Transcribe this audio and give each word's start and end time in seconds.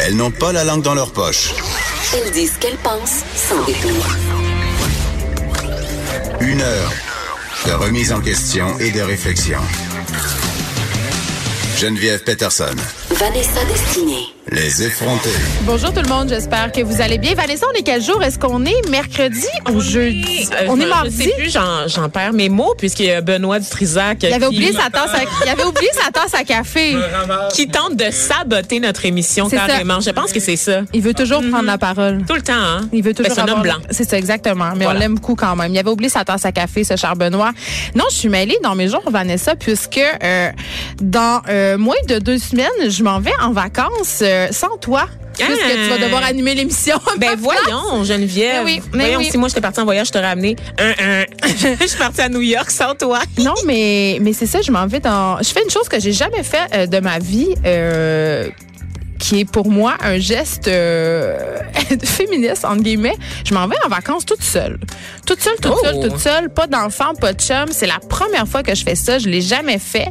Elles 0.00 0.16
n'ont 0.16 0.30
pas 0.30 0.52
la 0.52 0.64
langue 0.64 0.82
dans 0.82 0.94
leur 0.94 1.12
poche. 1.12 1.52
Elles 2.14 2.30
disent 2.32 2.54
ce 2.54 2.58
qu'elles 2.58 2.76
pensent 2.76 3.24
sans 3.34 3.64
détour. 3.64 4.04
Une 6.40 6.60
heure 6.60 6.92
de 7.66 7.72
remise 7.72 8.12
en 8.12 8.20
question 8.20 8.78
et 8.78 8.90
de 8.90 9.00
réflexion. 9.00 9.58
Geneviève 11.78 12.22
Peterson. 12.22 12.76
Vanessa 13.10 13.64
Destinée. 13.64 14.26
Les 14.52 14.82
effrontés. 14.82 15.30
Bonjour 15.62 15.90
tout 15.94 16.02
le 16.02 16.08
monde, 16.08 16.28
j'espère 16.28 16.70
que 16.70 16.82
vous 16.82 17.00
allez 17.00 17.16
bien. 17.16 17.34
Vanessa, 17.34 17.64
on 17.74 17.78
est 17.78 17.82
quel 17.82 18.02
jour? 18.02 18.22
Est-ce 18.22 18.38
qu'on 18.38 18.64
est 18.66 18.88
mercredi 18.90 19.46
ou 19.72 19.80
jeudi? 19.80 20.46
Euh, 20.52 20.66
on 20.68 20.78
est 20.78 20.82
je- 20.82 20.88
mardi? 20.88 21.16
Je 21.16 21.22
sais 21.30 21.34
plus, 21.38 21.50
j'en, 21.50 21.88
j'en 21.88 22.10
perds 22.10 22.34
mes 22.34 22.50
mots, 22.50 22.74
puisqu'il 22.76 23.06
y 23.06 23.10
a 23.10 23.22
Benoît 23.22 23.58
Dutrisac 23.58 24.18
Il 24.22 24.26
avait 24.34 24.40
qui, 24.40 24.54
oublié 24.54 24.72
sa 24.74 24.90
tasse 24.90 25.14
à, 25.14 25.22
il 25.44 25.48
avait 25.48 25.64
oublié 25.64 25.88
sa 25.94 26.10
tasse 26.12 26.34
à 26.34 26.44
café. 26.44 26.94
qui 27.54 27.68
tente 27.68 27.96
de 27.96 28.10
saboter 28.10 28.80
notre 28.80 29.06
émission 29.06 29.48
C'est 29.48 29.56
ça. 29.56 29.66
carrément. 29.66 30.00
Je 30.00 30.10
pense 30.10 30.30
que 30.30 30.40
c'est 30.40 30.56
ça. 30.56 30.82
Il 30.92 31.00
veut 31.00 31.14
toujours 31.14 31.40
prendre 31.50 31.64
la 31.66 31.78
parole. 31.78 32.22
Tout 32.28 32.34
le 32.34 32.42
temps, 32.42 32.52
hein? 32.54 32.82
Il 32.92 33.02
veut 33.02 33.14
toujours 33.14 33.34
Ben, 33.34 33.42
c'est 33.46 33.50
un 33.50 33.54
homme 33.54 33.62
blanc. 33.62 33.78
C'est 33.90 34.08
ça, 34.08 34.18
exactement. 34.18 34.72
Mais 34.76 34.84
Voilà. 34.84 34.98
on 34.98 35.00
l'aime 35.00 35.14
beaucoup 35.14 35.36
quand 35.36 35.56
même. 35.56 35.72
Il 35.72 35.78
avait 35.78 35.90
oublié 35.90 36.10
sa 36.10 36.22
tasse 36.22 36.44
à 36.44 36.52
café, 36.52 36.84
ce 36.84 36.96
cher 36.96 37.16
Benoît. 37.16 37.52
Non, 37.94 38.04
je 38.10 38.16
suis 38.16 38.28
mêlée 38.28 38.58
dans 38.62 38.74
mes 38.74 38.88
jours, 38.88 39.02
Vanessa, 39.10 39.56
puisque 39.56 39.98
euh, 40.22 40.50
dans 41.00 41.40
euh, 41.48 41.78
moins 41.78 41.94
de 42.08 42.18
deux 42.18 42.38
semaines, 42.38 42.68
je 42.90 43.02
m'en 43.02 43.20
vais 43.20 43.32
en 43.42 43.50
vacances 43.52 44.22
euh, 44.34 44.48
sans 44.52 44.76
toi. 44.78 45.06
Puisque 45.36 45.50
tu 45.52 45.88
vas 45.88 45.98
devoir 45.98 46.22
animer 46.24 46.54
l'émission. 46.54 46.96
Ben 47.18 47.36
voyons, 47.36 48.04
Geneviève. 48.04 48.62
Ben 48.62 48.64
oui, 48.64 48.80
ben 48.92 49.00
voyons, 49.00 49.18
oui. 49.18 49.28
si 49.32 49.36
moi 49.36 49.48
j'étais 49.48 49.60
partie 49.60 49.80
en 49.80 49.84
voyage, 49.84 50.06
je 50.06 50.12
t'aurais 50.12 50.26
amené 50.28 50.54
un, 50.78 50.90
un. 50.90 51.24
je 51.80 51.86
suis 51.88 51.98
partie 51.98 52.20
à 52.20 52.28
New 52.28 52.40
York 52.40 52.70
sans 52.70 52.94
toi. 52.94 53.18
Non, 53.38 53.54
mais, 53.66 54.18
mais 54.20 54.32
c'est 54.32 54.46
ça, 54.46 54.62
je 54.62 54.70
m'en 54.70 54.86
vais 54.86 55.00
dans. 55.00 55.38
Je 55.42 55.48
fais 55.48 55.62
une 55.64 55.70
chose 55.70 55.88
que 55.88 55.98
j'ai 55.98 56.12
jamais 56.12 56.44
fait 56.44 56.68
euh, 56.72 56.86
de 56.86 57.00
ma 57.00 57.18
vie. 57.18 57.52
euh, 57.64 58.48
qui 59.18 59.40
est 59.40 59.44
pour 59.50 59.70
moi 59.70 59.94
un 60.02 60.18
geste 60.18 60.68
euh, 60.68 61.58
féministe, 62.04 62.64
entre 62.64 62.82
guillemets. 62.82 63.16
Je 63.44 63.54
m'en 63.54 63.66
vais 63.66 63.76
en 63.86 63.88
vacances 63.88 64.26
toute 64.26 64.42
seule. 64.42 64.78
Toute 65.26 65.40
seule, 65.40 65.54
toute 65.62 65.72
Oh. 65.74 65.80
seule, 65.82 66.00
toute 66.10 66.18
seule. 66.18 66.50
Pas 66.50 66.66
d'enfant, 66.66 67.14
pas 67.18 67.32
de 67.32 67.40
chum. 67.40 67.66
C'est 67.70 67.86
la 67.86 68.00
première 68.08 68.46
fois 68.46 68.62
que 68.62 68.74
je 68.74 68.84
fais 68.84 68.96
ça. 68.96 69.18
Je 69.18 69.28
l'ai 69.28 69.40
jamais 69.40 69.78
fait. 69.78 70.08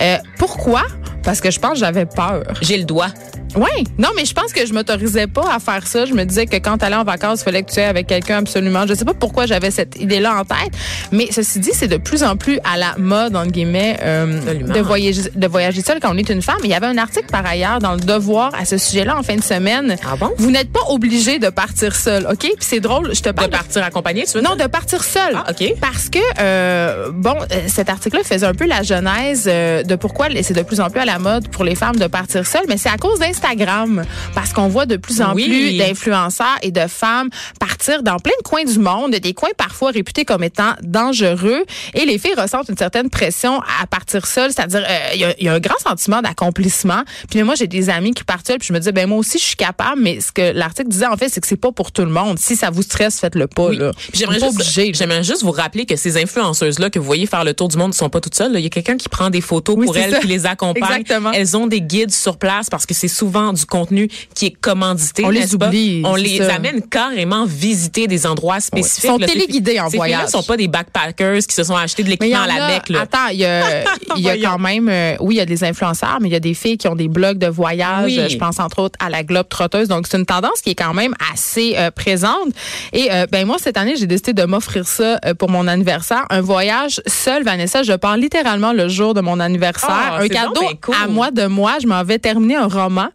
Euh, 0.00 0.16
pourquoi? 0.38 0.82
Parce 1.24 1.40
que 1.40 1.50
je 1.50 1.58
pense 1.58 1.72
que 1.72 1.78
j'avais 1.78 2.06
peur. 2.06 2.44
J'ai 2.60 2.76
le 2.76 2.84
doigt. 2.84 3.08
Oui, 3.56 3.84
non, 3.98 4.08
mais 4.16 4.24
je 4.24 4.32
pense 4.34 4.52
que 4.52 4.64
je 4.66 4.72
m'autorisais 4.72 5.26
pas 5.26 5.54
à 5.54 5.58
faire 5.58 5.86
ça. 5.86 6.06
Je 6.06 6.14
me 6.14 6.24
disais 6.24 6.46
que 6.46 6.56
quand 6.56 6.78
t'allais 6.78 6.96
en 6.96 7.04
vacances, 7.04 7.40
il 7.40 7.44
fallait 7.44 7.62
que 7.62 7.70
tu 7.72 7.80
aies 7.80 7.84
avec 7.84 8.06
quelqu'un 8.06 8.38
absolument. 8.38 8.86
Je 8.86 8.94
sais 8.94 9.04
pas 9.04 9.14
pourquoi 9.14 9.46
j'avais 9.46 9.70
cette 9.70 10.00
idée-là 10.00 10.34
en 10.40 10.44
tête, 10.44 10.72
mais 11.10 11.28
ceci 11.30 11.58
dit, 11.60 11.70
c'est 11.72 11.88
de 11.88 11.96
plus 11.96 12.22
en 12.22 12.36
plus 12.36 12.58
à 12.64 12.76
la 12.78 12.94
mode, 12.98 13.36
entre 13.36 13.50
guillemets, 13.50 13.98
euh, 14.02 14.40
de 14.62 14.80
voyager, 14.80 15.22
de 15.34 15.46
voyager 15.46 15.82
seul 15.82 16.00
quand 16.00 16.12
on 16.14 16.16
est 16.18 16.28
une 16.30 16.42
femme. 16.42 16.58
Il 16.64 16.70
y 16.70 16.74
avait 16.74 16.86
un 16.86 16.98
article 16.98 17.26
par 17.30 17.44
ailleurs 17.46 17.78
dans 17.78 17.92
le 17.94 18.00
Devoir 18.00 18.52
à 18.58 18.64
ce 18.64 18.78
sujet-là 18.78 19.16
en 19.18 19.22
fin 19.22 19.36
de 19.36 19.42
semaine. 19.42 19.96
Ah 20.04 20.16
bon? 20.16 20.30
Vous 20.38 20.50
n'êtes 20.50 20.72
pas 20.72 20.80
obligé 20.88 21.38
de 21.38 21.48
partir 21.50 21.94
seul, 21.94 22.26
ok? 22.30 22.38
Puis 22.38 22.54
c'est 22.60 22.80
drôle, 22.80 23.14
je 23.14 23.20
te 23.20 23.28
De 23.28 23.34
parle 23.34 23.50
de 23.50 23.52
partir 23.56 23.84
accompagné, 23.84 24.24
tu 24.24 24.32
veux 24.38 24.42
non, 24.42 24.56
dire? 24.56 24.66
de 24.66 24.70
partir 24.70 25.04
seul. 25.04 25.34
Ah, 25.34 25.44
OK. 25.50 25.74
Parce 25.80 26.08
que, 26.08 26.18
euh, 26.40 27.10
bon, 27.12 27.36
euh, 27.52 27.56
cet 27.68 27.88
article-là 27.90 28.22
faisait 28.24 28.46
un 28.46 28.54
peu 28.54 28.66
la 28.66 28.82
genèse 28.82 29.44
de 29.44 29.94
pourquoi 29.96 30.28
c'est 30.42 30.54
de 30.54 30.62
plus 30.62 30.80
en 30.80 30.88
plus 30.90 31.00
à 31.00 31.04
la 31.04 31.18
mode 31.18 31.48
pour 31.48 31.64
les 31.64 31.74
femmes 31.74 31.96
de 31.96 32.06
partir 32.06 32.46
seules, 32.46 32.64
mais 32.68 32.76
c'est 32.76 32.88
à 32.88 32.96
cause 32.96 33.18
d'Instagram. 33.42 34.04
Parce 34.34 34.52
qu'on 34.52 34.68
voit 34.68 34.86
de 34.86 34.96
plus 34.96 35.20
en 35.20 35.34
Oui. 35.34 35.46
plus 35.48 35.78
d'influenceurs 35.78 36.56
et 36.62 36.70
de 36.70 36.86
femmes 36.86 37.28
partir 37.58 38.02
dans 38.02 38.16
plein 38.18 38.32
de 38.38 38.48
coins 38.48 38.64
du 38.64 38.78
monde, 38.78 39.12
des 39.12 39.34
coins 39.34 39.50
parfois 39.56 39.90
réputés 39.90 40.24
comme 40.24 40.42
étant 40.44 40.72
dangereux. 40.82 41.64
Et 41.94 42.04
les 42.04 42.18
filles 42.18 42.34
ressentent 42.36 42.68
une 42.68 42.76
certaine 42.76 43.10
pression 43.10 43.60
à 43.80 43.86
partir 43.86 44.26
seules, 44.26 44.52
c'est-à-dire, 44.52 44.84
euh, 44.88 44.98
il 45.14 45.20
y, 45.20 45.24
a- 45.24 45.34
il 45.38 45.44
y 45.46 45.48
a 45.48 45.54
un 45.54 45.60
grand 45.60 45.78
sentiment 45.78 46.22
d'accomplissement. 46.22 47.02
Puis 47.30 47.42
moi, 47.42 47.54
j'ai 47.54 47.66
des 47.66 47.90
amis 47.90 48.12
qui 48.12 48.24
partent 48.24 48.46
seuls, 48.46 48.58
puis 48.58 48.68
je 48.68 48.72
me 48.72 48.78
dis, 48.78 48.92
ben 48.92 49.08
moi 49.08 49.18
aussi, 49.18 49.38
je 49.38 49.44
suis 49.44 49.56
capable, 49.56 50.00
mais 50.00 50.20
ce 50.20 50.32
que 50.32 50.52
l'article 50.52 50.88
disait, 50.88 51.06
en 51.06 51.16
fait, 51.16 51.28
c'est 51.28 51.40
que 51.40 51.46
c'est 51.46 51.56
pas 51.56 51.72
pour 51.72 51.92
tout 51.92 52.02
le 52.02 52.10
monde. 52.10 52.38
Si 52.38 52.56
ça 52.56 52.70
vous 52.70 52.82
stresse, 52.82 53.20
faites-le 53.20 53.46
pas, 53.46 53.66
Oui. 53.68 53.76
là. 53.78 53.90
J'aimerais 54.12 54.40
juste, 54.40 54.58
là. 54.76 54.84
j'aimerais 54.92 55.22
juste 55.24 55.42
vous 55.42 55.50
rappeler 55.52 55.86
que 55.86 55.96
ces 55.96 56.20
influenceuses-là 56.22 56.90
que 56.90 56.98
vous 56.98 57.04
voyez 57.04 57.26
faire 57.26 57.44
le 57.44 57.54
tour 57.54 57.68
du 57.68 57.76
monde 57.76 57.88
ne 57.88 57.94
sont 57.94 58.08
pas 58.10 58.20
toutes 58.20 58.34
seules. 58.34 58.52
là. 58.52 58.58
Il 58.58 58.62
y 58.62 58.66
a 58.66 58.70
quelqu'un 58.70 58.96
qui 58.96 59.08
prend 59.08 59.30
des 59.30 59.40
photos 59.40 59.76
Oui, 59.78 59.86
pour 59.86 59.96
elles, 59.96 60.12
ça. 60.12 60.18
qui 60.20 60.26
les 60.28 60.46
accompagne. 60.46 61.00
Exactement. 61.00 61.32
Elles 61.32 61.56
ont 61.56 61.66
des 61.66 61.80
guides 61.80 62.12
sur 62.12 62.36
place 62.36 62.70
parce 62.70 62.86
que 62.86 62.94
c'est 62.94 63.08
souvent 63.08 63.31
du 63.52 63.66
contenu 63.66 64.08
qui 64.34 64.46
est 64.46 64.50
commandité. 64.60 65.24
On 65.24 65.30
les 65.30 65.46
pas? 65.56 65.66
oublie, 65.68 66.02
On 66.04 66.14
les 66.14 66.38
ça. 66.38 66.54
amène 66.54 66.82
carrément 66.82 67.44
visiter 67.44 68.06
des 68.06 68.26
endroits 68.26 68.60
spécifiques. 68.60 69.04
Ils 69.04 69.06
sont 69.08 69.18
là. 69.18 69.26
Téléguidés 69.26 69.80
en 69.80 69.88
voyage. 69.88 70.20
filles-là 70.20 70.30
sont 70.30 70.42
pas 70.42 70.56
des 70.56 70.68
backpackers 70.68 71.38
qui 71.46 71.54
se 71.54 71.64
sont 71.64 71.76
achetés 71.76 72.02
de 72.02 72.10
l'équipement 72.10 72.38
en 72.38 72.42
à 72.42 72.46
la 72.46 72.66
bec. 72.68 72.88
Là. 72.88 73.00
attends, 73.02 73.28
il 73.32 73.38
y 73.38 73.44
a, 73.46 73.82
y 74.16 74.42
quand 74.42 74.58
même, 74.58 74.88
euh, 74.88 75.16
oui, 75.20 75.36
il 75.36 75.38
y 75.38 75.40
a 75.40 75.46
des 75.46 75.64
influenceurs, 75.64 76.18
mais 76.20 76.28
il 76.28 76.32
y 76.32 76.36
a 76.36 76.40
des 76.40 76.54
filles 76.54 76.78
qui 76.78 76.88
ont 76.88 76.96
des 76.96 77.08
blogs 77.08 77.38
de 77.38 77.46
voyage. 77.48 78.04
Oui. 78.04 78.20
Je 78.28 78.36
pense 78.36 78.58
entre 78.60 78.80
autres 78.80 78.98
à 79.04 79.08
la 79.10 79.22
Globe 79.22 79.48
Trotteuse. 79.48 79.88
Donc 79.88 80.06
c'est 80.08 80.18
une 80.18 80.26
tendance 80.26 80.60
qui 80.62 80.70
est 80.70 80.74
quand 80.74 80.94
même 80.94 81.14
assez 81.32 81.74
euh, 81.76 81.90
présente. 81.90 82.48
Et 82.92 83.10
euh, 83.12 83.26
ben 83.30 83.46
moi 83.46 83.56
cette 83.58 83.76
année 83.76 83.96
j'ai 83.96 84.06
décidé 84.06 84.32
de 84.32 84.44
m'offrir 84.44 84.86
ça 84.86 85.18
euh, 85.24 85.34
pour 85.34 85.50
mon 85.50 85.66
anniversaire, 85.68 86.24
un 86.30 86.40
voyage 86.40 87.00
seul, 87.06 87.42
Vanessa. 87.44 87.82
Je 87.82 87.92
pars 87.92 88.16
littéralement 88.16 88.72
le 88.72 88.88
jour 88.88 89.14
de 89.14 89.20
mon 89.20 89.40
anniversaire, 89.40 89.90
Ah, 89.90 90.18
un 90.20 90.28
cadeau 90.28 90.54
donc 90.54 90.62
bien 90.62 90.78
cool. 90.80 90.94
à 91.02 91.06
moi 91.06 91.30
de 91.30 91.46
moi. 91.46 91.74
Je 91.80 91.86
m'en 91.86 92.02
vais 92.04 92.18
terminer 92.18 92.56
un 92.56 92.66
roman 92.66 93.08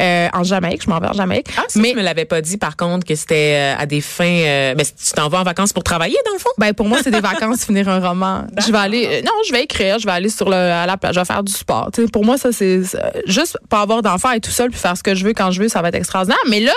euh, 0.00 0.28
en 0.32 0.42
Jamaïque. 0.42 0.82
Je 0.84 0.90
m'en 0.90 0.98
vais 0.98 1.08
en 1.08 1.12
Jamaïque. 1.12 1.48
Ah, 1.56 1.62
ça, 1.68 1.80
mais 1.80 1.90
tu 1.90 1.96
me 1.96 2.02
l'avais 2.02 2.24
pas 2.24 2.40
dit, 2.40 2.56
par 2.56 2.76
contre, 2.76 3.06
que 3.06 3.14
c'était 3.14 3.74
euh, 3.76 3.82
à 3.82 3.86
des 3.86 4.00
fins... 4.00 4.24
euh, 4.24 4.74
ben, 4.74 4.84
tu 4.84 5.12
t'en 5.14 5.28
vas 5.28 5.40
en 5.40 5.44
vacances 5.44 5.72
pour 5.72 5.84
travailler, 5.84 6.16
dans 6.26 6.32
le 6.32 6.38
fond? 6.38 6.50
Ben 6.58 6.72
pour 6.74 6.86
moi 6.86 6.98
c'est 7.02 7.10
des 7.10 7.20
vacances 7.20 7.64
finir 7.66 7.88
un 7.88 8.00
roman. 8.06 8.44
Je 8.64 8.70
vais 8.72 8.78
aller 8.78 9.06
euh, 9.06 9.22
non, 9.22 9.32
je 9.46 9.52
vais 9.52 9.62
écrire, 9.64 9.98
je 9.98 10.06
vais 10.06 10.12
aller 10.12 10.28
sur 10.28 10.48
le 10.48 10.56
à 10.56 10.86
la 10.86 10.96
plage, 10.96 11.14
je 11.14 11.20
vais 11.20 11.24
faire 11.26 11.42
du 11.42 11.52
sport. 11.52 11.90
Pour 12.12 12.24
moi 12.24 12.38
ça 12.38 12.52
c'est 12.52 12.80
juste 13.26 13.58
pas 13.68 13.80
avoir 13.80 14.02
d'enfant 14.02 14.30
et 14.32 14.40
tout 14.40 14.50
seul 14.50 14.70
puis 14.70 14.78
faire 14.78 14.96
ce 14.96 15.02
que 15.02 15.14
je 15.14 15.24
veux 15.24 15.32
quand 15.32 15.50
je 15.50 15.60
veux, 15.62 15.68
ça 15.68 15.82
va 15.82 15.88
être 15.88 15.94
extraordinaire. 15.96 16.38
Mais 16.48 16.60
là 16.60 16.72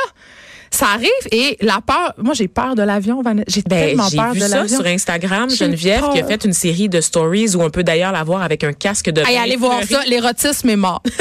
ça 0.69 0.87
arrive 0.93 1.07
et 1.31 1.57
la 1.61 1.79
peur, 1.85 2.13
moi 2.17 2.33
j'ai 2.33 2.47
peur 2.49 2.75
de 2.75 2.81
l'avion, 2.83 3.21
Vanessa. 3.21 3.45
J'ai 3.47 3.61
Ben, 3.61 3.87
tellement 3.87 4.09
j'ai 4.09 4.17
peur 4.17 4.33
vu 4.33 4.39
de 4.39 4.45
ça 4.45 4.57
l'avion. 4.57 4.77
sur 4.77 4.85
Instagram, 4.85 5.49
Geneviève, 5.49 6.01
peur. 6.01 6.13
qui 6.13 6.19
a 6.19 6.25
fait 6.25 6.43
une 6.43 6.53
série 6.53 6.89
de 6.89 6.99
stories 6.99 7.55
où 7.55 7.61
on 7.61 7.69
peut 7.69 7.83
d'ailleurs 7.83 8.11
la 8.11 8.23
voir 8.23 8.41
avec 8.41 8.63
un 8.65 8.73
casque 8.73 9.09
de 9.09 9.21
Hey, 9.21 9.37
allez 9.37 9.55
voir 9.55 9.81
ça, 9.89 10.01
l'érotisme 10.07 10.69
est 10.69 10.75
mort. 10.75 11.01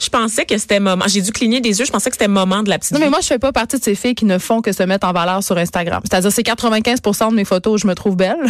Je 0.00 0.08
pensais 0.08 0.44
que 0.44 0.56
c'était 0.58 0.80
moment. 0.80 1.04
J'ai 1.08 1.22
dû 1.22 1.32
cligner 1.32 1.60
des 1.60 1.78
yeux. 1.78 1.84
Je 1.84 1.90
pensais 1.92 2.10
que 2.10 2.16
c'était 2.16 2.28
moment 2.28 2.62
de 2.62 2.68
la 2.70 2.78
petite 2.78 2.92
Non, 2.92 3.00
mais 3.00 3.10
moi, 3.10 3.20
je 3.20 3.26
fais 3.26 3.38
pas 3.38 3.52
partie 3.52 3.78
de 3.78 3.84
ces 3.84 3.94
filles 3.94 4.14
qui 4.14 4.24
ne 4.24 4.38
font 4.38 4.60
que 4.60 4.72
se 4.72 4.82
mettre 4.82 5.06
en 5.06 5.12
valeur 5.12 5.42
sur 5.42 5.56
Instagram. 5.56 6.00
C'est-à-dire, 6.04 6.32
c'est 6.32 6.42
95% 6.42 7.30
de 7.30 7.34
mes 7.34 7.44
photos 7.44 7.74
où 7.74 7.78
je 7.78 7.86
me 7.86 7.94
trouve 7.94 8.16
belle. 8.16 8.36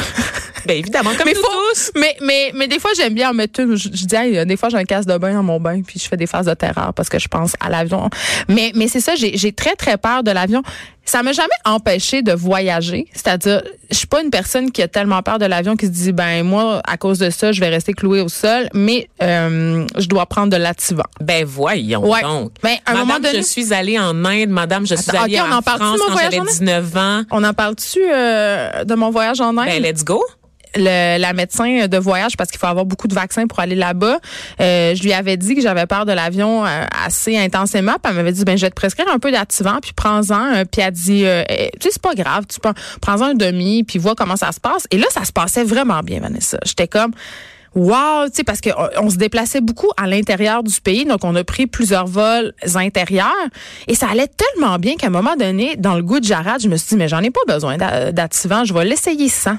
Ben, 0.64 0.76
évidemment, 0.78 1.10
comme 1.18 1.26
mais 1.26 1.32
nous 1.34 1.40
faut- 1.40 1.72
tous. 1.74 1.90
Mais, 1.96 2.16
mais, 2.22 2.52
mais 2.54 2.68
des 2.68 2.78
fois, 2.78 2.92
j'aime 2.96 3.14
bien 3.14 3.30
en 3.30 3.34
mettre 3.34 3.58
une. 3.58 3.74
Je, 3.74 3.88
je 3.92 4.06
dis, 4.06 4.14
hey, 4.14 4.46
des 4.46 4.56
fois, 4.56 4.68
j'ai 4.68 4.76
un 4.76 4.84
casse 4.84 5.06
de 5.06 5.18
bain 5.18 5.34
dans 5.34 5.42
mon 5.42 5.58
bain, 5.58 5.82
puis 5.84 5.98
je 5.98 6.06
fais 6.06 6.16
des 6.16 6.28
phases 6.28 6.46
de 6.46 6.54
terreur 6.54 6.94
parce 6.94 7.08
que 7.08 7.18
je 7.18 7.26
pense 7.26 7.54
à 7.58 7.68
l'avion. 7.68 8.08
Mais, 8.46 8.70
mais 8.76 8.86
c'est 8.86 9.00
ça, 9.00 9.14
j'ai 9.16 9.52
très, 9.52 9.74
très 9.74 9.96
peur 9.96 10.22
de 10.22 10.30
l'avion. 10.30 10.62
Ça 11.04 11.22
m'a 11.22 11.32
jamais 11.32 11.48
empêché 11.64 12.22
de 12.22 12.32
voyager. 12.32 13.06
C'est-à-dire, 13.12 13.62
je 13.90 13.96
suis 13.96 14.06
pas 14.06 14.22
une 14.22 14.30
personne 14.30 14.70
qui 14.70 14.82
a 14.82 14.88
tellement 14.88 15.20
peur 15.22 15.38
de 15.38 15.46
l'avion 15.46 15.76
qui 15.76 15.86
se 15.86 15.90
dit, 15.90 16.12
ben, 16.12 16.44
moi, 16.44 16.80
à 16.86 16.96
cause 16.96 17.18
de 17.18 17.28
ça, 17.30 17.50
je 17.52 17.60
vais 17.60 17.68
rester 17.68 17.92
clouée 17.92 18.20
au 18.20 18.28
sol, 18.28 18.68
mais 18.72 19.08
euh, 19.22 19.84
je 19.98 20.06
dois 20.06 20.26
prendre 20.26 20.50
de 20.52 20.56
l'activant. 20.56 21.02
Ben, 21.20 21.44
voyons 21.44 22.08
Ouais. 22.08 22.22
donc. 22.22 22.52
Ben, 22.62 22.76
à 22.86 22.90
un 22.90 22.94
madame, 22.94 23.08
moment 23.08 23.20
donné- 23.20 23.38
je 23.38 23.42
suis 23.42 23.74
allée 23.74 23.98
en 23.98 24.24
Inde. 24.24 24.48
Madame, 24.50 24.86
je 24.86 24.94
suis 24.94 25.10
Attends, 25.10 25.24
allée 25.24 25.40
ok, 25.40 25.46
on 25.48 25.52
en 25.52 25.58
en 25.58 25.62
France 25.62 25.80
mon 25.80 26.06
quand 26.06 26.12
voyage 26.12 26.30
j'avais 26.32 26.38
en 26.38 26.42
Inde? 26.42 26.48
19 26.48 26.96
ans. 26.96 27.22
On 27.32 27.44
en 27.44 27.52
parle-tu 27.52 28.00
euh, 28.02 28.84
de 28.84 28.94
mon 28.94 29.10
voyage 29.10 29.40
en 29.40 29.56
Inde? 29.58 29.66
Ben, 29.66 29.82
let's 29.82 30.04
go. 30.04 30.22
Le- 30.76 31.18
la 31.18 31.32
médecin 31.32 31.86
de 31.86 31.98
voyage 31.98 32.36
parce 32.36 32.50
qu'il 32.50 32.58
faut 32.58 32.66
avoir 32.66 32.84
beaucoup 32.84 33.08
de 33.08 33.14
vaccins 33.14 33.46
pour 33.46 33.60
aller 33.60 33.74
là-bas. 33.76 34.18
Euh, 34.60 34.94
je 34.94 35.02
lui 35.02 35.12
avais 35.12 35.36
dit 35.36 35.54
que 35.54 35.60
j'avais 35.60 35.86
peur 35.86 36.04
de 36.06 36.12
l'avion 36.12 36.64
euh, 36.66 36.84
assez 37.06 37.36
intensément. 37.36 37.92
Puis 38.02 38.10
elle 38.10 38.16
m'avait 38.16 38.32
dit 38.32 38.44
ben 38.44 38.56
je 38.56 38.62
vais 38.66 38.70
te 38.70 38.74
prescrire 38.74 39.06
un 39.12 39.18
peu 39.18 39.30
d'activant 39.32 39.78
puis 39.82 39.92
prends-en. 39.94 40.54
Euh, 40.54 40.64
puis 40.70 40.82
elle 40.82 40.92
dit 40.92 41.24
euh, 41.24 41.42
Eh, 41.48 41.70
tu 41.80 41.88
sais 41.88 41.90
c'est 41.92 42.02
pas 42.02 42.14
grave, 42.14 42.44
tu 42.48 42.60
prends 42.60 42.74
prends-en 43.00 43.26
un 43.30 43.34
demi 43.34 43.84
puis 43.84 43.98
vois 43.98 44.14
comment 44.14 44.36
ça 44.36 44.52
se 44.52 44.60
passe. 44.60 44.86
Et 44.90 44.98
là 44.98 45.06
ça 45.10 45.24
se 45.24 45.32
passait 45.32 45.64
vraiment 45.64 46.00
bien 46.00 46.20
Vanessa. 46.20 46.58
J'étais 46.64 46.88
comme 46.88 47.12
Wow, 47.74 48.26
tu 48.26 48.34
sais 48.34 48.44
parce 48.44 48.60
que 48.60 48.68
on, 48.76 49.06
on 49.06 49.08
se 49.10 49.16
déplaçait 49.16 49.62
beaucoup 49.62 49.88
à 49.96 50.06
l'intérieur 50.06 50.62
du 50.62 50.78
pays, 50.82 51.06
donc 51.06 51.24
on 51.24 51.34
a 51.36 51.42
pris 51.42 51.66
plusieurs 51.66 52.06
vols 52.06 52.52
intérieurs 52.74 53.32
et 53.88 53.94
ça 53.94 54.08
allait 54.10 54.28
tellement 54.28 54.78
bien 54.78 54.96
qu'à 54.96 55.06
un 55.06 55.10
moment 55.10 55.36
donné, 55.36 55.76
dans 55.76 55.94
le 55.94 56.02
goût 56.02 56.20
de 56.20 56.24
Jarad, 56.26 56.60
je 56.60 56.68
me 56.68 56.76
suis 56.76 56.90
dit 56.90 56.96
mais 56.96 57.08
j'en 57.08 57.20
ai 57.20 57.30
pas 57.30 57.40
besoin 57.48 57.78
d'a- 57.78 58.12
d'activant, 58.12 58.66
je 58.66 58.74
vais 58.74 58.84
l'essayer 58.84 59.30
sans. 59.30 59.56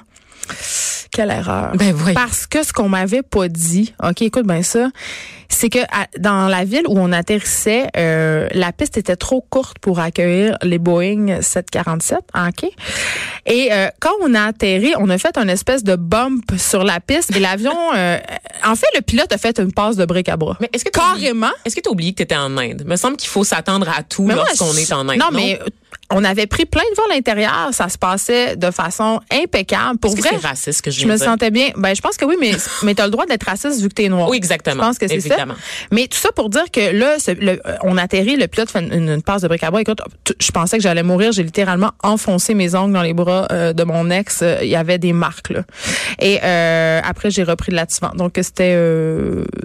Quelle 1.11 1.29
erreur. 1.31 1.73
Ben, 1.75 1.93
voyons. 1.93 2.15
Parce 2.15 2.47
que 2.47 2.63
ce 2.63 2.73
qu'on 2.73 2.89
m'avait 2.89 3.21
pas 3.21 3.47
dit, 3.47 3.93
OK, 4.03 4.21
écoute 4.23 4.47
bien 4.47 4.63
ça, 4.63 4.89
c'est 5.47 5.69
que 5.69 5.79
à- 5.91 6.07
dans 6.17 6.47
la 6.47 6.65
ville 6.65 6.81
où 6.87 6.97
on 6.99 7.11
atterrissait, 7.11 7.87
euh, 7.95 8.47
la 8.53 8.71
piste 8.71 8.97
était 8.97 9.15
trop 9.15 9.45
courte 9.47 9.77
pour 9.77 9.99
accueillir 9.99 10.57
les 10.63 10.79
Boeing 10.79 11.41
747, 11.41 12.17
OK? 12.35 12.69
Et 13.45 13.69
euh, 13.71 13.87
quand 13.99 14.13
on 14.23 14.33
a 14.33 14.45
atterri, 14.45 14.93
on 14.97 15.09
a 15.09 15.17
fait 15.19 15.37
une 15.37 15.49
espèce 15.51 15.83
de 15.83 15.95
bump 15.95 16.43
sur 16.57 16.83
la 16.83 16.99
piste 16.99 17.35
et 17.35 17.39
l'avion, 17.39 17.75
euh, 17.95 18.17
en 18.65 18.75
fait, 18.75 18.87
le 18.95 19.01
pilote 19.01 19.31
a 19.31 19.37
fait 19.37 19.59
une 19.59 19.71
passe 19.71 19.95
de 19.95 20.05
bric 20.05 20.29
à 20.29 20.37
bras. 20.37 20.57
Mais 20.61 20.69
est-ce 20.73 20.83
que 20.85 20.89
Carrément. 20.89 21.51
Est-ce 21.65 21.75
que 21.75 21.81
tu 21.81 21.89
as 21.89 21.91
oublié 21.91 22.11
que 22.13 22.17
tu 22.17 22.23
étais 22.23 22.35
en 22.37 22.57
Inde? 22.57 22.83
me 22.87 22.95
semble 22.95 23.17
qu'il 23.17 23.29
faut 23.29 23.43
s'attendre 23.43 23.87
à 23.95 24.01
tout 24.01 24.27
lorsqu'on 24.27 24.73
est 24.75 24.91
en 24.91 25.07
Inde. 25.07 25.19
Non, 25.19 25.27
mais 25.31 25.59
on 26.11 26.23
avait 26.23 26.47
pris 26.47 26.65
plein 26.65 26.81
de 26.91 26.95
vols 26.95 27.11
à 27.11 27.15
l'intérieur. 27.15 27.69
Ça 27.71 27.89
se 27.89 27.97
passait 27.97 28.55
de 28.55 28.69
façon 28.71 29.19
impeccable. 29.31 29.97
Pour 29.99 30.15
vrai, 30.15 30.29
c'est 30.39 30.47
raciste 30.47 30.81
que 30.81 30.91
je 30.91 31.01
je 31.01 31.07
me 31.07 31.15
dire? 31.15 31.25
sentais 31.25 31.49
bien. 31.51 31.69
Ben, 31.75 31.95
je 31.95 32.01
pense 32.01 32.17
que 32.17 32.25
oui, 32.25 32.35
mais, 32.39 32.51
mais 32.83 32.93
t'as 32.93 33.05
le 33.05 33.11
droit 33.11 33.25
d'être 33.25 33.43
raciste 33.45 33.81
vu 33.81 33.89
que 33.89 33.93
t'es 33.93 34.09
noir. 34.09 34.29
Oui, 34.29 34.37
exactement. 34.37 34.75
Je 34.75 34.79
pense 34.87 34.97
que 34.99 35.07
c'est 35.07 35.19
ça. 35.21 35.37
Mais 35.91 36.07
tout 36.07 36.17
ça 36.17 36.29
pour 36.35 36.49
dire 36.49 36.65
que 36.71 36.91
là, 36.95 37.17
ce- 37.19 37.31
le- 37.31 37.61
euh, 37.67 37.75
on 37.83 37.97
atterrit, 37.97 38.35
le 38.35 38.47
pilote 38.47 38.69
fait 38.69 38.79
une, 38.81 39.09
une 39.09 39.21
passe 39.21 39.41
de 39.41 39.47
bric 39.47 39.63
à 39.63 39.71
bras. 39.71 39.81
Écoute, 39.81 40.01
je 40.39 40.51
pensais 40.51 40.77
que 40.77 40.83
j'allais 40.83 41.03
mourir. 41.03 41.31
J'ai 41.31 41.43
littéralement 41.43 41.91
enfoncé 42.03 42.53
mes 42.53 42.75
ongles 42.75 42.93
dans 42.93 43.01
les 43.01 43.13
bras 43.13 43.47
euh, 43.51 43.73
de 43.73 43.83
mon 43.83 44.09
ex. 44.09 44.39
Euh, 44.43 44.59
Il 44.61 44.69
y 44.69 44.75
avait 44.75 44.97
des 44.97 45.13
marques 45.13 45.49
là. 45.49 45.61
Et 46.19 46.39
euh, 46.43 46.99
après, 47.03 47.31
j'ai 47.31 47.43
repris 47.43 47.71
de 47.71 47.75
l'attivant. 47.75 48.11
Donc 48.15 48.33
c'était 48.41 48.77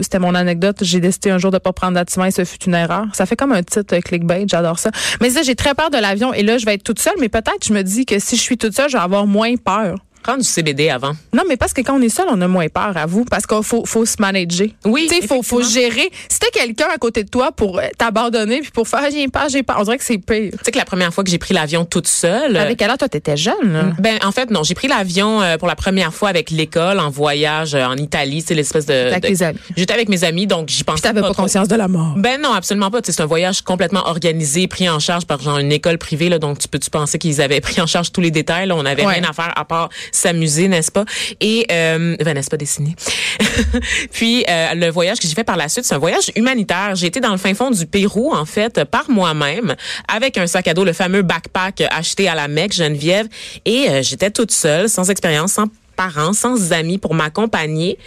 c'était 0.00 0.18
mon 0.18 0.34
anecdote. 0.34 0.76
J'ai 0.82 1.00
décidé 1.00 1.30
un 1.30 1.38
jour 1.38 1.50
de 1.50 1.58
pas 1.58 1.72
prendre 1.72 1.94
d'attivant 1.94 2.24
et 2.24 2.30
ce 2.30 2.44
fut 2.44 2.62
une 2.66 2.74
erreur. 2.74 3.04
Ça 3.12 3.26
fait 3.26 3.36
comme 3.36 3.52
un 3.52 3.62
titre 3.62 3.96
clickbait. 3.98 4.44
J'adore 4.48 4.78
ça. 4.78 4.90
Mais 5.20 5.30
ça, 5.30 5.42
j'ai 5.42 5.54
très 5.54 5.74
peur 5.74 5.90
de 5.90 5.98
l'avion. 5.98 6.27
Et 6.32 6.42
là, 6.42 6.58
je 6.58 6.66
vais 6.66 6.74
être 6.74 6.82
toute 6.82 6.98
seule. 6.98 7.14
Mais 7.18 7.28
peut-être, 7.28 7.64
je 7.64 7.72
me 7.72 7.82
dis 7.82 8.06
que 8.06 8.18
si 8.18 8.36
je 8.36 8.42
suis 8.42 8.58
toute 8.58 8.74
seule, 8.74 8.88
je 8.88 8.96
vais 8.96 9.02
avoir 9.02 9.26
moins 9.26 9.56
peur. 9.56 9.98
Du 10.36 10.44
CBD 10.44 10.90
avant. 10.90 11.12
Non, 11.32 11.42
mais 11.48 11.56
parce 11.56 11.72
que 11.72 11.80
quand 11.80 11.98
on 11.98 12.02
est 12.02 12.10
seul, 12.10 12.26
on 12.30 12.38
a 12.42 12.48
moins 12.48 12.68
peur 12.68 12.94
à 12.96 13.06
vous, 13.06 13.24
parce 13.24 13.46
qu'il 13.46 13.62
faut, 13.62 13.86
faut 13.86 14.04
se 14.04 14.16
manager. 14.18 14.66
Oui, 14.84 15.06
Tu 15.10 15.20
sais, 15.22 15.26
faut, 15.26 15.42
faut 15.42 15.62
gérer. 15.62 16.10
Si 16.28 16.38
t'as 16.38 16.50
quelqu'un 16.50 16.84
à 16.94 16.98
côté 16.98 17.24
de 17.24 17.30
toi 17.30 17.50
pour 17.50 17.78
euh, 17.78 17.82
t'abandonner 17.96 18.60
puis 18.60 18.70
pour 18.70 18.86
faire, 18.86 19.00
Ah, 19.04 19.08
j'ai 19.10 19.26
peur, 19.28 19.48
j'ai 19.48 19.62
peur, 19.62 19.76
on 19.80 19.84
dirait 19.84 19.96
que 19.96 20.04
c'est 20.04 20.18
pire. 20.18 20.50
Tu 20.52 20.58
sais 20.64 20.70
que 20.70 20.76
la 20.76 20.84
première 20.84 21.14
fois 21.14 21.24
que 21.24 21.30
j'ai 21.30 21.38
pris 21.38 21.54
l'avion 21.54 21.86
toute 21.86 22.06
seule. 22.06 22.56
Avec 22.58 22.78
quelle 22.78 22.90
heure, 22.90 22.98
toi, 22.98 23.08
t'étais 23.08 23.38
jeune, 23.38 23.72
là? 23.72 23.84
Ben 23.98 24.18
en 24.22 24.30
fait 24.32 24.50
non, 24.50 24.62
j'ai 24.64 24.74
pris 24.74 24.86
l'avion 24.88 25.40
euh, 25.40 25.56
pour 25.56 25.66
la 25.66 25.76
première 25.76 26.12
fois 26.12 26.28
avec 26.28 26.50
l'école 26.50 27.00
en 27.00 27.08
voyage 27.10 27.74
euh, 27.74 27.84
en 27.86 27.96
Italie, 27.96 28.44
c'est 28.46 28.54
l'espèce 28.54 28.84
de 28.84 28.92
Avec 28.92 29.22
de- 29.22 29.28
tes 29.28 29.42
amis. 29.42 29.58
J'étais 29.76 29.94
avec 29.94 30.08
mes 30.10 30.24
amis 30.24 30.46
donc 30.46 30.68
j'y 30.68 30.84
pensais 30.84 31.00
Puis 31.02 31.14
t'avais 31.14 31.26
pas, 31.26 31.32
conscience 31.32 31.68
de 31.68 31.76
la 31.76 31.88
mort. 31.88 32.14
Ben 32.18 32.38
non, 32.40 32.52
absolument 32.52 32.90
pas. 32.90 33.00
Tu 33.00 33.12
C'est 33.12 33.22
un 33.22 33.26
voyage 33.26 33.62
complètement 33.62 34.06
organisé, 34.06 34.66
pris 34.68 34.88
en 34.90 34.98
charge 34.98 35.24
par 35.26 35.40
genre 35.40 35.58
une 35.58 35.72
école 35.72 35.96
privée. 35.96 36.28
Là, 36.28 36.38
donc 36.38 36.58
tu 36.58 36.68
peux 36.68 36.78
tu 36.78 36.90
penser 36.90 37.18
qu'ils 37.18 37.40
avaient 37.40 37.60
pris 37.62 37.80
en 37.80 37.86
charge 37.86 38.12
tous 38.12 38.20
les 38.20 38.30
détails. 38.30 38.66
Là, 38.68 38.76
on 38.76 38.82
n'avait 38.82 39.06
Ouais. 39.06 39.14
rien 39.20 39.24
à 39.30 39.32
faire 39.32 39.52
à 39.56 39.64
part 39.64 39.88
s'amuser, 40.18 40.68
n'est-ce 40.68 40.92
pas? 40.92 41.04
Et 41.40 41.66
euh, 41.70 42.16
ben, 42.16 42.34
n'est-ce 42.34 42.50
pas 42.50 42.56
dessiner? 42.56 42.94
Puis 44.12 44.44
euh, 44.48 44.74
le 44.74 44.90
voyage 44.90 45.18
que 45.18 45.26
j'ai 45.26 45.34
fait 45.34 45.44
par 45.44 45.56
la 45.56 45.68
suite, 45.68 45.84
c'est 45.84 45.94
un 45.94 45.98
voyage 45.98 46.30
humanitaire. 46.36 46.94
J'ai 46.94 47.06
été 47.06 47.20
dans 47.20 47.32
le 47.32 47.38
fin 47.38 47.54
fond 47.54 47.70
du 47.70 47.86
Pérou 47.86 48.32
en 48.32 48.44
fait 48.44 48.84
par 48.84 49.10
moi-même 49.10 49.74
avec 50.08 50.38
un 50.38 50.46
sac 50.46 50.68
à 50.68 50.74
dos, 50.74 50.84
le 50.84 50.92
fameux 50.92 51.22
backpack 51.22 51.82
acheté 51.90 52.28
à 52.28 52.34
la 52.34 52.48
Mecque, 52.48 52.74
Geneviève, 52.74 53.28
et 53.64 53.88
euh, 53.88 54.02
j'étais 54.02 54.30
toute 54.30 54.52
seule, 54.52 54.88
sans 54.88 55.10
expérience, 55.10 55.52
sans 55.52 55.66
parents, 55.96 56.32
sans 56.32 56.72
amis 56.72 56.98
pour 56.98 57.14
m'accompagner. 57.14 57.98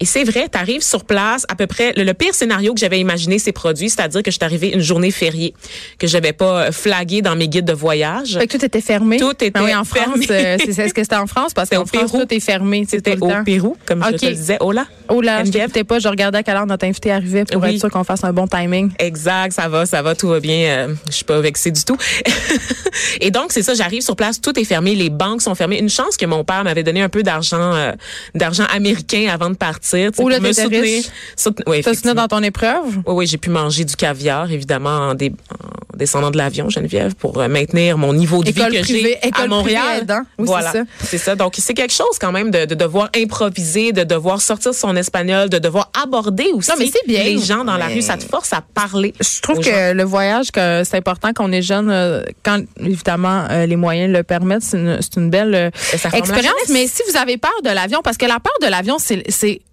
Et 0.00 0.06
c'est 0.06 0.24
vrai, 0.24 0.48
tu 0.50 0.58
arrives 0.58 0.82
sur 0.82 1.04
place, 1.04 1.44
à 1.50 1.54
peu 1.54 1.66
près, 1.66 1.92
le, 1.94 2.04
le 2.04 2.14
pire 2.14 2.34
scénario 2.34 2.72
que 2.72 2.80
j'avais 2.80 2.98
imaginé 2.98 3.38
s'est 3.38 3.52
produit, 3.52 3.90
c'est-à-dire 3.90 4.22
que 4.22 4.30
je 4.30 4.36
suis 4.36 4.44
arrivée 4.44 4.72
une 4.74 4.80
journée 4.80 5.10
fériée, 5.10 5.54
que 5.98 6.06
j'avais 6.06 6.32
pas 6.32 6.68
euh, 6.68 6.72
flagué 6.72 7.20
dans 7.20 7.36
mes 7.36 7.48
guides 7.48 7.66
de 7.66 7.72
voyage. 7.74 8.38
Fait 8.38 8.46
que 8.46 8.56
tout 8.56 8.64
était 8.64 8.80
fermé. 8.80 9.18
Tout 9.18 9.32
était 9.32 9.50
Ben 9.50 9.62
oui, 9.64 9.74
en 9.74 9.84
France, 9.84 10.24
fermé. 10.26 10.26
euh, 10.30 10.56
c'est 10.58 10.78
est-ce 10.78 10.94
que 10.94 11.02
c'était 11.02 11.16
en 11.16 11.26
France? 11.26 11.52
Parce 11.52 11.68
qu'en 11.68 11.82
au 11.82 11.86
France, 11.86 12.10
Pérou. 12.12 12.24
tout 12.24 12.34
est 12.34 12.40
fermé. 12.40 12.86
C'était 12.88 13.16
au 13.20 13.28
temps. 13.28 13.44
Pérou, 13.44 13.76
comme 13.84 14.02
je 14.04 14.14
Ok. 14.14 14.16
te 14.20 14.26
le 14.26 14.32
disais. 14.32 14.56
Oh 14.60 14.72
là! 14.72 14.86
Oh 15.08 15.20
là, 15.20 15.44
je 15.44 15.82
pas, 15.82 15.98
je 15.98 16.08
regardais 16.08 16.38
à 16.38 16.42
quelle 16.42 16.56
heure 16.56 16.66
notre 16.66 16.86
invité 16.86 17.10
arrivait 17.10 17.44
pour 17.44 17.60
Oui. 17.62 17.74
être 17.74 17.80
sûr 17.80 17.90
qu'on 17.90 18.04
fasse 18.04 18.24
un 18.24 18.32
bon 18.32 18.46
timing. 18.46 18.90
Exact, 18.98 19.52
ça 19.52 19.68
va, 19.68 19.84
ça 19.84 20.00
va, 20.02 20.14
tout 20.14 20.28
va 20.28 20.40
bien. 20.40 20.56
euh, 20.88 20.94
je 21.08 21.12
suis 21.12 21.24
pas 21.24 21.40
vexée 21.40 21.70
du 21.72 21.84
tout. 21.84 21.96
et 23.20 23.30
donc 23.30 23.46
c'est 23.52 23.62
ça, 23.62 23.74
j'arrive 23.74 24.02
sur 24.02 24.16
place, 24.16 24.40
tout 24.40 24.58
est 24.58 24.64
fermé, 24.64 24.94
les 24.94 25.10
banques 25.10 25.42
sont 25.42 25.54
fermées. 25.54 25.78
Une 25.78 25.88
chance 25.90 26.16
que 26.16 26.26
mon 26.26 26.44
père 26.44 26.64
m'avait 26.64 26.84
donné 26.84 27.02
un 27.02 27.08
peu 27.08 27.22
d'argent, 27.22 27.74
euh, 27.74 27.92
d'argent 28.34 28.64
américain 28.72 29.28
avant 29.32 29.50
de 29.50 29.56
partir, 29.56 29.89
là, 29.96 30.10
pour 30.12 30.28
me 30.28 30.52
soutenir. 30.52 30.82
riche. 30.82 31.06
Souten- 31.36 31.62
oui, 31.66 31.82
Ça 31.82 31.94
se 31.94 32.00
tenait 32.00 32.12
effectivement. 32.12 32.14
dans 32.14 32.28
ton 32.28 32.42
épreuve? 32.42 32.96
Oui, 33.06 33.14
oui, 33.14 33.26
j'ai 33.26 33.38
pu 33.38 33.50
manger 33.50 33.84
du 33.84 33.96
caviar, 33.96 34.50
évidemment, 34.50 34.90
en, 35.10 35.14
dé- 35.14 35.32
en 35.52 35.96
descendant 35.96 36.30
de 36.30 36.36
l'avion, 36.38 36.68
Geneviève, 36.70 37.14
pour 37.14 37.40
euh, 37.40 37.48
maintenir 37.48 37.98
mon 37.98 38.12
niveau 38.12 38.42
de 38.42 38.50
École 38.50 38.70
vie 38.72 38.80
que 38.80 38.86
j'ai 38.86 39.18
à 39.32 39.46
Montréal. 39.46 39.82
privée 39.82 40.02
aidant. 40.02 40.20
Oui, 40.38 40.46
voilà, 40.46 40.72
c'est 41.04 41.18
ça. 41.18 41.36
Donc, 41.36 41.54
c'est 41.58 41.74
quelque 41.74 41.92
chose 41.94 42.18
quand 42.20 42.32
même 42.32 42.50
de, 42.50 42.64
de 42.64 42.74
devoir 42.74 43.10
improviser, 43.16 43.92
de 43.92 44.04
devoir 44.04 44.40
sortir 44.40 44.74
son 44.74 44.96
espagnol, 44.96 45.48
de 45.48 45.58
devoir 45.58 45.90
aborder 46.02 46.48
aussi 46.54 46.70
Non, 46.70 46.76
mais 46.78 46.90
bien. 47.06 47.24
les 47.24 47.38
gens 47.38 47.64
dans 47.64 47.76
la 47.76 47.86
rue. 47.86 48.02
Ça 48.02 48.16
te 48.16 48.24
force 48.24 48.52
à 48.52 48.62
parler. 48.62 49.14
Je 49.20 49.40
trouve 49.40 49.58
que 49.60 49.64
gens. 49.70 49.94
le 49.94 50.04
voyage, 50.04 50.50
que 50.50 50.82
c'est 50.84 50.96
important 50.96 51.32
qu'on 51.32 51.52
est 51.52 51.62
jeune, 51.62 51.90
euh, 51.90 52.22
quand 52.42 52.60
évidemment 52.78 53.46
euh, 53.50 53.66
les 53.66 53.76
moyens 53.76 54.12
le 54.12 54.22
permettent, 54.22 54.62
c'est 54.62 54.76
une, 55.16 55.30
belle 55.30 55.54
euh, 55.54 55.70
expérience. 55.92 56.54
Mais 56.70 56.86
si 56.86 57.02
vous 57.10 57.16
avez 57.16 57.36
peur 57.36 57.50
de 57.64 57.70
l'avion, 57.70 58.00
parce 58.02 58.16
que 58.16 58.26
la 58.26 58.38
peur 58.40 58.52
de 58.62 58.66
l'avion, 58.68 58.96
c'est 58.98 59.22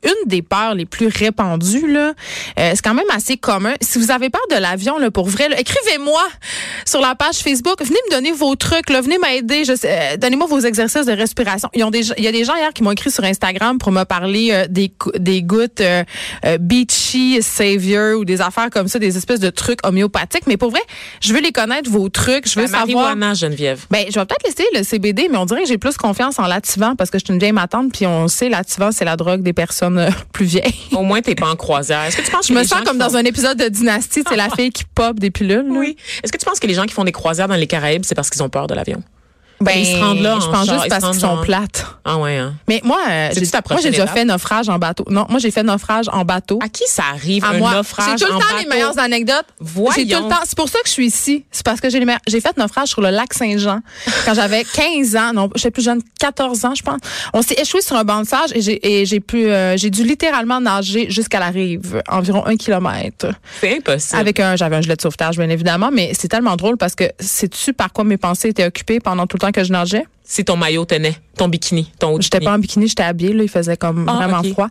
une 0.07 0.30
des 0.30 0.42
peurs 0.42 0.75
les 0.75 0.86
plus 0.86 1.07
répandues 1.07 1.92
là. 1.92 2.13
Euh, 2.59 2.71
c'est 2.75 2.81
quand 2.81 2.94
même 2.94 3.06
assez 3.13 3.38
commun. 3.38 3.74
Si 3.81 4.00
vous 4.00 4.12
avez 4.12 4.30
peur 4.30 4.42
de 4.51 4.56
l'avion, 4.56 4.98
là, 4.98 5.12
pour 5.12 5.27
vrai, 5.27 5.48
écrivez-moi 5.57 6.21
sur 6.86 7.01
la 7.01 7.15
page 7.15 7.38
Facebook. 7.38 7.75
Venez 7.80 8.00
me 8.09 8.12
donner 8.15 8.31
vos 8.31 8.56
trucs, 8.56 8.89
là, 8.89 9.01
venez 9.01 9.18
m'aider. 9.18 9.65
Je 9.65 9.75
sais, 9.75 10.13
euh, 10.13 10.18
Donnez-moi 10.18 10.48
vos 10.48 10.59
exercices 10.59 11.06
de 11.06 11.12
respiration. 11.12 11.69
Ils 11.74 11.83
ont 11.83 11.92
des, 11.92 12.09
il 12.18 12.24
y 12.24 12.27
a 12.27 12.31
des 12.31 12.44
gens 12.44 12.56
hier 12.56 12.71
qui 12.74 12.83
m'ont 12.83 12.92
écrit 12.92 13.12
sur 13.12 13.24
Instagram 13.24 13.77
pour 13.77 13.92
me 13.92 14.04
parler 14.04 14.50
euh, 14.51 14.65
des, 14.69 14.92
des 15.19 15.42
gouttes 15.44 15.81
euh, 15.81 16.04
euh, 16.45 16.57
Beachy 16.60 17.42
Savior 17.42 18.19
ou 18.19 18.25
des 18.25 18.42
affaires 18.42 18.69
comme 18.69 18.88
ça, 18.88 19.00
des 19.00 19.18
espèces 19.18 19.39
de 19.39 19.50
trucs 19.50 19.86
homéopathiques. 19.86 20.48
Mais 20.48 20.57
pour 20.57 20.71
vrai, 20.71 20.81
je 21.21 21.33
veux 21.33 21.42
les 21.42 21.51
connaître, 21.51 21.89
vos 21.89 22.10
trucs. 22.10 22.48
Je 22.48 22.56
veux 22.56 22.65
La 22.65 22.80
savoir. 22.80 23.15
marijuana, 23.15 23.33
Geneviève. 23.33 23.86
Ben, 23.92 24.06
je 24.10 24.19
vais 24.19 24.25
peut-être 24.25 24.44
laisser 24.45 24.68
le 24.75 24.83
CBD, 24.83 25.27
mais 25.31 25.38
on 25.38 25.45
dirait 25.45 25.63
que 25.63 25.68
j'ai 25.68 25.77
plus 25.77 25.98
confiance 25.98 26.39
en 26.39 26.48
l'activant 26.48 26.95
parce 26.95 27.10
que 27.10 27.19
je 27.19 27.25
suis 27.25 27.33
une 27.33 27.39
vieille 27.39 27.51
matante, 27.51 27.92
puis 27.92 28.06
on 28.06 28.27
sait 28.27 28.50
l'activant, 28.50 28.92
c'est 28.92 29.06
la 29.06 29.15
drogue 29.15 29.42
des 29.42 29.53
personnes 29.53 29.96
plus 30.33 30.45
vieilles. 30.45 30.73
Au 30.94 31.03
moins, 31.03 31.21
t'es 31.21 31.35
pas 31.35 31.47
en 31.49 31.55
croisière. 31.55 32.03
Est-ce 32.03 32.17
que 32.17 32.21
tu 32.21 32.31
penses 32.31 32.45
Je 32.47 32.53
que 32.53 32.57
me 32.57 32.61
les 32.61 32.67
sens 32.67 32.81
comme 32.85 32.97
dans 32.97 33.09
font- 33.09 33.15
un 33.17 33.25
épisode 33.25 33.57
de 33.57 33.67
Dynastie, 33.69 34.23
c'est 34.27 34.35
la 34.35 34.49
fille 34.55 34.69
qui 34.71 34.83
pop 34.95 35.19
des 35.19 35.31
pilules. 35.31 35.65
Oui. 35.69 35.95
Est-ce 36.23 36.31
que 36.31 36.38
tu 36.38 36.45
penses 36.45 36.59
que 36.59 36.67
les 36.67 36.73
gens 36.73 36.85
qui 36.85 36.94
font 36.94 37.03
des 37.03 37.11
croisières 37.11 37.47
dans 37.47 37.55
les 37.55 37.67
Caraïbes, 37.67 38.03
c'est 38.05 38.15
parce 38.15 38.29
qu'ils 38.29 38.41
ont 38.44 38.49
peur 38.49 38.67
de 38.67 38.73
l'avion? 38.75 39.01
Ben, 39.59 39.74
Ils 39.75 39.86
se 39.86 39.98
rendent 39.98 40.21
là 40.21 40.38
je 40.39 40.45
en 40.48 40.51
pense 40.51 40.69
juste 40.69 40.89
parce 40.89 41.09
qu'ils 41.09 41.19
sont 41.19 41.38
plates. 41.42 41.86
Ah 42.06 42.18
ouais, 42.18 42.38
hein? 42.38 42.54
Mais 42.68 42.80
moi, 42.83 43.00
euh, 43.09 43.30
j'ai, 43.33 43.42
moi, 43.42 43.80
j'ai 43.81 43.89
déjà 43.89 44.07
fait 44.07 44.24
naufrage 44.24 44.69
en 44.69 44.77
bateau. 44.77 45.04
Non, 45.09 45.25
moi, 45.30 45.39
j'ai 45.39 45.51
fait 45.51 45.63
naufrage 45.63 46.06
en 46.12 46.24
bateau. 46.25 46.59
À 46.63 46.69
qui 46.69 46.83
ça 46.88 47.04
arrive, 47.13 47.44
à 47.44 47.50
un 47.50 47.57
moi. 47.57 47.74
naufrage 47.74 48.19
J'ai 48.19 48.25
tout 48.25 48.31
le 48.33 48.39
temps 48.39 48.57
les 48.59 48.65
meilleures 48.68 48.98
anecdotes. 49.00 49.46
Voyons. 49.60 50.17
Tout 50.20 50.24
le 50.25 50.29
temps. 50.29 50.41
C'est 50.46 50.58
pour 50.58 50.70
ça 50.70 50.79
que 50.79 50.88
je 50.88 50.93
suis 50.93 51.08
ici. 51.08 51.46
C'est 51.51 51.65
parce 51.65 51.81
que 51.81 51.89
j'ai 51.89 52.00
les. 52.00 52.05
J'ai 52.27 52.39
fait 52.39 52.55
naufrage 52.58 52.89
sur 52.89 53.01
le 53.01 53.10
lac 53.10 53.34
Saint-Jean 53.34 53.79
quand 54.25 54.34
j'avais 54.34 54.63
15 54.74 55.15
ans. 55.15 55.34
Non, 55.34 55.50
j'étais 55.55 55.72
plus 55.72 55.84
jeune, 55.84 56.01
14 56.20 56.65
ans, 56.65 56.75
je 56.75 56.84
pense. 56.84 57.00
On 57.34 57.41
s'est 57.41 57.60
échoué 57.60 57.81
sur 57.81 57.96
un 57.96 58.03
banc 58.03 58.22
de 58.22 58.27
sage 58.27 58.51
et 58.53 58.62
j'ai, 58.62 59.01
et 59.01 59.05
j'ai 59.05 59.20
pu, 59.20 59.48
euh, 59.48 59.75
j'ai 59.75 59.89
dû 59.89 60.03
littéralement 60.03 60.62
nager 60.62 61.10
jusqu'à 61.10 61.39
la 61.39 61.50
rive, 61.50 62.01
environ 62.10 62.46
un 62.46 62.55
kilomètre. 62.58 63.27
C'est 63.60 63.77
impossible. 63.77 64.20
Avec 64.20 64.39
un, 64.39 64.55
j'avais 64.55 64.75
un 64.75 64.81
gilet 64.81 64.96
de 64.96 65.01
sauvetage, 65.01 65.38
bien 65.38 65.50
évidemment, 65.50 65.89
mais 65.91 66.12
c'est 66.13 66.27
tellement 66.27 66.55
drôle 66.55 66.77
parce 66.77 66.96
que 66.96 67.05
sais-tu 67.20 67.74
par 67.74 67.91
quoi 67.91 68.03
mes 68.03 68.17
pensées 68.17 68.50
étaient 68.50 68.65
occupées 68.65 69.00
pendant 69.00 69.25
tout 69.27 69.38
le 69.38 69.41
temps 69.41 69.47
que 69.51 69.63
je 69.63 69.72
nageais? 69.72 70.06
Si 70.24 70.44
ton 70.44 70.58
maillot 70.58 70.86
tenait, 70.86 71.16
ton 71.38 71.48
bikini, 71.48 71.92
ton 72.00 72.10
haut 72.16 72.22
J'étais 72.22 72.39
pas 72.42 72.54
en 72.54 72.60
bikini, 72.60 72.88
j'étais 72.88 73.04
habillée, 73.04 73.34
là, 73.34 73.44
il 73.44 73.50
faisait 73.50 73.77
comme 73.77 74.06
Ah, 74.10 74.13
vraiment 74.27 74.44
froid. 74.44 74.68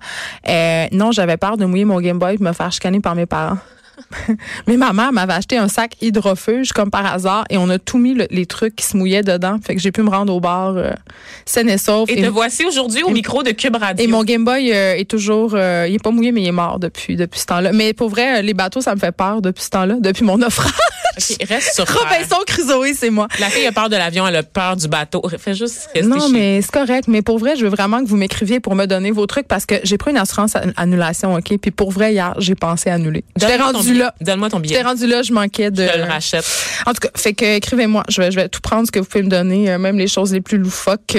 Euh, 0.48 0.86
non, 0.92 1.12
j'avais 1.12 1.36
peur 1.38 1.56
de 1.56 1.64
mouiller 1.64 1.84
mon 1.86 2.00
Game 2.00 2.18
Boy 2.18 2.34
et 2.34 2.36
de 2.38 2.42
me 2.44 2.52
faire 2.52 2.70
chicaner 2.72 3.00
par 3.00 3.14
mes 3.14 3.26
parents. 3.26 3.56
Mais 4.66 4.76
ma 4.76 4.92
mère 4.92 5.10
m'avait 5.10 5.32
acheté 5.32 5.56
un 5.56 5.68
sac 5.68 5.96
hydrofuge 6.02 6.72
comme 6.74 6.90
par 6.90 7.06
hasard 7.10 7.46
et 7.48 7.56
on 7.56 7.70
a 7.70 7.78
tout 7.78 7.96
mis 7.96 8.12
le- 8.12 8.26
les 8.30 8.44
trucs 8.44 8.76
qui 8.76 8.84
se 8.84 8.94
mouillaient 8.94 9.22
dedans. 9.22 9.58
Fait 9.66 9.74
que 9.74 9.80
j'ai 9.80 9.90
pu 9.90 10.02
me 10.02 10.10
rendre 10.10 10.34
au 10.34 10.38
bar 10.40 10.74
euh, 10.76 10.90
saine 11.46 11.70
et 11.70 11.78
sauf. 11.78 12.10
Et 12.10 12.20
te 12.20 12.26
voici 12.26 12.66
aujourd'hui 12.66 13.02
au 13.04 13.08
micro 13.08 13.42
de 13.42 13.52
Cube 13.52 13.74
Radio. 13.76 14.04
et 14.04 14.06
mon 14.06 14.22
Game 14.22 14.44
Boy 14.44 14.70
euh, 14.70 14.96
est 14.96 15.08
toujours, 15.08 15.52
euh, 15.54 15.86
il 15.88 15.94
est 15.94 16.02
pas 16.02 16.10
mouillé 16.10 16.30
mais 16.30 16.42
il 16.42 16.46
est 16.48 16.52
mort 16.52 16.78
depuis 16.78 17.16
depuis 17.16 17.40
ce 17.40 17.46
temps-là. 17.46 17.72
Mais 17.72 17.94
pour 17.94 18.10
vrai, 18.10 18.42
les 18.42 18.52
bateaux 18.52 18.82
ça 18.82 18.94
me 18.94 19.00
fait 19.00 19.12
peur 19.12 19.40
depuis 19.40 19.64
ce 19.64 19.70
temps-là, 19.70 19.94
depuis 19.98 20.24
mon 20.24 20.36
naufrage. 20.36 20.72
Ok, 21.18 21.36
reste 21.48 21.74
sur. 21.74 21.86
Robinson 21.88 22.36
Crusoe, 22.46 22.94
c'est 22.94 23.10
moi. 23.10 23.26
La 23.40 23.48
fille 23.48 23.66
a 23.66 23.72
peur 23.72 23.88
de 23.88 23.96
l'avion, 23.96 24.26
elle 24.26 24.36
a 24.36 24.42
peur 24.42 24.76
du 24.76 24.86
bateau. 24.88 25.22
Fais 25.38 25.54
juste 25.54 25.88
rester 25.94 26.02
Non, 26.02 26.26
chez 26.26 26.32
mais 26.32 26.62
c'est 26.62 26.70
correct. 26.70 27.08
Mais 27.08 27.22
pour 27.22 27.38
vrai, 27.38 27.56
je 27.56 27.62
veux 27.64 27.70
vraiment 27.70 28.02
que 28.04 28.08
vous 28.08 28.16
m'écriviez 28.16 28.60
pour 28.60 28.74
me 28.74 28.86
donner 28.86 29.10
vos 29.10 29.26
trucs 29.26 29.48
parce 29.48 29.64
que 29.66 29.76
j'ai 29.82 29.96
pris 29.98 30.10
une 30.10 30.18
assurance 30.18 30.56
an- 30.56 30.72
annulation, 30.76 31.34
OK? 31.34 31.56
Puis 31.60 31.70
pour 31.70 31.90
vrai, 31.90 32.12
hier, 32.12 32.34
j'ai 32.38 32.54
pensé 32.54 32.90
annuler. 32.90 33.24
J'étais 33.36 33.56
rendu 33.56 33.94
là. 33.94 34.14
Donne-moi 34.20 34.50
ton 34.50 34.60
billet. 34.60 34.74
J'étais 34.76 34.86
rendu 34.88 35.06
là, 35.06 35.22
je 35.22 35.32
manquais 35.32 35.70
de. 35.70 35.86
Je 35.86 35.92
te 35.92 35.98
le 35.98 36.04
rachète. 36.04 36.44
En 36.86 36.92
tout 36.92 37.00
cas, 37.00 37.08
fait 37.16 37.32
que 37.34 37.56
écrivez-moi. 37.56 38.02
Je 38.08 38.20
vais, 38.20 38.30
je 38.30 38.36
vais 38.36 38.48
tout 38.48 38.60
prendre 38.60 38.86
ce 38.86 38.92
que 38.92 38.98
vous 38.98 39.06
pouvez 39.06 39.24
me 39.24 39.30
donner, 39.30 39.70
euh, 39.70 39.78
même 39.78 39.98
les 39.98 40.08
choses 40.08 40.32
les 40.32 40.40
plus 40.40 40.58
loufoques. 40.58 41.16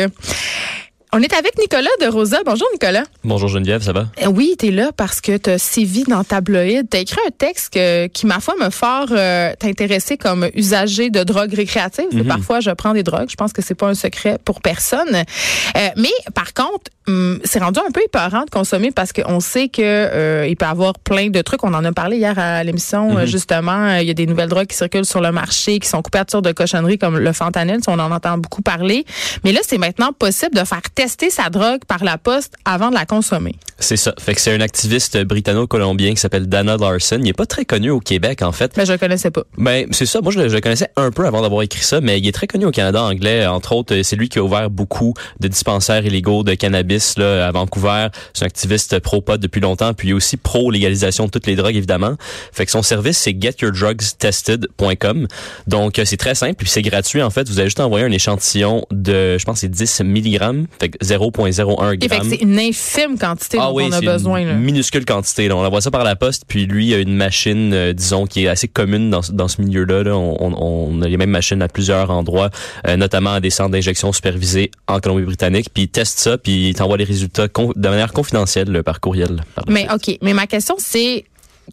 On 1.14 1.22
est 1.22 1.34
avec 1.34 1.58
Nicolas 1.58 1.88
de 2.02 2.08
Rosa. 2.08 2.40
Bonjour 2.46 2.68
Nicolas. 2.74 3.04
Bonjour 3.24 3.48
Geneviève, 3.48 3.82
ça 3.82 3.94
va? 3.94 4.08
Euh, 4.22 4.28
Oui, 4.28 4.56
tu 4.60 4.68
es 4.68 4.72
là 4.72 4.92
parce 4.96 5.22
que 5.22 5.38
tu 5.38 5.50
as 5.52 5.58
sévi 5.58 6.04
dans 6.04 6.22
tabloïd. 6.26 6.90
Tu 6.90 6.98
as 6.98 7.00
écrit 7.00 7.22
un 7.26 7.32
texte 7.32 7.74
que- 7.74 8.08
qui, 8.08 8.26
ma 8.26 8.42
foi, 8.42 8.56
me 8.60 8.70
fort 8.70 9.08
euh, 9.12 9.54
t'intéresser 9.58 10.18
comme 10.18 10.50
usager 10.54 11.10
de 11.10 11.24
drogues 11.24 11.54
récréatives. 11.54 12.08
Mhm. 12.12 12.26
Parfois, 12.26 12.60
je 12.60 12.72
prends 12.72 12.92
des 12.94 13.04
drogues. 13.04 13.30
Je 13.30 13.36
pense 13.38 13.54
que 13.54 13.62
c'est 13.62 13.74
pas 13.74 13.88
un 13.88 13.94
secret 13.94 14.38
pour 14.44 14.62
personne. 14.62 15.16
Euh, 15.16 15.88
mais 15.96 16.12
par 16.36 16.54
contre, 16.54 16.92
hum, 17.08 17.40
c'est 17.46 17.60
rendu 17.60 17.80
un 17.80 17.92
peu 17.92 18.02
épeurant 18.06 18.44
de 18.44 18.50
consommer 18.50 18.92
parce 18.92 19.14
qu'on 19.14 19.40
sait 19.40 19.70
que 19.70 19.82
euh, 19.82 20.46
il 20.48 20.58
peut 20.58 20.66
y 20.66 20.70
avoir 20.70 21.00
plein 21.00 21.30
de 21.30 21.42
trucs. 21.42 21.64
On 21.64 21.74
en 21.74 21.86
a 21.86 21.92
parlé 21.94 22.18
hier 22.18 22.38
à 22.38 22.62
l'émission, 22.66 23.14
Mhm. 23.14 23.26
justement. 23.26 23.72
Euh, 23.92 24.02
Il 24.02 24.08
y 24.08 24.12
a 24.12 24.14
des 24.14 24.26
nouvelles 24.28 24.50
drogues 24.50 24.68
qui 24.68 24.76
circulent 24.76 25.06
sur 25.06 25.22
le 25.22 25.32
marché, 25.32 25.80
qui 25.80 25.88
sont 25.88 26.02
couvertures 26.02 26.42
de 26.42 26.52
cochonneries 26.52 26.98
comme 26.98 27.18
le 27.18 27.32
fentanyl. 27.32 27.80
On 27.88 27.98
en 27.98 28.12
entend 28.12 28.38
beaucoup 28.38 28.62
parler. 28.62 29.06
Mais 29.46 29.54
là, 29.54 29.62
c'est 29.66 29.78
maintenant 29.78 30.12
possible 30.12 30.54
de 30.54 30.66
faire 30.66 30.82
tester 30.98 31.30
sa 31.30 31.52
drogue 31.52 31.82
par 31.88 32.04
la 32.04 32.18
poste 32.18 32.56
avant 32.66 32.90
de 32.90 32.96
la 32.96 33.06
consommer. 33.06 33.54
C'est 33.78 33.98
ça. 33.98 34.16
Fait 34.18 34.34
que 34.34 34.42
c'est 34.42 34.52
un 34.52 34.62
activiste 34.62 35.24
britanno-colombien 35.24 36.10
qui 36.10 36.18
s'appelle 36.18 36.48
Dana 36.48 36.76
Larson. 36.76 37.20
Il 37.22 37.30
est 37.30 37.34
pas 37.34 37.46
très 37.46 37.66
connu 37.66 37.92
au 37.92 38.00
Québec, 38.00 38.42
en 38.42 38.52
fait. 38.52 38.76
Mais 38.76 38.88
je 38.88 38.94
le 38.94 38.98
connaissais 38.98 39.30
pas. 39.30 39.44
Ben, 39.60 39.86
c'est 39.92 40.08
ça. 40.08 40.22
Moi, 40.22 40.32
je 40.32 40.40
le, 40.40 40.50
je 40.50 40.56
le 40.56 40.62
connaissais 40.62 40.90
un 40.96 41.12
peu 41.12 41.28
avant 41.28 41.44
d'avoir 41.44 41.62
écrit 41.62 41.84
ça, 41.84 42.02
mais 42.02 42.18
il 42.18 42.28
est 42.28 42.32
très 42.32 42.48
connu 42.48 42.66
au 42.66 42.72
Canada 42.72 43.04
anglais. 43.04 43.46
Entre 43.46 43.74
autres, 43.74 43.94
euh, 43.94 44.02
c'est 44.02 44.16
lui 44.16 44.28
qui 44.28 44.40
a 44.40 44.44
ouvert 44.44 44.72
beaucoup 44.72 45.14
de 45.40 45.48
dispensaires 45.48 46.04
illégaux 46.04 46.42
de 46.42 46.56
cannabis 46.56 47.20
là, 47.20 47.48
à 47.48 47.52
Vancouver. 47.52 48.08
C'est 48.34 48.46
un 48.46 48.48
activiste 48.48 48.98
pro-pot 48.98 49.38
depuis 49.38 49.62
longtemps, 49.62 49.94
puis 49.94 50.14
aussi 50.14 50.36
pro-légalisation 50.36 51.28
de 51.28 51.30
toutes 51.30 51.46
les 51.46 51.56
drogues, 51.56 51.76
évidemment. 51.76 52.16
Fait 52.52 52.66
que 52.66 52.72
son 52.72 52.82
service, 52.82 53.20
c'est 53.20 53.40
getyourdrugstested.com. 53.40 55.28
Donc, 55.68 56.00
euh, 56.00 56.06
c'est 56.06 56.18
très 56.18 56.34
simple, 56.34 56.56
puis 56.56 56.70
c'est 56.70 56.82
gratuit, 56.82 57.22
en 57.22 57.30
fait. 57.30 57.48
Vous 57.48 57.60
avez 57.60 57.68
juste 57.68 57.82
envoyé 57.82 58.04
un 58.04 58.12
échantillon 58.12 58.88
de, 58.90 59.38
je 59.38 59.46
pense, 59.46 59.60
c'est 59.60 59.70
10 59.70 60.02
mg, 60.02 60.66
fait 60.92 60.98
que 60.98 61.06
0,01 61.06 61.98
Et 62.02 62.08
fait 62.10 62.18
que 62.20 62.24
g. 62.24 62.30
c'est 62.32 62.42
une 62.44 62.60
infime 62.60 63.18
quantité 63.18 63.58
dont 63.58 63.74
on 63.76 63.92
a 63.92 64.02
besoin. 64.02 64.40
une 64.42 64.48
Là. 64.48 64.54
minuscule 64.56 65.06
quantité. 65.06 65.48
Là. 65.48 65.56
On 65.56 65.66
envoie 65.66 65.82
ça 65.82 65.92
par 65.92 66.04
la 66.04 66.16
poste, 66.16 66.44
puis 66.48 66.66
lui 66.66 66.94
a 66.94 66.98
une 67.00 67.16
machine, 67.16 67.74
euh, 67.74 67.94
disons, 67.94 68.26
qui 68.26 68.46
est 68.46 68.48
assez 68.48 68.68
commune 68.68 69.10
dans, 69.10 69.22
ce- 69.22 69.32
dans 69.32 69.48
ce 69.48 69.62
milieu-là. 69.62 70.04
là. 70.04 70.16
On, 70.18 70.36
on- 70.40 70.94
on 70.98 71.02
a 71.02 71.08
les 71.08 71.18
mêmes 71.18 71.30
machines 71.30 71.62
à 71.62 71.68
plusieurs 71.68 72.10
endroits, 72.12 72.50
euh, 72.88 72.98
notamment 72.98 73.34
à 73.34 73.40
des 73.40 73.50
centres 73.50 73.72
d'injection 73.72 74.12
supervisés 74.12 74.72
en 74.88 75.00
Colombie-Britannique. 75.00 75.68
Puis 75.74 75.84
il 75.84 75.88
teste 75.90 76.20
ça, 76.20 76.38
puis 76.38 76.70
il 76.70 76.74
t'envoie 76.76 76.98
les 76.98 77.04
résultats 77.04 77.48
de 77.48 77.90
manière 77.90 78.14
confidentielle 78.14 78.72
là, 78.72 78.84
par 78.84 79.00
courriel. 79.00 79.44
par 79.56 79.66
Mais 79.68 79.88
suite. 79.90 80.10
OK, 80.10 80.18
mais 80.22 80.34
ma 80.34 80.48
question, 80.48 80.76
c'est 80.78 81.26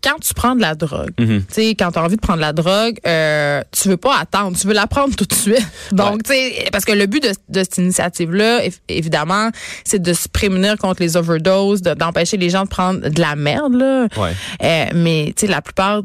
quand 0.02 0.18
tu 0.20 0.34
prends 0.34 0.54
de 0.56 0.60
la 0.60 0.74
drogue, 0.74 1.10
Mhm. 1.18 1.44
tu 1.46 1.54
sais, 1.54 1.68
quand 1.78 1.92
tu 1.92 1.98
as 1.98 2.02
envie 2.02 2.16
de 2.16 2.20
prendre 2.20 2.38
de 2.38 2.42
la 2.42 2.52
drogue, 2.52 2.98
euh, 3.06 3.62
tu 3.70 3.88
veux 3.88 3.96
pas 3.96 4.18
attendre, 4.18 4.56
tu 4.58 4.66
veux 4.66 4.74
la 4.74 4.86
prendre 4.86 5.14
tout 5.16 5.24
de 5.24 5.32
suite. 5.34 5.66
Donc, 5.92 6.22
tu 6.24 6.32
sais, 6.32 6.68
parce 6.72 6.84
que 6.84 6.92
le 6.92 7.06
but 7.06 7.22
de, 7.22 7.28
de 7.48 7.60
cette 7.60 7.78
initiative-là, 7.78 8.66
év- 8.66 8.78
évidemment, 8.88 9.50
c'est 9.84 10.00
de 10.02 10.12
se 10.12 10.28
prémunir 10.28 10.76
contre 10.78 11.02
les 11.02 11.16
overdoses, 11.16 11.82
de- 11.82 11.94
d'empêcher 11.94 12.36
les 12.36 12.50
gens 12.50 12.64
de 12.64 12.68
prendre 12.68 13.08
de 13.08 13.20
la 13.20 13.36
merde, 13.36 13.74
là. 13.74 14.08
Ouais. 14.16 14.32
Euh, 14.62 14.84
mais, 14.94 15.32
tu 15.36 15.46
sais, 15.46 15.52
la 15.52 15.62
plupart 15.62 16.02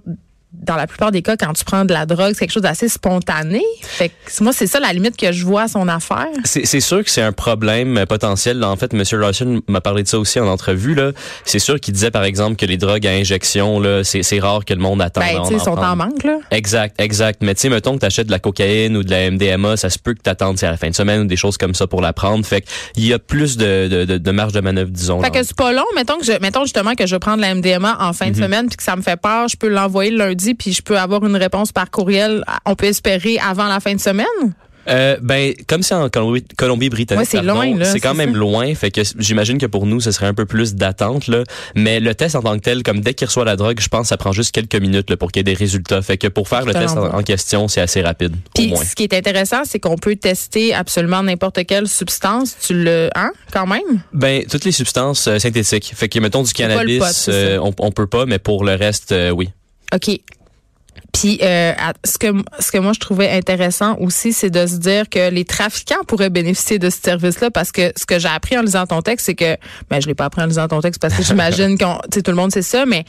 dans 0.51 0.75
la 0.75 0.87
plupart 0.87 1.11
des 1.11 1.21
cas, 1.21 1.37
quand 1.37 1.53
tu 1.53 1.63
prends 1.63 1.85
de 1.85 1.93
la 1.93 2.07
drogue, 2.07 2.31
c'est 2.33 2.39
quelque 2.39 2.51
chose 2.51 2.63
d'assez 2.63 2.89
spontané. 2.89 3.61
Fait 3.83 4.09
que 4.09 4.43
moi, 4.43 4.51
c'est 4.51 4.65
ça 4.65 4.79
la 4.79 4.91
limite 4.91 5.15
que 5.15 5.31
je 5.31 5.45
vois 5.45 5.63
à 5.63 5.67
son 5.67 5.87
affaire. 5.87 6.27
C'est 6.43 6.79
sûr 6.79 7.03
que 7.03 7.11
c'est 7.11 7.21
un 7.21 7.31
problème 7.31 8.03
potentiel. 8.07 8.63
En 8.63 8.75
fait, 8.75 8.93
M. 8.93 9.03
Larson 9.19 9.61
m'a 9.67 9.79
parlé 9.79 10.01
de 10.01 10.07
ça 10.07 10.17
aussi 10.17 10.39
en 10.39 10.47
entrevue. 10.47 10.95
là. 10.95 11.11
C'est 11.45 11.59
sûr 11.59 11.79
qu'il 11.79 11.93
disait, 11.93 12.09
par 12.09 12.23
exemple, 12.23 12.55
que 12.55 12.65
les 12.65 12.77
drogues 12.77 13.05
à 13.05 13.11
injection, 13.11 13.79
là, 13.79 14.03
c'est 14.03 14.39
rare 14.39 14.65
que 14.65 14.73
le 14.73 14.79
monde 14.79 15.01
attende. 15.01 15.23
Ben, 15.23 15.43
tu 15.47 15.53
ils 15.53 15.59
sont 15.59 15.77
en 15.77 15.95
manque, 15.95 16.23
là. 16.23 16.39
Exact, 16.51 16.99
exact. 16.99 17.41
Mais 17.43 17.53
tu 17.53 17.61
sais, 17.61 17.69
mettons 17.69 17.93
que 17.93 17.99
t'achètes 17.99 18.27
de 18.27 18.31
la 18.31 18.39
cocaïne 18.39 18.97
ou 18.97 19.03
de 19.03 19.11
la 19.11 19.29
MDMA, 19.29 19.77
ça 19.77 19.89
se 19.89 19.99
peut 19.99 20.13
que 20.13 20.21
tu 20.21 20.57
sais, 20.57 20.65
à 20.65 20.71
la 20.71 20.77
fin 20.77 20.89
de 20.89 20.95
semaine 20.95 21.21
ou 21.21 21.25
des 21.25 21.35
choses 21.35 21.57
comme 21.57 21.75
ça 21.75 21.85
pour 21.85 22.01
la 22.01 22.13
prendre. 22.13 22.43
Fait 22.45 22.63
qu'il 22.93 23.05
y 23.05 23.13
a 23.13 23.19
plus 23.19 23.57
de, 23.57 23.87
de, 23.87 24.05
de, 24.05 24.17
de 24.17 24.31
marge 24.31 24.53
de 24.53 24.61
manœuvre, 24.61 24.89
disons. 24.89 25.21
Fait 25.21 25.29
là. 25.33 25.41
que 25.41 25.43
c'est 25.43 25.55
pas 25.55 25.71
long. 25.71 25.85
Mettons 25.95 26.17
que 26.17 26.25
je, 26.25 26.33
mettons 26.41 26.63
justement 26.63 26.95
que 26.95 27.05
je 27.05 27.15
prends 27.17 27.35
de 27.35 27.41
la 27.41 27.53
MDMA 27.53 27.97
en 27.99 28.13
fin 28.13 28.31
de 28.31 28.35
semaine 28.35 28.67
puis 28.67 28.77
que 28.77 28.83
ça 28.83 28.95
me 28.95 29.01
fait 29.01 29.19
peur, 29.19 29.47
je 29.47 29.57
peux 29.57 29.67
l'envoyer 29.67 30.11
le 30.11 30.38
puis 30.57 30.73
je 30.73 30.81
peux 30.81 30.97
avoir 30.97 31.25
une 31.25 31.35
réponse 31.35 31.71
par 31.71 31.89
courriel. 31.91 32.43
On 32.65 32.75
peut 32.75 32.87
espérer 32.87 33.37
avant 33.39 33.67
la 33.67 33.79
fin 33.79 33.93
de 33.93 33.99
semaine? 33.99 34.25
Euh, 34.87 35.17
ben, 35.21 35.53
comme 35.67 35.83
c'est 35.83 35.93
en 35.93 36.09
Colombie- 36.09 36.43
Colombie-Britannique, 36.57 37.19
Ouais, 37.31 37.85
c'est 37.85 37.99
quand 37.99 38.15
même 38.15 38.31
ça. 38.31 38.37
loin. 38.37 38.73
Fait 38.73 38.89
que 38.89 39.01
j'imagine 39.19 39.59
que 39.59 39.67
pour 39.67 39.85
nous, 39.85 39.99
ce 40.01 40.09
serait 40.09 40.25
un 40.25 40.33
peu 40.33 40.45
plus 40.47 40.73
d'attente, 40.73 41.27
là. 41.27 41.43
Mais 41.75 41.99
le 41.99 42.15
test 42.15 42.35
en 42.35 42.41
tant 42.41 42.55
que 42.55 42.61
tel, 42.63 42.81
comme 42.81 43.01
dès 43.01 43.13
qu'il 43.13 43.27
reçoit 43.27 43.45
la 43.45 43.55
drogue, 43.55 43.79
je 43.79 43.87
pense 43.87 44.03
que 44.03 44.07
ça 44.07 44.17
prend 44.17 44.31
juste 44.31 44.51
quelques 44.51 44.75
minutes, 44.81 45.11
là, 45.11 45.17
pour 45.17 45.31
qu'il 45.31 45.41
y 45.41 45.41
ait 45.41 45.43
des 45.43 45.53
résultats. 45.53 46.01
Fait 46.01 46.17
que 46.17 46.27
pour 46.27 46.47
faire 46.47 46.65
le 46.65 46.73
te 46.73 46.79
test 46.79 46.97
en, 46.97 47.21
question, 47.21 47.67
c'est 47.67 47.81
assez 47.81 48.01
rapide, 48.01 48.35
Puis 48.55 48.73
ce 48.83 48.95
qui 48.95 49.03
est 49.03 49.13
intéressant, 49.13 49.61
c'est 49.63 49.79
qu'on 49.79 49.97
peut 49.97 50.15
tester 50.15 50.73
absolument 50.73 51.21
n'importe 51.21 51.65
quelle 51.67 51.87
substance. 51.87 52.55
Tu 52.65 52.73
le, 52.73 53.09
hein, 53.15 53.31
quand 53.51 53.67
même? 53.67 54.01
Ben, 54.13 54.43
toutes 54.49 54.65
les 54.65 54.71
substances 54.71 55.27
euh, 55.27 55.37
synthétiques. 55.37 55.91
Fait 55.93 56.09
que, 56.09 56.17
mettons, 56.19 56.41
du 56.41 56.53
cannabis, 56.53 56.99
pot, 56.99 57.31
euh, 57.31 57.59
on, 57.61 57.73
on 57.77 57.91
peut 57.91 58.07
pas, 58.07 58.25
mais 58.25 58.39
pour 58.39 58.63
le 58.63 58.73
reste, 58.73 59.13
oui. 59.35 59.49
OK. 59.93 60.19
Puis 61.13 61.39
euh, 61.41 61.73
ce 62.03 62.17
que 62.17 62.27
ce 62.59 62.71
que 62.71 62.77
moi 62.77 62.93
je 62.93 62.99
trouvais 62.99 63.29
intéressant 63.29 63.97
aussi, 63.99 64.33
c'est 64.33 64.49
de 64.49 64.67
se 64.67 64.75
dire 64.75 65.09
que 65.09 65.29
les 65.29 65.45
trafiquants 65.45 66.03
pourraient 66.07 66.29
bénéficier 66.29 66.77
de 66.77 66.89
ce 66.89 66.99
service-là 67.01 67.51
parce 67.51 67.71
que 67.71 67.91
ce 67.95 68.05
que 68.05 68.19
j'ai 68.19 68.27
appris 68.27 68.57
en 68.57 68.61
lisant 68.61 68.85
ton 68.85 69.01
texte, 69.01 69.25
c'est 69.25 69.35
que 69.35 69.57
ben 69.89 70.01
je 70.01 70.07
l'ai 70.07 70.15
pas 70.15 70.25
appris 70.25 70.41
en 70.41 70.45
lisant 70.45 70.67
ton 70.67 70.81
texte 70.81 71.01
parce 71.01 71.15
que 71.15 71.23
j'imagine 71.23 71.77
qu'on 71.79 71.99
tu 72.11 72.15
sais 72.15 72.21
tout 72.21 72.31
le 72.31 72.37
monde 72.37 72.51
sait 72.51 72.61
ça, 72.61 72.85
mais 72.85 73.05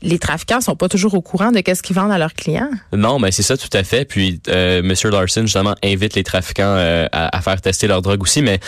les 0.00 0.18
trafiquants 0.18 0.60
sont 0.60 0.76
pas 0.76 0.88
toujours 0.88 1.14
au 1.14 1.22
courant 1.22 1.50
de 1.50 1.60
qu'est-ce 1.60 1.82
qu'ils 1.82 1.96
vendent 1.96 2.12
à 2.12 2.18
leurs 2.18 2.34
clients. 2.34 2.70
Non, 2.92 3.18
mais 3.18 3.32
c'est 3.32 3.42
ça 3.42 3.56
tout 3.56 3.70
à 3.72 3.82
fait. 3.82 4.04
Puis 4.04 4.40
euh, 4.48 4.82
Monsieur 4.82 5.10
Larson 5.10 5.42
justement 5.42 5.74
invite 5.82 6.14
les 6.14 6.24
trafiquants 6.24 6.76
euh, 6.76 7.06
à, 7.12 7.36
à 7.36 7.40
faire 7.40 7.60
tester 7.60 7.86
leur 7.86 8.02
drogue 8.02 8.22
aussi. 8.22 8.42
Mais 8.42 8.58
tu 8.58 8.66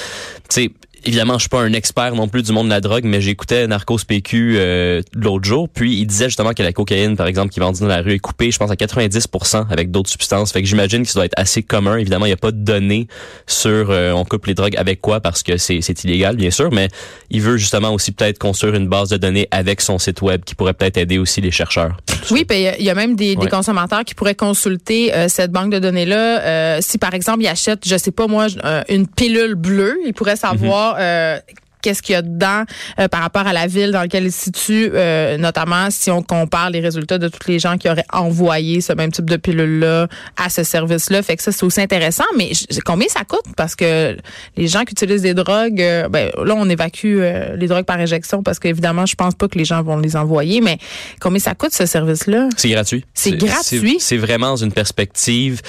sais, 0.49 0.71
évidemment, 1.04 1.35
je 1.35 1.40
suis 1.40 1.49
pas 1.49 1.61
un 1.61 1.73
expert 1.73 2.14
non 2.14 2.28
plus 2.28 2.42
du 2.42 2.52
monde 2.52 2.66
de 2.66 2.71
la 2.71 2.80
drogue, 2.80 3.04
mais 3.04 3.21
j'écoutais 3.21 3.66
Narcos 3.66 3.99
PQ 4.07 4.57
euh, 4.59 5.02
l'autre 5.14 5.45
jour. 5.45 5.69
Puis 5.69 5.97
il 5.97 6.07
disait 6.07 6.26
justement 6.26 6.52
que 6.52 6.62
la 6.62 6.73
cocaïne, 6.73 7.16
par 7.16 7.26
exemple, 7.26 7.50
qui 7.52 7.61
est 7.61 7.62
vendue 7.62 7.80
dans 7.80 7.87
la 7.87 8.02
rue 8.02 8.12
est 8.14 8.19
coupée, 8.19 8.50
je 8.50 8.59
pense 8.59 8.71
à 8.71 8.75
90% 8.75 9.66
avec 9.71 9.90
d'autres 9.90 10.11
substances. 10.11 10.52
Fait 10.52 10.62
que 10.62 10.69
j'imagine 10.69 11.02
que 11.02 11.09
ça 11.09 11.14
doit 11.14 11.26
être 11.26 11.38
assez 11.38 11.62
commun. 11.62 11.97
Évidemment, 11.97 12.26
il 12.26 12.30
n'y 12.30 12.35
a 12.35 12.38
pas 12.38 12.52
de 12.52 12.59
données 12.62 13.07
sur 13.47 13.90
euh, 13.90 14.12
on 14.12 14.25
coupe 14.25 14.47
les 14.47 14.54
drogues 14.54 14.76
avec 14.76 15.00
quoi 15.00 15.21
parce 15.21 15.42
que 15.42 15.57
c'est 15.57 15.80
c'est 15.80 16.04
illégal, 16.04 16.37
bien 16.37 16.50
sûr. 16.50 16.71
Mais 16.73 16.88
il 17.30 17.40
veut 17.40 17.57
justement 17.57 17.92
aussi 17.92 18.12
peut-être 18.12 18.38
construire 18.38 18.75
une 18.75 18.88
base 18.88 19.09
de 19.11 19.16
données 19.16 19.49
avec 19.50 19.80
son 19.80 19.99
site 19.99 20.23
web 20.23 20.42
qui 20.45 20.54
pourrait 20.54 20.75
peut-être 20.75 20.97
aider 20.97 21.19
aussi 21.19 21.40
les 21.40 21.50
chercheurs. 21.50 21.97
Oui, 22.30 22.45
puis 22.45 22.59
il 22.59 22.62
y 22.62 22.69
a- 22.69 22.78
il 22.78 22.85
y, 22.85 22.90
a 22.90 22.95
même 22.95 23.14
des, 23.16 23.37
des 23.37 23.47
consommateurs 23.49 24.04
qui 24.04 24.14
pourraient 24.14 24.35
consulter 24.35 25.12
euh, 25.14 25.28
cette 25.28 25.50
banque 25.52 25.71
de 25.73 25.78
données-là. 25.78 26.40
Euh, 26.42 26.78
si, 26.80 26.99
par 26.99 27.14
exemple, 27.14 27.42
ils 27.42 27.49
achètent, 27.49 27.87
je 27.87 27.97
sais 27.97 28.11
pas 28.11 28.26
moi, 28.26 28.47
euh, 28.64 28.83
une 28.88 29.07
pilule 29.07 29.54
bleue, 29.54 29.99
ils 30.07 30.12
pourraient 30.14 30.37
savoir 30.37 30.90
euh, 30.99 31.41
qu'est-ce 31.83 32.03
qu'il 32.03 32.15
y 32.15 32.17
a 32.17 32.23
dedans 32.23 32.65
euh, 32.99 33.09
par 33.09 33.21
rapport 33.21 33.47
à 33.47 33.53
la 33.53 33.67
ville 33.67 33.91
dans 33.91 34.01
laquelle 34.01 34.25
il 34.25 34.33
se 34.33 34.45
situe, 34.45 34.91
euh, 34.95 35.37
notamment 35.37 35.91
si 35.91 36.11
on 36.11 36.23
compare 36.23 36.71
les 36.71 36.81
résultats 36.81 37.19
de 37.19 37.29
tous 37.29 37.49
les 37.49 37.59
gens 37.59 37.77
qui 37.77 37.89
auraient 37.89 38.07
envoyé 38.13 38.81
ce 38.81 38.93
même 38.93 39.13
type 39.13 39.29
de 39.29 39.37
pilule-là 39.37 40.09
à 40.37 40.51
ce 40.51 40.63
service-là. 40.63 41.23
Fait 41.23 41.37
que 41.37 41.43
ça, 41.43 41.53
c'est 41.53 41.65
aussi 41.65 41.81
intéressant. 41.81 42.25
Mais 42.37 42.53
combien 42.85 43.09
ça 43.09 43.25
coûte? 43.25 43.55
Parce 43.57 43.75
que 43.77 44.17
les 44.57 44.67
gens 44.69 44.85
qui 44.85 44.93
utilisent 44.93 45.23
des 45.23 45.35
drogues, 45.35 45.81
euh, 45.81 46.09
ben, 46.09 46.31
là, 46.43 46.55
on 46.57 46.69
évacue 46.69 47.21
les 47.57 47.67
drogues 47.67 47.85
par 47.85 47.99
injection 47.99 48.43
parce 48.43 48.59
qu'évidemment, 48.59 49.07
je 49.07 49.15
pense 49.15 49.35
pas 49.35 49.49
que 49.49 49.59
les 49.59 49.65
gens 49.65 49.83
vont 49.83 49.99
les 49.99 50.17
envoyer. 50.17 50.61
Mais 50.61 50.79
combien 51.21 51.41
ça 51.41 51.55
coûte, 51.55 51.73
ce 51.73 51.87
service-là? 51.87 52.49
C'est 52.57 52.71
gratuit. 52.71 53.05
C'est 53.15 53.33
gratuit? 53.33 53.97
C'est 54.01 54.17
vraiment 54.17 54.51
dans 54.51 54.57
une 54.57 54.73
perspective 54.73 55.61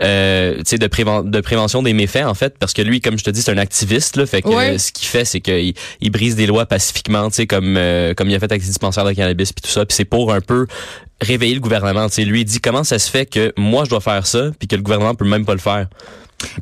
de, 0.00 0.86
préven- 0.86 1.28
de 1.28 1.40
prévention 1.40 1.82
des 1.82 1.92
méfaits, 1.92 2.24
en 2.24 2.34
fait, 2.34 2.56
parce 2.58 2.72
que 2.72 2.82
lui, 2.82 3.00
comme 3.00 3.18
je 3.18 3.24
te 3.24 3.30
dis, 3.30 3.42
c'est 3.42 3.50
un 3.52 3.58
activiste. 3.58 4.16
Là, 4.16 4.26
fait 4.26 4.42
que 4.42 4.78
ce 4.78 4.92
qu'il 4.92 5.08
fait, 5.08 5.24
c'est 5.24 5.40
qu'il 5.40 5.59
il 5.60 6.10
brise 6.10 6.36
des 6.36 6.46
lois 6.46 6.66
pacifiquement, 6.66 7.30
tu 7.30 7.46
euh, 7.52 8.14
comme 8.14 8.28
il 8.28 8.34
a 8.34 8.38
fait 8.38 8.50
avec 8.50 8.62
les 8.62 8.68
dispensaires 8.68 9.04
de 9.04 9.12
cannabis 9.12 9.52
puis 9.52 9.62
tout 9.62 9.70
ça. 9.70 9.84
Puis 9.86 9.94
c'est 9.94 10.04
pour 10.04 10.32
un 10.32 10.40
peu 10.40 10.66
réveiller 11.20 11.54
le 11.54 11.60
gouvernement. 11.60 12.08
Tu 12.08 12.24
lui, 12.24 12.40
il 12.40 12.44
dit 12.44 12.60
comment 12.60 12.84
ça 12.84 12.98
se 12.98 13.10
fait 13.10 13.26
que 13.26 13.52
moi, 13.56 13.84
je 13.84 13.90
dois 13.90 14.00
faire 14.00 14.26
ça 14.26 14.50
puis 14.58 14.68
que 14.68 14.76
le 14.76 14.82
gouvernement 14.82 15.14
peut 15.14 15.24
même 15.24 15.44
pas 15.44 15.54
le 15.54 15.60
faire? 15.60 15.88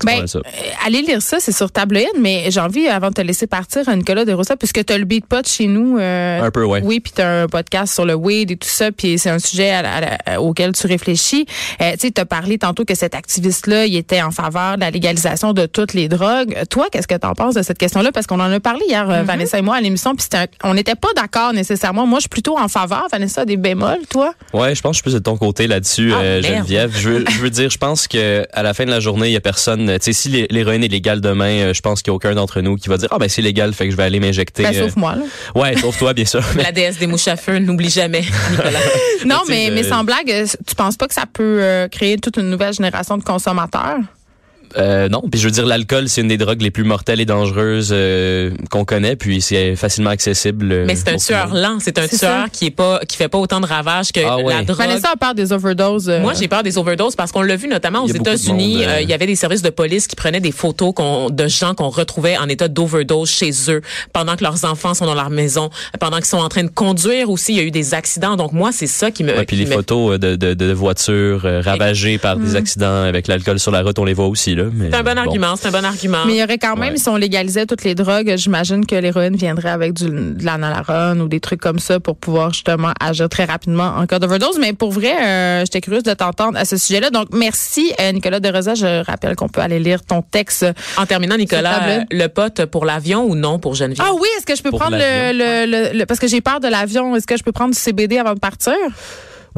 Ben, 0.04 0.26
ça. 0.26 0.38
euh, 0.40 0.42
allez 0.86 1.02
lire 1.02 1.22
ça, 1.22 1.38
c'est 1.40 1.52
sur 1.52 1.70
Tabloïd, 1.70 2.08
mais 2.20 2.46
j'ai 2.50 2.60
envie, 2.60 2.88
avant 2.88 3.08
de 3.08 3.14
te 3.14 3.20
laisser 3.20 3.46
partir, 3.46 3.82
Nicolas 3.96 4.24
de 4.24 4.32
Rosa, 4.32 4.56
puisque 4.56 4.84
tu 4.84 4.92
as 4.92 4.98
le 4.98 5.04
beat 5.04 5.26
pot 5.26 5.46
chez 5.46 5.66
nous. 5.66 5.98
euh, 5.98 6.40
Un 6.42 6.50
peu, 6.50 6.64
ouais. 6.64 6.80
Oui, 6.82 7.00
puis 7.00 7.12
tu 7.14 7.22
as 7.22 7.42
un 7.42 7.46
podcast 7.46 7.94
sur 7.94 8.04
le 8.04 8.14
weed 8.14 8.50
et 8.50 8.56
tout 8.56 8.68
ça, 8.68 8.90
puis 8.92 9.18
c'est 9.18 9.30
un 9.30 9.38
sujet 9.38 9.70
à 9.70 9.82
la- 9.82 9.94
à 9.94 10.00
la- 10.00 10.40
auquel 10.42 10.72
tu 10.72 10.86
réfléchis. 10.86 11.46
Euh, 11.80 11.92
tu 11.92 11.98
sais, 12.06 12.10
tu 12.10 12.20
as 12.20 12.26
parlé 12.26 12.58
tantôt 12.58 12.84
que 12.84 12.94
cet 12.94 13.14
activiste-là, 13.14 13.86
il 13.86 13.96
était 13.96 14.22
en 14.22 14.30
faveur 14.30 14.76
de 14.76 14.80
la 14.80 14.90
légalisation 14.90 15.52
de 15.52 15.66
toutes 15.66 15.94
les 15.94 16.08
drogues. 16.08 16.56
Toi, 16.70 16.86
qu'est-ce 16.90 17.08
que 17.08 17.14
tu 17.16 17.26
en 17.26 17.34
penses 17.34 17.54
de 17.54 17.62
cette 17.62 17.78
question-là? 17.78 18.10
Parce 18.12 18.26
qu'on 18.26 18.40
en 18.40 18.50
a 18.52 18.60
parlé 18.60 18.84
hier, 18.88 19.06
Mm-hmm. 19.08 19.12
euh, 19.12 19.22
Vanessa 19.22 19.58
et 19.58 19.62
moi, 19.62 19.76
à 19.76 19.80
l'émission, 19.80 20.14
puis 20.16 20.26
on 20.64 20.74
n'était 20.74 20.94
pas 20.96 21.08
d'accord 21.14 21.52
nécessairement. 21.52 22.06
Moi, 22.06 22.18
je 22.18 22.22
suis 22.22 22.28
plutôt 22.28 22.58
en 22.58 22.68
faveur. 22.68 23.06
Vanessa, 23.12 23.42
a 23.42 23.44
des 23.44 23.56
bémols, 23.56 24.06
toi? 24.10 24.34
Ouais, 24.52 24.74
je 24.74 24.80
pense 24.82 24.90
que 24.90 24.94
je 24.94 24.96
suis 24.96 25.02
plus 25.02 25.14
de 25.14 25.18
ton 25.18 25.36
côté 25.36 25.66
là-dessus, 25.66 26.12
Ah, 26.14 26.20
euh. 26.22 26.42
Geneviève. 26.42 26.92
Je 26.96 27.08
veux, 27.10 27.24
je 27.30 27.38
veux 27.38 27.50
dire, 27.50 27.70
je 27.70 27.78
pense 27.78 28.08
que 28.08 28.46
à 28.52 28.62
la 28.62 28.74
fin 28.74 28.84
de 28.84 28.90
la 28.90 29.00
journée, 29.00 29.28
il 29.28 29.32
y 29.32 29.36
a 29.36 29.40
personne. 29.40 29.67
Tu 29.76 29.86
sais, 30.00 30.12
si 30.12 30.28
l'hé- 30.28 30.46
l'héroïne 30.50 30.82
est 30.84 30.88
légale 30.88 31.20
demain, 31.20 31.50
euh, 31.68 31.74
je 31.74 31.80
pense 31.80 32.02
qu'il 32.02 32.10
y 32.10 32.12
a 32.12 32.14
aucun 32.14 32.34
d'entre 32.34 32.60
nous 32.60 32.76
qui 32.76 32.88
va 32.88 32.96
dire 32.96 33.08
ah 33.10 33.18
ben 33.18 33.28
c'est 33.28 33.42
légal, 33.42 33.72
fait 33.74 33.84
que 33.86 33.90
je 33.90 33.96
vais 33.96 34.04
aller 34.04 34.20
m'injecter. 34.20 34.62
Ben, 34.62 34.74
euh. 34.74 34.86
sauf 34.86 34.96
moi, 34.96 35.14
là. 35.16 35.22
Ouais, 35.54 35.76
sauf 35.76 35.98
toi, 35.98 36.12
bien 36.14 36.24
sûr. 36.24 36.42
Mais- 36.56 36.62
La 36.68 36.72
déesse 36.72 36.98
des 36.98 37.06
mouches 37.06 37.28
à 37.28 37.36
feu, 37.36 37.58
n'oublie 37.58 37.90
jamais, 37.90 38.22
Nicolas. 38.50 38.70
Non, 39.26 39.42
mais, 39.48 39.70
euh, 39.70 39.74
mais 39.74 39.82
sans 39.82 40.04
blague, 40.04 40.30
euh, 40.30 40.46
tu 40.66 40.74
penses 40.74 40.96
pas 40.96 41.08
que 41.08 41.14
ça 41.14 41.24
peut 41.32 41.58
euh, 41.62 41.88
créer 41.88 42.18
toute 42.18 42.36
une 42.36 42.50
nouvelle 42.50 42.72
génération 42.72 43.16
de 43.18 43.22
consommateurs? 43.24 43.98
Euh, 44.76 45.08
non, 45.08 45.22
puis 45.30 45.40
je 45.40 45.46
veux 45.46 45.50
dire, 45.50 45.64
l'alcool, 45.66 46.08
c'est 46.08 46.20
une 46.20 46.28
des 46.28 46.36
drogues 46.36 46.60
les 46.62 46.70
plus 46.70 46.84
mortelles 46.84 47.20
et 47.20 47.24
dangereuses 47.24 47.90
euh, 47.92 48.50
qu'on 48.70 48.84
connaît, 48.84 49.16
puis 49.16 49.40
c'est 49.40 49.76
facilement 49.76 50.10
accessible. 50.10 50.70
euh, 50.70 50.84
Mais 50.86 50.94
c'est 50.96 51.08
un 51.08 51.16
tueur 51.16 51.54
lent. 51.54 51.78
C'est 51.80 51.98
un 51.98 52.06
tueur 52.06 52.18
ça. 52.20 52.46
qui 52.52 52.66
est 52.66 52.70
pas, 52.70 53.00
qui 53.06 53.16
fait 53.16 53.28
pas 53.28 53.38
autant 53.38 53.60
de 53.60 53.66
ravages 53.66 54.12
que 54.12 54.20
Ah 54.20 54.36
la 54.36 54.42
ouais. 54.42 54.64
drogue. 54.64 54.76
Vanessa 54.78 55.14
peur 55.18 55.34
des 55.34 55.52
overdoses. 55.52 56.08
euh, 56.08 56.20
Moi, 56.20 56.34
j'ai 56.34 56.48
peur 56.48 56.62
des 56.62 56.76
overdoses 56.78 57.16
parce 57.16 57.32
qu'on 57.32 57.42
l'a 57.42 57.56
vu 57.56 57.68
notamment 57.68 58.04
aux 58.04 58.08
États-Unis. 58.08 58.84
euh, 58.84 58.88
euh, 58.88 59.00
il 59.00 59.08
y 59.08 59.12
avait 59.12 59.26
des 59.26 59.36
services 59.36 59.62
de 59.62 59.70
police 59.70 60.06
qui 60.06 60.16
prenaient 60.16 60.40
des 60.40 60.52
photos 60.52 60.92
qu'on- 60.94 61.30
de 61.30 61.48
gens 61.48 61.74
qu'on 61.74 61.88
retrouvait 61.88 62.36
en 62.36 62.48
état 62.48 62.68
d'overdose 62.68 63.30
chez 63.30 63.50
eux 63.68 63.80
pendant 64.12 64.36
que 64.36 64.44
leurs 64.44 64.64
enfants 64.64 64.94
sont 64.94 65.06
dans 65.06 65.14
leur 65.14 65.30
maison, 65.30 65.70
pendant 66.00 66.16
qu'ils 66.18 66.26
sont 66.26 66.38
en 66.38 66.48
train 66.48 66.64
de 66.64 66.68
conduire 66.70 67.30
aussi. 67.30 67.52
Il 67.52 67.56
y 67.56 67.60
a 67.60 67.64
eu 67.64 67.70
des 67.70 67.94
accidents. 67.94 68.36
Donc 68.36 68.52
moi, 68.52 68.70
c'est 68.72 68.86
ça 68.86 69.10
qui 69.10 69.24
me. 69.24 69.30
Ouais, 69.36 69.44
puis 69.44 69.56
qui 69.56 69.64
les 69.64 69.70
me- 69.70 69.74
photos 69.76 70.18
de, 70.20 70.36
de, 70.36 70.54
de 70.54 70.72
voitures 70.72 71.42
euh, 71.44 71.60
ravagées 71.60 72.18
par 72.18 72.36
des 72.36 72.56
accidents 72.56 73.02
avec 73.02 73.28
l'alcool 73.28 73.58
sur 73.58 73.70
la 73.70 73.82
route, 73.82 73.98
on 73.98 74.04
les 74.04 74.14
voit 74.14 74.26
aussi 74.26 74.54
là. 74.58 74.64
mais 74.72 74.90
C'est 74.90 74.96
un 74.96 75.02
bon 75.02 75.12
bon. 75.14 75.18
argument. 75.18 75.56
C'est 75.56 75.68
un 75.68 75.70
bon 75.72 75.84
argument. 75.84 76.18
Mais 76.26 76.34
il 76.34 76.38
y 76.38 76.42
aurait 76.42 76.58
quand 76.58 76.76
même, 76.76 76.92
Ouais. 76.92 76.98
si 76.98 77.08
on 77.08 77.16
légalisait 77.16 77.66
toutes 77.66 77.84
les 77.84 77.94
drogues, 77.94 78.34
j'imagine 78.36 78.84
que 78.86 78.94
l'héroïne 78.94 79.36
viendrait 79.36 79.70
avec 79.70 79.92
du, 79.94 80.06
de 80.10 80.44
la 80.44 80.58
nalarone 80.58 81.20
ou 81.22 81.28
des 81.28 81.40
trucs 81.40 81.60
comme 81.60 81.78
ça 81.78 82.00
pour 82.00 82.16
pouvoir 82.16 82.52
justement 82.52 82.92
agir 83.00 83.28
très 83.28 83.44
rapidement 83.44 83.94
en 83.96 84.06
cas 84.06 84.18
d'overdose. 84.18 84.58
Mais 84.60 84.72
pour 84.72 84.90
vrai, 84.92 85.12
euh, 85.20 85.60
j'étais 85.60 85.80
curieuse 85.80 86.02
de 86.02 86.12
t'entendre 86.14 86.58
à 86.58 86.64
ce 86.64 86.76
sujet-là. 86.76 87.10
Donc, 87.10 87.28
merci, 87.32 87.92
euh, 88.00 88.12
Nicolas 88.12 88.40
De 88.40 88.48
Rosa. 88.48 88.74
Je 88.74 89.04
rappelle 89.04 89.36
qu'on 89.36 89.48
peut 89.48 89.60
aller 89.60 89.78
lire 89.78 90.02
ton 90.04 90.22
texte. 90.22 90.66
En 90.96 91.06
terminant, 91.06 91.36
Nicolas, 91.36 91.80
euh, 91.88 92.00
le 92.10 92.26
pote 92.28 92.64
pour 92.66 92.84
l'avion 92.84 93.24
ou 93.24 93.34
non 93.34 93.58
pour 93.58 93.74
Geneviève? 93.74 94.06
Ah 94.08 94.12
oui, 94.14 94.28
est-ce 94.38 94.46
que 94.46 94.56
je 94.56 94.62
peux 94.62 94.70
Pour 94.70 94.80
prendre 94.80 94.96
le, 94.96 95.02
l'avion. 95.02 95.38
le, 95.38 95.92
le- 95.92 95.98
le- 95.98 96.06
Parce 96.06 96.20
que 96.20 96.26
j'ai 96.28 96.40
peur 96.40 96.60
de 96.60 96.68
l'avion. 96.68 97.14
Est-ce 97.16 97.26
que 97.26 97.36
je 97.36 97.42
peux 97.42 97.52
prendre 97.52 97.72
du 97.74 97.78
CBD 97.78 98.18
avant 98.18 98.34
de 98.34 98.38
partir? 98.40 98.74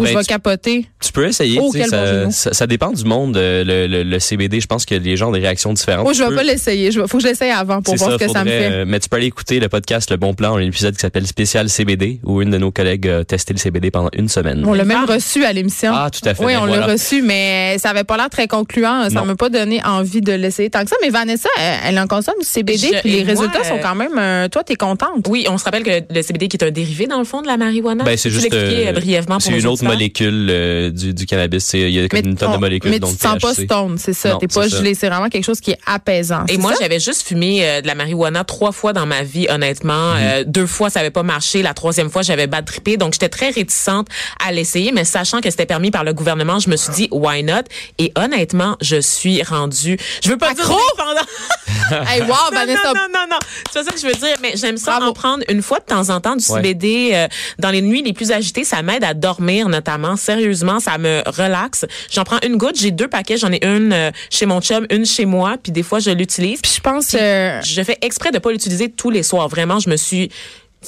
Ou 0.01 0.05
Ben, 0.05 0.13
je 0.13 0.17
vais 0.17 0.23
tu- 0.25 0.29
capoter? 0.29 0.87
Tu 1.01 1.13
peux 1.13 1.27
essayer. 1.27 1.59
Oh, 1.61 1.71
tu 1.73 1.79
bon 1.81 1.85
ça, 1.87 2.31
ça, 2.31 2.53
ça 2.53 2.67
dépend 2.67 2.91
du 2.93 3.05
monde. 3.05 3.37
euh, 3.37 3.65
Le, 3.65 3.87
le, 3.87 4.03
le 4.03 4.19
CBD, 4.19 4.61
je 4.61 4.67
pense 4.67 4.85
que 4.85 4.95
les 4.95 5.17
gens 5.17 5.29
ont 5.29 5.33
des 5.33 5.39
réactions 5.41 5.73
différentes. 5.73 6.07
Oh, 6.09 6.13
je 6.13 6.19
Tu 6.19 6.23
vais 6.25 6.29
peux- 6.31 6.35
pas 6.37 6.43
l'essayer. 6.43 6.89
Il 6.89 6.93
faut 7.09 7.19
que 7.19 7.23
je 7.23 7.29
l'essaye 7.29 7.51
avant 7.51 7.83
pour 7.83 7.95
voir 7.97 8.11
ça, 8.13 8.19
ce 8.19 8.25
que 8.25 8.31
ça 8.33 8.45
me 8.45 8.51
fait. 8.51 8.71
euh, 8.73 8.85
mais 8.87 8.99
tu 9.01 9.09
peux 9.09 9.17
aller 9.17 9.27
écouter 9.27 9.61
le 9.61 9.69
podcast 9.69 10.11
Le 10.11 10.17
Bon 10.17 10.35
Plan, 10.35 10.57
un 10.57 10.61
épisode 10.61 10.95
qui 10.95 11.01
s'appelle 11.01 11.27
Spécial 11.27 11.69
CBD, 11.69 12.21
où 12.25 12.43
une 12.43 12.51
de 12.51 12.59
nos 12.59 12.71
collègues 12.71 13.09
a 13.09 13.25
testé 13.25 13.53
le 13.53 13.59
CBD 13.59 13.91
pendant 13.91 14.11
une 14.15 14.29
semaine. 14.29 14.65
On 14.67 14.73
l'a 14.75 14.85
même 14.85 15.05
Ah. 15.09 15.13
reçu 15.15 15.45
à 15.45 15.53
l'émission. 15.53 15.93
Ah, 15.95 16.11
tout 16.11 16.27
à 16.29 16.35
fait. 16.35 16.45
Oui, 16.45 16.53
Ben 16.55 16.61
on 16.63 16.67
voilà. 16.67 16.87
l'a 16.87 16.93
reçu, 16.95 17.23
mais 17.23 17.77
ça 17.79 17.91
avait 17.91 18.05
pas 18.05 18.17
l'air 18.17 18.31
très 18.31 18.49
concluant. 18.49 19.05
Ça 19.11 19.21
Non. 19.21 19.25
m'a 19.27 19.37
pas 19.37 19.49
donné 19.51 19.83
envie 19.85 20.21
de 20.21 20.33
l'essayer 20.33 20.71
tant 20.71 20.83
que 20.85 20.91
ça. 20.91 20.97
Mais 21.03 21.11
Vanessa, 21.11 21.49
elle, 21.59 21.81
elle 21.95 21.99
en 21.99 22.07
consomme 22.07 22.35
du 22.41 22.47
CBD, 22.47 22.79
Je- 22.95 23.01
puis 23.01 23.11
les 23.11 23.25
moi, 23.25 23.35
résultats 23.35 23.61
euh, 23.61 23.69
sont 23.69 23.79
quand 23.83 23.95
même. 23.95 24.17
euh, 24.19 24.49
toi, 24.49 24.63
t'es 24.65 24.77
contente. 24.77 25.27
Oui, 25.29 25.47
on 25.51 25.59
se 25.59 25.65
rappelle 25.65 25.83
que 25.83 26.13
le 26.15 26.23
CBD 26.23 26.49
qui 26.49 26.57
est 26.57 26.65
un 26.65 26.71
dérivé 26.71 27.07
dans 27.07 27.19
le 27.19 27.25
fond 27.25 27.43
de 27.43 27.47
la 27.47 27.57
marijuana. 27.57 28.05
Ben, 28.05 28.17
c'est 28.17 28.29
Tu 28.31 28.35
juste 28.37 28.55
euh, 28.55 28.89
euh, 28.89 28.93
brièvement 28.93 29.39
pour 29.39 29.51
une 29.53 29.67
autre 29.67 29.85
auditeurs? 29.91 30.31
molécule 30.31 30.47
euh, 30.51 30.91
du, 30.91 31.15
du 31.15 31.27
cannabis. 31.27 31.65
C'est- 31.65 31.81
Il 31.81 31.91
y 31.91 32.01
a 32.03 32.09
comme 32.09 32.21
une 32.25 32.37
tonne 32.37 32.51
on- 32.51 32.55
de 32.55 32.59
molécules. 32.59 32.91
mais 32.91 32.99
donc 32.99 33.11
tu 33.13 33.17
te 33.19 33.23
sens 33.23 33.39
pas 33.39 33.55
stone, 33.55 33.99
c'est 33.99 34.13
ça. 34.13 34.31
Non, 34.31 34.39
T'es 34.39 34.47
pas 34.49 34.63
c'est 34.65 34.71
ça. 34.71 34.77
gelé. 34.79 34.95
C'est 34.95 35.09
vraiment 35.09 35.29
quelque 35.29 35.45
chose 35.45 35.61
qui 35.61 35.73
est 35.73 35.79
apaisant. 35.87 36.45
Et 36.49 36.53
c'est 36.53 36.59
moi, 36.59 36.73
ça? 36.73 36.79
j'avais 36.83 37.01
juste 37.01 37.27
fumé 37.27 37.61
euh, 37.69 37.81
de 37.81 37.87
la 37.87 37.95
marijuana 37.95 38.45
trois 38.45 38.73
fois 38.73 38.93
dans 38.93 39.07
ma 39.07 39.23
vie, 39.23 39.47
honnêtement. 39.51 40.15
Mhm. 40.15 40.21
Euh, 40.21 40.45
deux 40.47 40.67
fois, 40.67 40.91
ça 40.91 41.01
avait 41.01 41.11
pas 41.11 41.23
marché. 41.23 41.63
La 41.63 41.75
troisième 41.75 42.11
fois, 42.11 42.23
j'avais 42.23 42.47
bad 42.47 42.65
trippé. 42.65 42.97
Donc, 42.97 43.13
j'étais 43.15 43.29
très 43.29 43.51
réticente 43.51 44.09
à 44.45 44.53
l'essayer, 44.53 44.93
mais 44.93 45.05
sachant 45.05 45.41
que 45.41 45.51
c'était 45.51 45.67
permis 45.67 45.91
par 45.91 46.05
le 46.05 46.13
gouvernement, 46.13 46.59
je 46.59 46.71
me 46.71 46.77
suis 46.77 46.93
dit, 46.93 47.09
why 47.11 47.43
not? 47.43 47.63
Et 47.99 48.13
honnêtement, 48.17 48.77
je 48.81 49.01
suis 49.01 49.43
rendue... 49.43 49.99
Je 50.25 50.29
veux 50.31 50.37
pas 50.39 50.51
Accro? 50.51 50.75
dire 50.75 50.79
dépendant. 50.97 51.27
Hey, 52.09 52.21
wow, 52.23 52.29
non, 52.29 52.35
Vanessa. 52.53 52.81
non, 52.89 52.93
non, 52.95 53.01
non, 53.13 53.27
non. 53.33 53.39
C'est 53.73 53.81
pas 53.81 53.85
ça 53.85 53.93
que 53.93 54.01
je 54.01 54.07
veux 54.07 54.15
dire, 54.15 54.37
mais 54.43 54.53
j'aime 54.57 54.77
ça 54.77 54.93
Bravo. 54.93 55.07
en 55.11 55.13
prendre 55.13 55.45
une 55.49 55.63
fois 55.63 55.79
de 55.81 55.85
temps 55.85 56.09
en 56.11 56.21
temps 56.21 56.37
du 56.37 56.45
Ouais. 56.51 56.57
CBD 56.63 57.11
euh, 57.15 57.29
dans 57.59 57.71
les 57.71 57.83
nuits 57.83 58.03
les 58.03 58.13
plus 58.13 58.31
agitées. 58.33 58.65
Ça 58.65 58.83
m'aide 58.83 59.05
à 59.05 59.15
dormir, 59.15 59.69
notamment. 59.71 60.17
Sérieusement, 60.17 60.79
ça 60.81 60.99
me 60.99 61.23
relaxe. 61.27 61.87
J'en 62.11 62.25
prends 62.25 62.39
une 62.47 62.57
goutte. 62.57 62.79
J'ai 62.79 62.91
deux 62.91 63.09
paquets. 63.09 63.39
J'en 63.39 63.51
ai 63.53 63.65
une 63.65 63.93
euh, 63.93 64.11
chez 64.29 64.45
mon 64.45 64.61
chum, 64.61 64.87
une 64.91 65.07
chez 65.07 65.25
moi. 65.25 65.57
Puis 65.63 65.73
des 65.73 65.83
fois, 65.83 65.99
je 66.01 66.11
l'utilise. 66.11 66.61
Puis 66.61 66.73
je 66.77 66.81
pense. 66.81 67.15
euh, 67.15 67.61
Je 67.63 67.83
fais 67.83 67.97
exprès 68.03 68.31
de 68.31 68.39
pas 68.39 68.51
l'utiliser 68.53 68.91
tous 68.91 69.11
les 69.11 69.23
soirs. 69.23 69.49
Vraiment, 69.49 69.79
je 69.79 69.89
me 69.89 69.97
suis... 69.97 70.31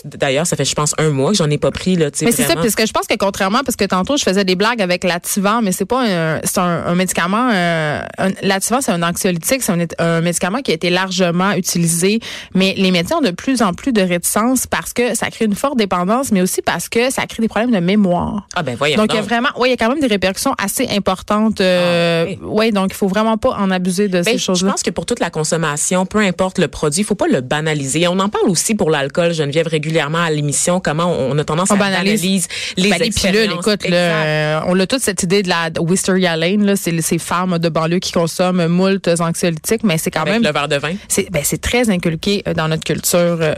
D'ailleurs, 0.05 0.47
ça 0.47 0.57
fait, 0.57 0.65
je 0.65 0.75
pense, 0.75 0.95
un 0.99 1.11
mois 1.11 1.33
que 1.33 1.37
j'en 1.37 1.51
ai 1.51 1.59
pas 1.59 1.71
pris, 1.71 1.97
là, 1.97 2.07
Mais 2.23 2.33
c'est 2.33 2.45
ça, 2.45 2.55
parce 2.55 2.75
que 2.75 2.87
je 2.87 2.93
pense 2.93 3.07
que 3.07 3.15
contrairement, 3.17 3.61
parce 3.65 3.77
que 3.77 3.85
tantôt 3.85 4.17
je 4.17 4.23
faisais 4.23 4.45
des 4.45 4.55
blagues 4.57 4.81
avec 4.81 5.05
l'Ativan, 5.05 5.61
mais 5.63 5.71
c'est 5.73 5.85
pas 5.85 6.03
un, 6.03 6.41
c'est 6.45 6.59
un, 6.59 6.85
un 6.87 6.95
médicament. 6.95 7.51
Euh, 7.53 8.01
L'Ativan, 8.43 8.81
c'est 8.81 8.93
un 8.93 9.03
anxiolytique, 9.03 9.63
c'est 9.63 9.73
un, 9.73 9.85
un 9.99 10.21
médicament 10.23 10.59
qui 10.63 10.71
a 10.71 10.75
été 10.75 10.89
largement 10.91 11.53
utilisé, 11.53 12.21
mais 12.55 12.75
les 12.77 12.91
médecins 12.91 13.17
ont 13.19 13.21
de 13.23 13.31
plus 13.33 13.61
en 13.63 13.75
plus 13.75 13.93
de 13.93 14.01
réticence 14.01 14.67
parce 14.67 14.93
que 14.95 15.15
ça 15.15 15.29
crée 15.31 15.45
une 15.45 15.55
forte 15.55 15.77
dépendance, 15.77 16.33
mais 16.33 16.41
aussi 16.41 16.63
parce 16.63 16.89
que 16.89 17.11
ça 17.11 17.27
crée 17.27 17.43
des 17.43 17.49
problèmes 17.49 17.71
de 17.73 17.81
mémoire. 17.85 18.47
Ah 18.55 18.63
ben 18.63 18.75
voyons 18.77 18.97
Donc 18.97 19.13
il 19.13 19.17
y 19.17 19.19
a 19.19 19.21
donc. 19.21 19.29
vraiment, 19.29 19.49
ouais, 19.59 19.69
il 19.69 19.71
y 19.73 19.75
a 19.75 19.77
quand 19.77 19.89
même 19.91 20.01
des 20.01 20.07
répercussions 20.07 20.55
assez 20.59 20.89
importantes. 20.89 21.61
Euh, 21.61 22.25
Ah, 22.27 22.31
oui. 22.31 22.39
ouais, 22.43 22.71
donc 22.73 22.89
il 22.93 22.97
faut 22.97 23.09
vraiment 23.09 23.37
pas 23.37 23.51
en 23.59 23.71
abuser 23.71 24.09
de 24.09 24.23
Ben, 24.23 24.25
ces 24.25 24.39
je 24.39 24.45
choses-là. 24.45 24.71
pense 24.73 24.83
que 24.83 24.91
pour 24.91 25.05
toute 25.07 25.21
la 25.21 25.31
consommation, 25.31 26.07
peu 26.07 26.19
importe 26.19 26.59
le 26.59 26.69
produit, 26.69 27.01
il 27.03 27.05
faut 27.05 27.15
pas 27.15 27.27
le 27.29 27.41
banaliser. 27.41 28.07
On 28.09 28.19
en 28.19 28.29
parle 28.29 28.49
aussi 28.49 28.75
pour 28.75 28.91
l'alcool, 28.91 29.33
Geneviève, 29.33 29.67
régulièrement 29.83 30.19
à 30.23 30.31
l'émission, 30.31 30.79
comment 30.81 31.07
on 31.13 31.37
a 31.39 31.45
tendance 31.45 31.71
On 31.71 31.75
à 31.75 31.79
banalise. 31.79 32.21
banaliser 32.23 32.49
les 32.77 32.91
Ben, 32.91 32.99
les 33.01 33.11
pilules, 33.11 33.51
écoute, 33.53 33.89
là, 33.89 33.97
euh, 33.97 34.61
on 34.69 34.79
a 34.79 34.87
toute 34.87 35.01
cette 35.03 35.23
idée 35.25 35.43
de 35.43 35.49
la 35.49 35.71
Wisteria 35.81 36.37
Lane, 36.37 36.65
là, 36.65 36.77
c'est 36.77 36.99
ces 37.01 37.19
femmes 37.19 37.59
de 37.59 37.69
banlieue 37.69 37.99
qui 37.99 38.13
consomment 38.13 38.67
moult 38.69 39.09
anxiolytiques, 39.21 39.83
mais 39.83 39.99
c'est 39.99 40.11
quand 40.13 40.21
Avec 40.21 40.35
même 40.35 40.43
le 40.45 40.53
verre 40.53 40.69
de 40.69 40.77
vin. 40.77 40.93
c'est 41.09 41.29
ben, 41.33 41.43
c'est 41.45 41.61
très 41.61 41.91
inculqué 41.91 42.45
euh, 42.47 42.55
dans 42.55 42.69
notre 42.69 42.85
culture. 42.85 43.19
euh. 43.41 43.55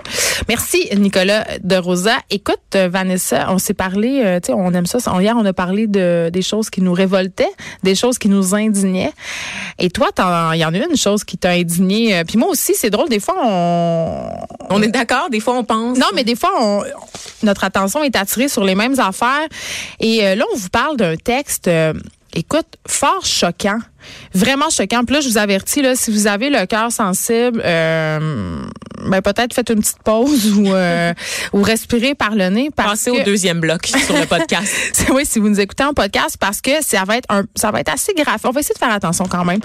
Merci 0.48 0.88
Nicolas 0.96 1.46
de 1.62 1.76
Rosa. 1.76 2.16
Écoute 2.30 2.56
Vanessa, 2.74 3.46
on 3.50 3.58
s'est 3.58 3.74
parlé, 3.74 4.38
tu 4.42 4.46
sais, 4.46 4.52
on 4.54 4.72
aime 4.72 4.86
ça. 4.86 4.98
Hier 5.20 5.36
on 5.38 5.44
a 5.44 5.52
parlé 5.52 5.86
de 5.86 6.30
des 6.32 6.42
choses 6.42 6.70
qui 6.70 6.80
nous 6.80 6.92
révoltaient, 6.94 7.52
des 7.82 7.94
choses 7.94 8.18
qui 8.18 8.28
nous 8.28 8.54
indignaient. 8.54 9.12
Et 9.78 9.90
toi, 9.90 10.08
il 10.54 10.58
y 10.60 10.64
en 10.64 10.72
a 10.72 10.78
une 10.78 10.96
chose 10.96 11.22
qui 11.24 11.36
t'a 11.36 11.50
indigné. 11.50 12.22
Puis 12.26 12.38
moi 12.38 12.48
aussi, 12.48 12.74
c'est 12.74 12.90
drôle. 12.90 13.08
Des 13.08 13.20
fois, 13.20 13.34
on 13.44 14.28
On 14.70 14.82
est 14.82 14.88
d'accord, 14.88 15.28
des 15.30 15.40
fois 15.40 15.54
on 15.58 15.64
pense. 15.64 15.98
non, 15.98 16.06
mais 16.14 16.24
des 16.24 16.36
fois, 16.36 16.50
on- 16.60 16.82
notre 17.42 17.64
attention 17.64 18.02
est 18.02 18.16
attirée 18.16 18.48
sur 18.48 18.64
les 18.64 18.74
mêmes 18.74 18.98
affaires. 18.98 19.46
Et 20.00 20.26
euh, 20.26 20.34
là, 20.34 20.44
on 20.52 20.56
vous 20.56 20.68
parle 20.70 20.96
d'un 20.96 21.16
texte, 21.16 21.68
euh, 21.68 21.92
écoute, 22.34 22.66
fort 22.86 23.24
choquant. 23.24 23.78
Vraiment 24.34 24.70
choquant. 24.70 25.04
Puis 25.04 25.14
là, 25.14 25.20
je 25.20 25.28
vous 25.28 25.38
avertis, 25.38 25.82
là, 25.82 25.94
si 25.96 26.10
vous 26.10 26.26
avez 26.26 26.50
le 26.50 26.66
cœur 26.66 26.90
sensible, 26.92 27.60
euh, 27.64 28.62
ben, 29.02 29.20
peut-être 29.22 29.54
faites 29.54 29.70
une 29.70 29.80
petite 29.80 30.02
pause 30.02 30.52
ou, 30.54 30.72
euh, 30.72 31.12
ou 31.52 31.62
respirez 31.62 32.14
par 32.14 32.34
le 32.34 32.48
nez. 32.48 32.70
Parce 32.74 32.90
Passez 32.90 33.12
que, 33.12 33.20
au 33.20 33.24
deuxième 33.24 33.60
bloc 33.60 33.86
sur 34.06 34.16
le 34.16 34.26
podcast. 34.26 34.72
c'est- 34.92 35.10
oui, 35.10 35.24
si 35.26 35.38
vous 35.38 35.48
nous 35.48 35.60
écoutez 35.60 35.84
en 35.84 35.94
podcast, 35.94 36.36
parce 36.38 36.60
que 36.60 36.82
ça 36.82 37.04
va 37.04 37.16
être 37.16 37.26
un, 37.30 37.44
ça 37.54 37.70
va 37.70 37.80
être 37.80 37.92
assez 37.92 38.12
grave. 38.14 38.40
On 38.44 38.50
va 38.50 38.60
essayer 38.60 38.74
de 38.74 38.78
faire 38.78 38.92
attention 38.92 39.24
quand 39.26 39.44
même. 39.44 39.60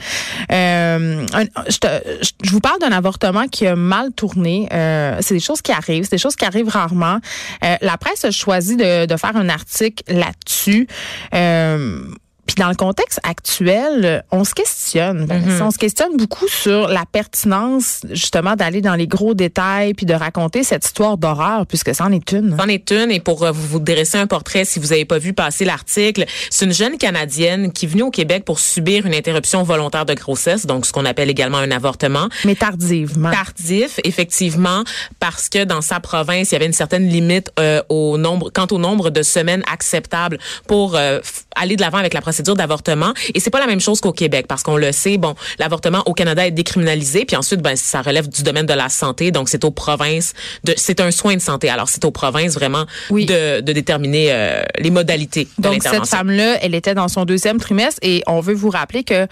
Euh, 0.52 1.26
un- 1.34 1.46
je, 1.70 1.78
te- 1.78 1.88
je- 2.22 2.32
je 2.44 2.52
vous 2.52 2.60
parle 2.60 2.80
d'un 2.80 2.92
avortement 2.92 3.48
qui 3.48 3.68
a 3.68 3.76
mal 3.76 4.12
tourné. 4.14 4.68
Euh, 4.72 5.18
c'est 5.22 5.34
des 5.34 5.40
choses 5.40 5.62
qui 5.62 5.72
arrivent, 5.72 6.04
c'est 6.04 6.12
des 6.12 6.18
choses 6.18 6.36
qui 6.36 6.46
arrivent 6.46 6.70
rarement. 6.70 7.20
Euh, 7.64 7.76
la 7.82 7.98
presse 7.98 8.26
a 8.26 8.32
choisi 8.32 8.76
de, 8.76 9.06
de 9.06 9.18
faire 9.18 9.36
un 9.36 9.50
article 9.50 10.04
là-dessus. 10.14 10.88
Euh, 11.34 12.02
puis 12.50 12.56
dans 12.56 12.70
le 12.70 12.76
contexte 12.76 13.20
actuel, 13.22 14.24
on 14.32 14.44
se 14.44 14.56
questionne. 14.56 15.26
Vanessa. 15.26 15.64
On 15.64 15.70
se 15.70 15.78
questionne 15.78 16.18
beaucoup 16.18 16.48
sur 16.48 16.88
la 16.88 17.04
pertinence 17.06 18.02
justement 18.10 18.56
d'aller 18.56 18.82
dans 18.82 18.96
les 18.96 19.06
gros 19.06 19.36
détails 19.36 19.94
puis 19.94 20.08
de 20.08 20.16
raconter 20.16 20.64
cette 20.64 20.84
histoire 20.84 21.20
d'horreur 21.20 21.68
puisque 21.68 21.94
c'en 21.94 22.12
est 22.12 22.32
une. 22.32 22.58
C'en 22.58 22.68
est 22.68 22.90
une 22.90 23.12
et 23.12 23.20
pour 23.20 23.44
euh, 23.44 23.52
vous 23.52 23.68
vous 23.68 23.80
dresser 23.80 24.18
un 24.18 24.26
portrait, 24.26 24.66
si 24.66 24.80
vous 24.80 24.88
n'avez 24.88 25.06
pas 25.06 25.20
vu 25.20 25.34
passer 25.34 25.64
l'article, 25.64 26.26
c'est 26.50 26.66
une 26.66 26.74
jeune 26.74 26.98
Canadienne 26.98 27.72
qui 27.72 27.86
est 27.86 27.88
venue 27.88 28.02
au 28.02 28.10
Québec 28.10 28.46
pour 28.46 28.58
subir 28.58 29.06
une 29.06 29.14
interruption 29.14 29.62
volontaire 29.62 30.08
de 30.08 30.16
grossesse, 30.16 30.66
donc 30.66 30.88
ce 30.88 30.92
qu'on 30.92 31.06
appelle 31.06 31.30
également 31.30 31.60
un 31.60 31.70
avortement. 31.70 32.30
Mais 32.46 32.56
tardivement. 32.56 33.30
Tardif, 33.30 34.00
effectivement, 34.04 34.84
parce 35.20 35.50
que 35.50 35.66
dans 35.66 35.82
sa 35.82 36.00
province, 36.00 36.50
il 36.50 36.54
y 36.54 36.56
avait 36.56 36.66
une 36.66 36.74
certaine 36.74 37.08
limite 37.08 37.52
euh, 37.60 37.84
au 37.90 38.18
nombre, 38.18 38.50
quant 38.52 38.68
au 38.72 38.80
nombre 38.80 39.12
de 39.12 39.22
semaines 39.22 39.62
acceptables 39.72 40.40
pour 40.66 40.96
euh, 40.96 41.20
aller 41.56 41.76
de 41.76 41.82
l'avant 41.82 42.00
avec 42.00 42.16
la 42.16 42.22
procédure 42.22 42.39
d'avortement. 42.56 43.14
Et 43.34 43.40
c'est 43.40 43.50
pas 43.50 43.60
la 43.60 43.68
même 43.68 43.80
chose 43.80 44.02
qu'au 44.02 44.12
Québec, 44.12 44.46
parce 44.48 44.64
qu'on 44.64 44.78
le 44.78 44.92
sait, 44.92 45.18
bon, 45.18 45.36
l'avortement 45.60 46.04
au 46.06 46.14
Canada 46.14 46.46
est 46.46 46.52
décriminalisé, 46.52 47.26
puis 47.26 47.36
ensuite, 47.36 47.62
ben, 47.62 47.76
ça 47.76 48.02
relève 48.02 48.28
du 48.30 48.44
domaine 48.44 48.66
de 48.66 48.74
la 48.74 48.90
santé, 48.90 49.32
donc 49.32 49.50
c'est 49.50 49.64
aux 49.64 49.72
provinces, 49.72 50.34
de, 50.64 50.74
c'est 50.78 51.00
un 51.00 51.12
soin 51.12 51.36
de 51.36 51.42
santé. 51.42 51.70
Alors 51.70 51.90
c'est 51.90 52.06
aux 52.06 52.12
provinces 52.12 52.54
vraiment 52.54 52.86
Oui. 53.10 53.26
de, 53.26 53.62
de 53.62 53.74
déterminer 53.74 54.28
euh, 54.32 54.62
les 54.80 54.92
modalités 54.92 55.48
de 55.58 55.64
Donc 55.64 55.84
cette 55.84 56.06
femme-là, 56.08 56.58
elle 56.62 56.76
était 56.76 56.94
dans 56.96 57.08
son 57.08 57.26
deuxième 57.26 57.58
trimestre 57.60 58.00
et 58.02 58.24
on 58.28 58.40
veut 58.40 58.54
vous 58.54 58.70
rappeler 58.70 59.04
que 59.04 59.28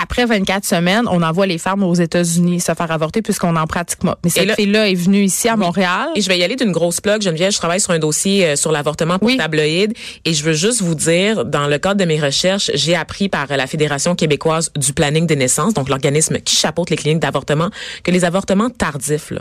après 0.00 0.26
24 0.26 0.64
semaines, 0.64 1.06
on 1.10 1.22
envoie 1.22 1.46
les 1.46 1.58
femmes 1.58 1.82
aux 1.82 1.94
États-Unis 1.94 2.60
se 2.60 2.72
faire 2.74 2.90
avorter 2.90 3.22
puisqu'on 3.22 3.56
en 3.56 3.66
pratique 3.66 4.00
pas. 4.00 4.18
Mais 4.24 4.30
cette 4.30 4.46
là- 4.46 4.54
fille-là 4.54 4.88
est 4.88 4.94
venue 4.94 5.22
ici 5.24 5.48
à 5.48 5.56
Montréal. 5.56 6.08
Et 6.14 6.20
je 6.20 6.28
vais 6.28 6.38
y 6.38 6.44
aller 6.44 6.56
d'une 6.56 6.72
grosse 6.72 7.00
plug. 7.00 7.22
Geneviève, 7.22 7.52
je 7.52 7.58
travaille 7.58 7.80
sur 7.80 7.90
un 7.92 7.98
dossier 7.98 8.46
euh, 8.46 8.56
sur 8.56 8.72
l'avortement 8.72 9.18
pour 9.18 9.28
Oui. 9.28 9.36
tabloïd. 9.36 9.92
Et 10.24 10.34
je 10.34 10.42
veux 10.44 10.52
juste 10.52 10.82
vous 10.82 10.94
dire, 10.94 11.44
dans 11.44 11.66
le 11.66 11.78
cadre 11.78 12.00
de 12.00 12.04
mes 12.04 12.20
recherches, 12.20 12.51
j'ai 12.58 12.94
appris 12.96 13.28
par 13.28 13.46
la 13.48 13.66
Fédération 13.66 14.14
québécoise 14.14 14.70
du 14.76 14.92
planning 14.92 15.26
des 15.26 15.36
naissances, 15.36 15.74
donc 15.74 15.88
l'organisme 15.88 16.38
qui 16.40 16.56
chapeaute 16.56 16.90
les 16.90 16.96
cliniques 16.96 17.20
d'avortement, 17.20 17.70
que 18.02 18.10
les 18.10 18.24
avortements 18.24 18.70
tardifs, 18.70 19.32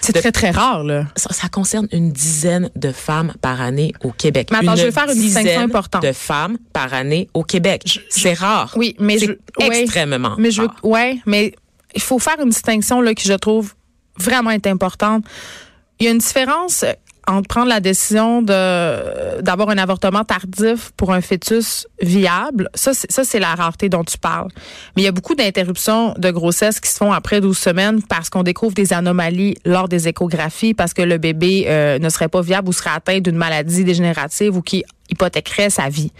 C'est 0.00 0.12
très, 0.12 0.32
très 0.32 0.50
rare, 0.50 0.84
là. 0.84 1.06
ça, 1.16 1.32
ça 1.32 1.48
concerne 1.48 1.88
une 1.92 2.10
dizaine 2.12 2.70
de 2.76 2.92
femmes 2.92 3.32
par 3.40 3.60
année 3.60 3.92
au 4.04 4.10
Québec. 4.12 4.48
Mais 4.50 4.58
attends, 4.58 4.76
je 4.76 4.84
vais 4.84 4.92
faire 4.92 5.08
une 5.10 5.20
distinction 5.20 5.60
importante. 5.60 6.02
de 6.02 6.12
femmes 6.12 6.58
par 6.72 6.92
année 6.94 7.28
au 7.34 7.44
Québec. 7.44 8.00
C'est 8.08 8.34
rare. 8.34 8.72
Oui, 8.76 8.94
mais 8.98 9.18
je- 9.18 9.32
ouais. 9.60 9.82
extrêmement 9.82 10.34
Mais 10.38 10.50
je 10.50 10.62
veux, 10.62 10.68
ouais, 10.82 11.18
mais 11.26 11.54
il 11.94 12.02
faut 12.02 12.18
faire 12.18 12.36
une 12.42 12.50
distinction 12.50 13.00
là 13.00 13.14
qui 13.14 13.26
je 13.28 13.34
trouve 13.34 13.74
vraiment 14.18 14.50
est 14.50 14.66
importante. 14.66 15.24
Il 16.00 16.04
y 16.04 16.08
a 16.08 16.12
une 16.12 16.18
différence 16.18 16.82
euh, 16.84 16.92
entre 17.28 17.46
prendre 17.46 17.68
la 17.68 17.80
décision 17.80 18.42
de 18.42 19.40
d'avoir 19.42 19.68
un 19.68 19.78
avortement 19.78 20.24
tardif 20.24 20.90
pour 20.96 21.12
un 21.12 21.20
fœtus 21.20 21.86
viable, 22.00 22.70
ça 22.74 22.94
c'est 22.94 23.10
ça 23.12 23.22
c'est 23.22 23.38
la 23.38 23.54
rareté 23.54 23.88
dont 23.88 24.02
tu 24.02 24.18
parles. 24.18 24.48
Mais 24.96 25.02
il 25.02 25.04
y 25.04 25.08
a 25.08 25.12
beaucoup 25.12 25.34
d'interruptions 25.34 26.14
de 26.16 26.30
grossesse 26.30 26.80
qui 26.80 26.90
se 26.90 26.96
font 26.96 27.12
après 27.12 27.40
12 27.40 27.56
semaines 27.56 28.02
parce 28.02 28.30
qu'on 28.30 28.42
découvre 28.42 28.74
des 28.74 28.92
anomalies 28.92 29.56
lors 29.64 29.88
des 29.88 30.08
échographies 30.08 30.74
parce 30.74 30.94
que 30.94 31.02
le 31.02 31.18
bébé 31.18 31.66
euh, 31.68 31.98
ne 31.98 32.08
serait 32.08 32.28
pas 32.28 32.40
viable 32.40 32.68
ou 32.68 32.72
serait 32.72 32.90
atteint 32.90 33.20
d'une 33.20 33.36
maladie 33.36 33.84
dégénérative 33.84 34.56
ou 34.56 34.62
qui 34.62 34.84
hypothéquerait 35.10 35.70
sa 35.70 35.88
vie. 35.88 36.12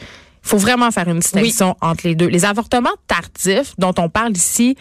Il 0.45 0.49
faut 0.49 0.59
vraiment 0.59 0.91
faire 0.91 1.09
une 1.09 1.19
distinction 1.19 1.77
entre 1.81 2.07
les 2.07 2.15
deux. 2.15 2.29
Les 2.29 2.45
avortements 2.45 2.97
tardifs 3.07 3.75
dont 3.79 3.95
on 3.99 4.09
parle 4.09 4.37
ici, 4.37 4.77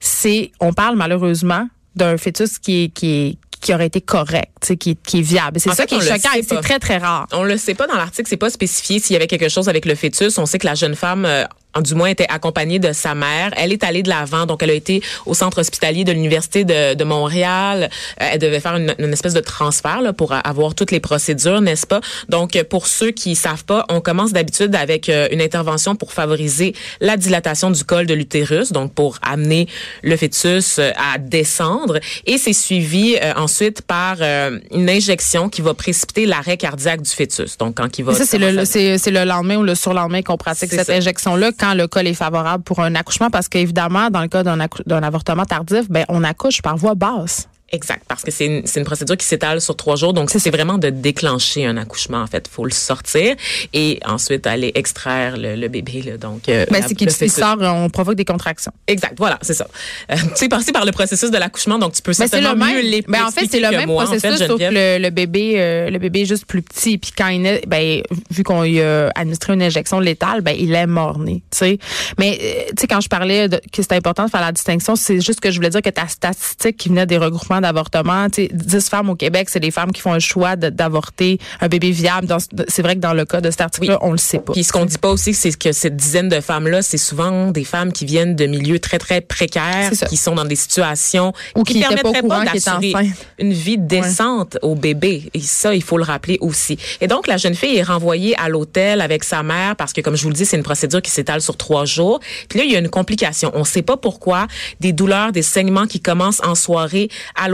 c'est 0.00 0.52
on 0.60 0.72
parle 0.72 0.96
malheureusement 0.96 1.68
d'un 1.94 2.16
fœtus 2.16 2.58
qui 2.58 2.84
est 2.84 2.88
qui 2.88 3.10
est 3.10 3.38
qui 3.66 3.74
aurait 3.74 3.86
été 3.86 4.00
correct, 4.00 4.76
qui, 4.78 4.90
est- 4.90 5.02
qui 5.02 5.18
est 5.18 5.22
viable. 5.22 5.58
C'est 5.58 5.70
ça 5.70 5.74
fait, 5.74 5.86
qui 5.86 5.96
est 5.96 6.00
choquant 6.00 6.32
et 6.36 6.42
c'est 6.44 6.60
très 6.60 6.78
très 6.78 6.98
rare. 6.98 7.26
On 7.32 7.42
le 7.42 7.56
sait 7.56 7.74
pas 7.74 7.88
dans 7.88 7.96
l'article, 7.96 8.28
c'est 8.28 8.36
pas 8.36 8.48
spécifié 8.48 9.00
s'il 9.00 9.14
y 9.14 9.16
avait 9.16 9.26
quelque 9.26 9.48
chose 9.48 9.68
avec 9.68 9.84
le 9.86 9.96
fœtus. 9.96 10.38
On 10.38 10.46
sait 10.46 10.58
que 10.58 10.66
la 10.66 10.76
jeune 10.76 10.94
femme, 10.94 11.24
euh, 11.24 11.44
du 11.80 11.94
moins, 11.94 12.08
était 12.08 12.26
accompagnée 12.28 12.78
de 12.78 12.92
sa 12.92 13.14
mère. 13.14 13.52
Elle 13.56 13.72
est 13.72 13.84
allée 13.84 14.02
de 14.02 14.08
l'avant, 14.08 14.46
donc 14.46 14.62
elle 14.62 14.70
a 14.70 14.74
été 14.74 15.02
au 15.26 15.34
centre 15.34 15.60
hospitalier 15.60 16.04
de 16.04 16.12
l'université 16.12 16.64
de, 16.64 16.94
de 16.94 17.04
Montréal. 17.04 17.90
Euh, 18.20 18.28
elle 18.32 18.38
devait 18.38 18.60
faire 18.60 18.76
une, 18.76 18.94
une 18.98 19.12
espèce 19.12 19.34
de 19.34 19.40
transfert 19.40 20.00
là, 20.02 20.12
pour 20.12 20.32
avoir 20.32 20.74
toutes 20.74 20.90
les 20.90 21.00
procédures, 21.00 21.60
n'est-ce 21.60 21.86
pas? 21.86 22.00
Donc, 22.28 22.60
pour 22.64 22.86
ceux 22.86 23.10
qui 23.10 23.34
savent 23.34 23.64
pas, 23.64 23.84
on 23.88 24.00
commence 24.00 24.32
d'habitude 24.32 24.74
avec 24.74 25.08
euh, 25.08 25.28
une 25.30 25.40
intervention 25.40 25.96
pour 25.96 26.12
favoriser 26.12 26.74
la 27.00 27.16
dilatation 27.16 27.70
du 27.70 27.84
col 27.84 28.06
de 28.06 28.14
l'utérus, 28.14 28.72
donc 28.72 28.92
pour 28.92 29.18
amener 29.22 29.68
le 30.02 30.16
fœtus 30.16 30.78
euh, 30.78 30.90
à 30.96 31.18
descendre, 31.18 31.98
et 32.26 32.38
c'est 32.38 32.52
suivi 32.52 33.16
euh, 33.16 33.32
ensuite 33.36 33.82
par 33.82 34.16
une 34.20 34.88
injection 34.88 35.48
qui 35.48 35.62
va 35.62 35.74
précipiter 35.74 36.26
l'arrêt 36.26 36.56
cardiaque 36.56 37.02
du 37.02 37.10
fœtus. 37.10 37.58
Donc, 37.58 37.76
quand 37.76 37.98
il 37.98 38.04
va 38.04 38.12
Et 38.12 38.14
ça, 38.14 38.26
c'est 38.26 38.38
le, 38.38 38.64
c'est, 38.64 38.98
c'est 38.98 39.10
le 39.10 39.24
lendemain 39.24 39.56
ou 39.56 39.62
le 39.62 39.74
surlendemain 39.74 40.22
qu'on 40.22 40.36
pratique 40.36 40.70
cette 40.70 40.86
ça. 40.86 40.94
injection-là 40.94 41.50
quand 41.58 41.65
le 41.74 41.86
col 41.86 42.06
est 42.06 42.14
favorable 42.14 42.64
pour 42.64 42.80
un 42.80 42.94
accouchement 42.94 43.30
parce 43.30 43.48
qu'évidemment, 43.48 44.10
dans 44.10 44.22
le 44.22 44.28
cas 44.28 44.42
d'un, 44.42 45.02
avortement 45.02 45.44
tardif, 45.44 45.90
ben, 45.90 46.04
on 46.08 46.24
accouche 46.24 46.62
par 46.62 46.76
voie 46.76 46.94
basse. 46.94 47.48
Exact, 47.72 48.04
parce 48.06 48.22
que 48.22 48.30
c'est 48.30 48.46
une, 48.46 48.64
c'est 48.64 48.78
une 48.78 48.86
procédure 48.86 49.16
qui 49.16 49.26
s'étale 49.26 49.60
sur 49.60 49.74
trois 49.74 49.96
jours, 49.96 50.12
donc 50.12 50.30
c'est 50.30 50.50
vraiment 50.50 50.78
de 50.78 50.88
déclencher 50.88 51.66
un 51.66 51.76
accouchement. 51.76 52.22
En 52.22 52.28
fait, 52.28 52.46
faut 52.46 52.64
le 52.64 52.70
sortir 52.70 53.34
et 53.72 53.98
ensuite 54.04 54.46
aller 54.46 54.70
extraire 54.76 55.36
le, 55.36 55.56
le 55.56 55.66
bébé. 55.66 56.02
Là, 56.02 56.16
donc, 56.16 56.48
euh, 56.48 56.64
Ben, 56.70 56.84
c'est 56.86 56.94
qu'il 56.94 57.10
sort, 57.10 57.56
on 57.60 57.90
provoque 57.90 58.14
des 58.14 58.24
contractions. 58.24 58.70
Exact, 58.86 59.14
voilà, 59.18 59.40
c'est 59.42 59.54
ça. 59.54 59.66
Euh, 60.12 60.14
tu 60.28 60.36
sais, 60.36 60.48
passer 60.48 60.70
par 60.70 60.84
le 60.84 60.92
processus 60.92 61.32
de 61.32 61.38
l'accouchement, 61.38 61.80
donc 61.80 61.94
tu 61.94 62.02
peux 62.02 62.12
Ben, 62.12 62.28
certainement 62.28 62.52
le 62.52 62.56
mieux 62.56 62.82
même. 62.82 62.86
les 62.86 63.02
Ben, 63.02 63.24
en 63.24 63.32
fait, 63.32 63.48
c'est 63.50 63.58
le 63.58 63.68
même 63.70 63.88
moi, 63.88 64.04
en 64.04 64.12
fait, 64.12 64.20
processus, 64.20 64.46
sauf 64.46 64.60
que 64.60 64.72
le, 64.72 65.02
le 65.02 65.10
bébé, 65.10 65.54
euh, 65.56 65.90
le 65.90 65.98
bébé 65.98 66.20
est 66.20 66.26
juste 66.26 66.46
plus 66.46 66.62
petit. 66.62 66.98
Puis 66.98 67.10
quand 67.18 67.28
il 67.28 67.42
naît, 67.42 67.62
ben, 67.66 68.00
vu 68.30 68.44
qu'on 68.44 68.62
lui 68.62 68.80
a 68.80 69.10
administré 69.16 69.54
une 69.54 69.62
injection 69.62 69.98
létale, 69.98 70.40
ben, 70.40 70.54
il 70.56 70.72
est 70.72 70.86
mort-né, 70.86 71.42
tu 71.50 71.58
sais. 71.58 71.78
Mais, 72.16 72.38
euh, 72.40 72.62
tu 72.68 72.82
sais, 72.82 72.86
quand 72.86 73.00
je 73.00 73.08
parlais 73.08 73.48
de, 73.48 73.60
que 73.72 73.82
c'était 73.82 73.96
important 73.96 74.26
de 74.26 74.30
faire 74.30 74.40
la 74.40 74.52
distinction, 74.52 74.94
c'est 74.94 75.20
juste 75.20 75.40
que 75.40 75.50
je 75.50 75.56
voulais 75.56 75.70
dire 75.70 75.82
que 75.82 75.90
ta 75.90 76.06
statistique 76.06 76.76
qui 76.76 76.90
venait 76.90 77.06
des 77.06 77.18
regroupements 77.18 77.55
d'avortement, 77.60 78.28
tu 78.30 78.44
sais, 78.44 78.50
10 78.52 78.88
femmes 78.88 79.10
au 79.10 79.14
Québec, 79.14 79.48
c'est 79.50 79.60
des 79.60 79.70
femmes 79.70 79.92
qui 79.92 80.00
font 80.00 80.12
un 80.12 80.18
choix 80.18 80.56
d'avorter 80.56 81.38
un 81.60 81.68
bébé 81.68 81.90
viable. 81.90 82.28
C'est 82.68 82.82
vrai 82.82 82.94
que 82.96 83.00
dans 83.00 83.14
le 83.14 83.24
cas 83.24 83.40
de 83.40 83.50
cet 83.50 83.60
article-là, 83.60 83.98
on 84.02 84.12
le 84.12 84.18
sait 84.18 84.38
pas. 84.38 84.52
Puis 84.52 84.64
ce 84.64 84.72
qu'on 84.72 84.84
dit 84.84 84.98
pas 84.98 85.10
aussi, 85.10 85.34
c'est 85.34 85.56
que 85.56 85.72
cette 85.72 85.96
dizaine 85.96 86.28
de 86.28 86.40
femmes-là, 86.40 86.82
c'est 86.82 86.98
souvent 86.98 87.50
des 87.50 87.64
femmes 87.64 87.92
qui 87.92 88.04
viennent 88.04 88.36
de 88.36 88.46
milieux 88.46 88.78
très, 88.78 88.98
très 88.98 89.20
précaires, 89.20 89.90
qui 90.08 90.16
sont 90.16 90.34
dans 90.34 90.44
des 90.44 90.56
situations 90.56 91.32
Ou 91.54 91.62
qui 91.62 91.80
pas 91.80 91.88
au 91.88 92.12
permettraient 92.12 92.22
qu'ils 92.22 92.58
étaient 92.58 92.58
d'assurer 92.58 93.10
une 93.38 93.52
vie 93.52 93.78
décente 93.78 94.58
au 94.62 94.74
bébé. 94.74 95.30
Et 95.34 95.40
ça, 95.40 95.74
il 95.74 95.82
faut 95.82 95.98
le 95.98 96.04
rappeler 96.04 96.38
aussi. 96.40 96.78
Et 97.00 97.06
donc, 97.06 97.26
la 97.26 97.36
jeune 97.36 97.54
fille 97.54 97.76
est 97.76 97.82
renvoyée 97.82 98.38
à 98.38 98.48
l'hôtel 98.48 99.00
avec 99.00 99.24
sa 99.24 99.42
mère 99.42 99.76
parce 99.76 99.92
que, 99.92 100.00
comme 100.00 100.16
je 100.16 100.22
vous 100.22 100.30
le 100.30 100.34
dis, 100.34 100.46
c'est 100.46 100.56
une 100.56 100.62
procédure 100.62 101.02
qui 101.02 101.10
s'étale 101.10 101.40
sur 101.40 101.56
trois 101.56 101.84
jours. 101.84 102.20
Puis 102.48 102.58
là, 102.58 102.64
il 102.64 102.72
y 102.72 102.76
a 102.76 102.78
une 102.78 102.88
complication. 102.88 103.50
On 103.54 103.64
sait 103.64 103.82
pas 103.82 103.96
pourquoi. 103.96 104.46
Des 104.80 104.92
douleurs, 104.92 105.32
des 105.32 105.42
saignements 105.42 105.86
qui 105.86 106.00
commencent 106.00 106.42
en 106.44 106.54
soirée 106.54 107.08
à 107.34 107.45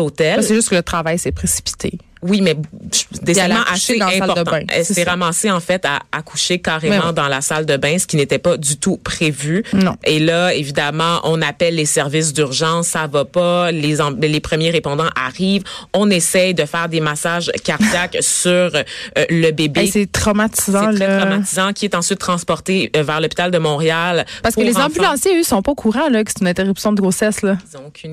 C'est 0.42 0.54
juste 0.54 0.70
que 0.70 0.74
le 0.74 0.82
travail 0.82 1.18
s'est 1.18 1.32
précipité. 1.32 1.98
Oui, 2.22 2.40
mais 2.40 2.56
accouché 3.26 3.94
assez 3.94 3.98
dans 3.98 4.06
la 4.06 4.12
salle 4.12 4.20
de 4.20 4.32
importants. 4.32 4.50
bain, 4.52 4.62
Elle 4.68 4.84
s'est 4.84 5.02
ramassée 5.02 5.50
en 5.50 5.60
fait 5.60 5.84
à 5.84 6.00
accoucher 6.12 6.60
carrément 6.60 6.96
Mais 6.96 7.06
ouais. 7.06 7.12
dans 7.12 7.28
la 7.28 7.40
salle 7.40 7.66
de 7.66 7.76
bain, 7.76 7.98
ce 7.98 8.06
qui 8.06 8.16
n'était 8.16 8.38
pas 8.38 8.56
du 8.56 8.76
tout 8.76 8.96
prévu. 8.96 9.64
Non. 9.72 9.96
Et 10.04 10.18
là, 10.18 10.54
évidemment, 10.54 11.20
on 11.24 11.42
appelle 11.42 11.74
les 11.76 11.86
services 11.86 12.32
d'urgence, 12.32 12.88
ça 12.88 13.06
va 13.06 13.24
pas, 13.24 13.70
les 13.72 13.96
les 14.20 14.40
premiers 14.40 14.70
répondants 14.70 15.08
arrivent, 15.16 15.64
on 15.92 16.10
essaye 16.10 16.54
de 16.54 16.64
faire 16.64 16.88
des 16.88 17.00
massages 17.00 17.50
cardiaques 17.64 18.18
sur 18.20 18.50
euh, 18.50 18.82
le 19.28 19.50
bébé. 19.50 19.82
Hey, 19.82 19.88
c'est 19.88 20.10
traumatisant, 20.10 20.90
C'est 20.92 20.96
très 20.96 21.06
là. 21.08 21.20
traumatisant, 21.20 21.72
qui 21.72 21.84
est 21.86 21.94
ensuite 21.94 22.18
transporté 22.18 22.90
euh, 22.96 23.02
vers 23.02 23.20
l'hôpital 23.20 23.50
de 23.50 23.58
Montréal. 23.58 24.24
Parce 24.42 24.54
que 24.54 24.60
les 24.60 24.76
enfants. 24.76 24.86
ambulanciers, 24.86 25.38
eux, 25.38 25.42
sont 25.42 25.62
pas 25.62 25.72
au 25.72 25.74
courant 25.76 26.08
là, 26.08 26.22
que 26.24 26.30
c'est 26.30 26.40
une 26.40 26.48
interruption 26.48 26.92
de 26.92 27.00
grossesse. 27.00 27.42
Là. 27.42 27.56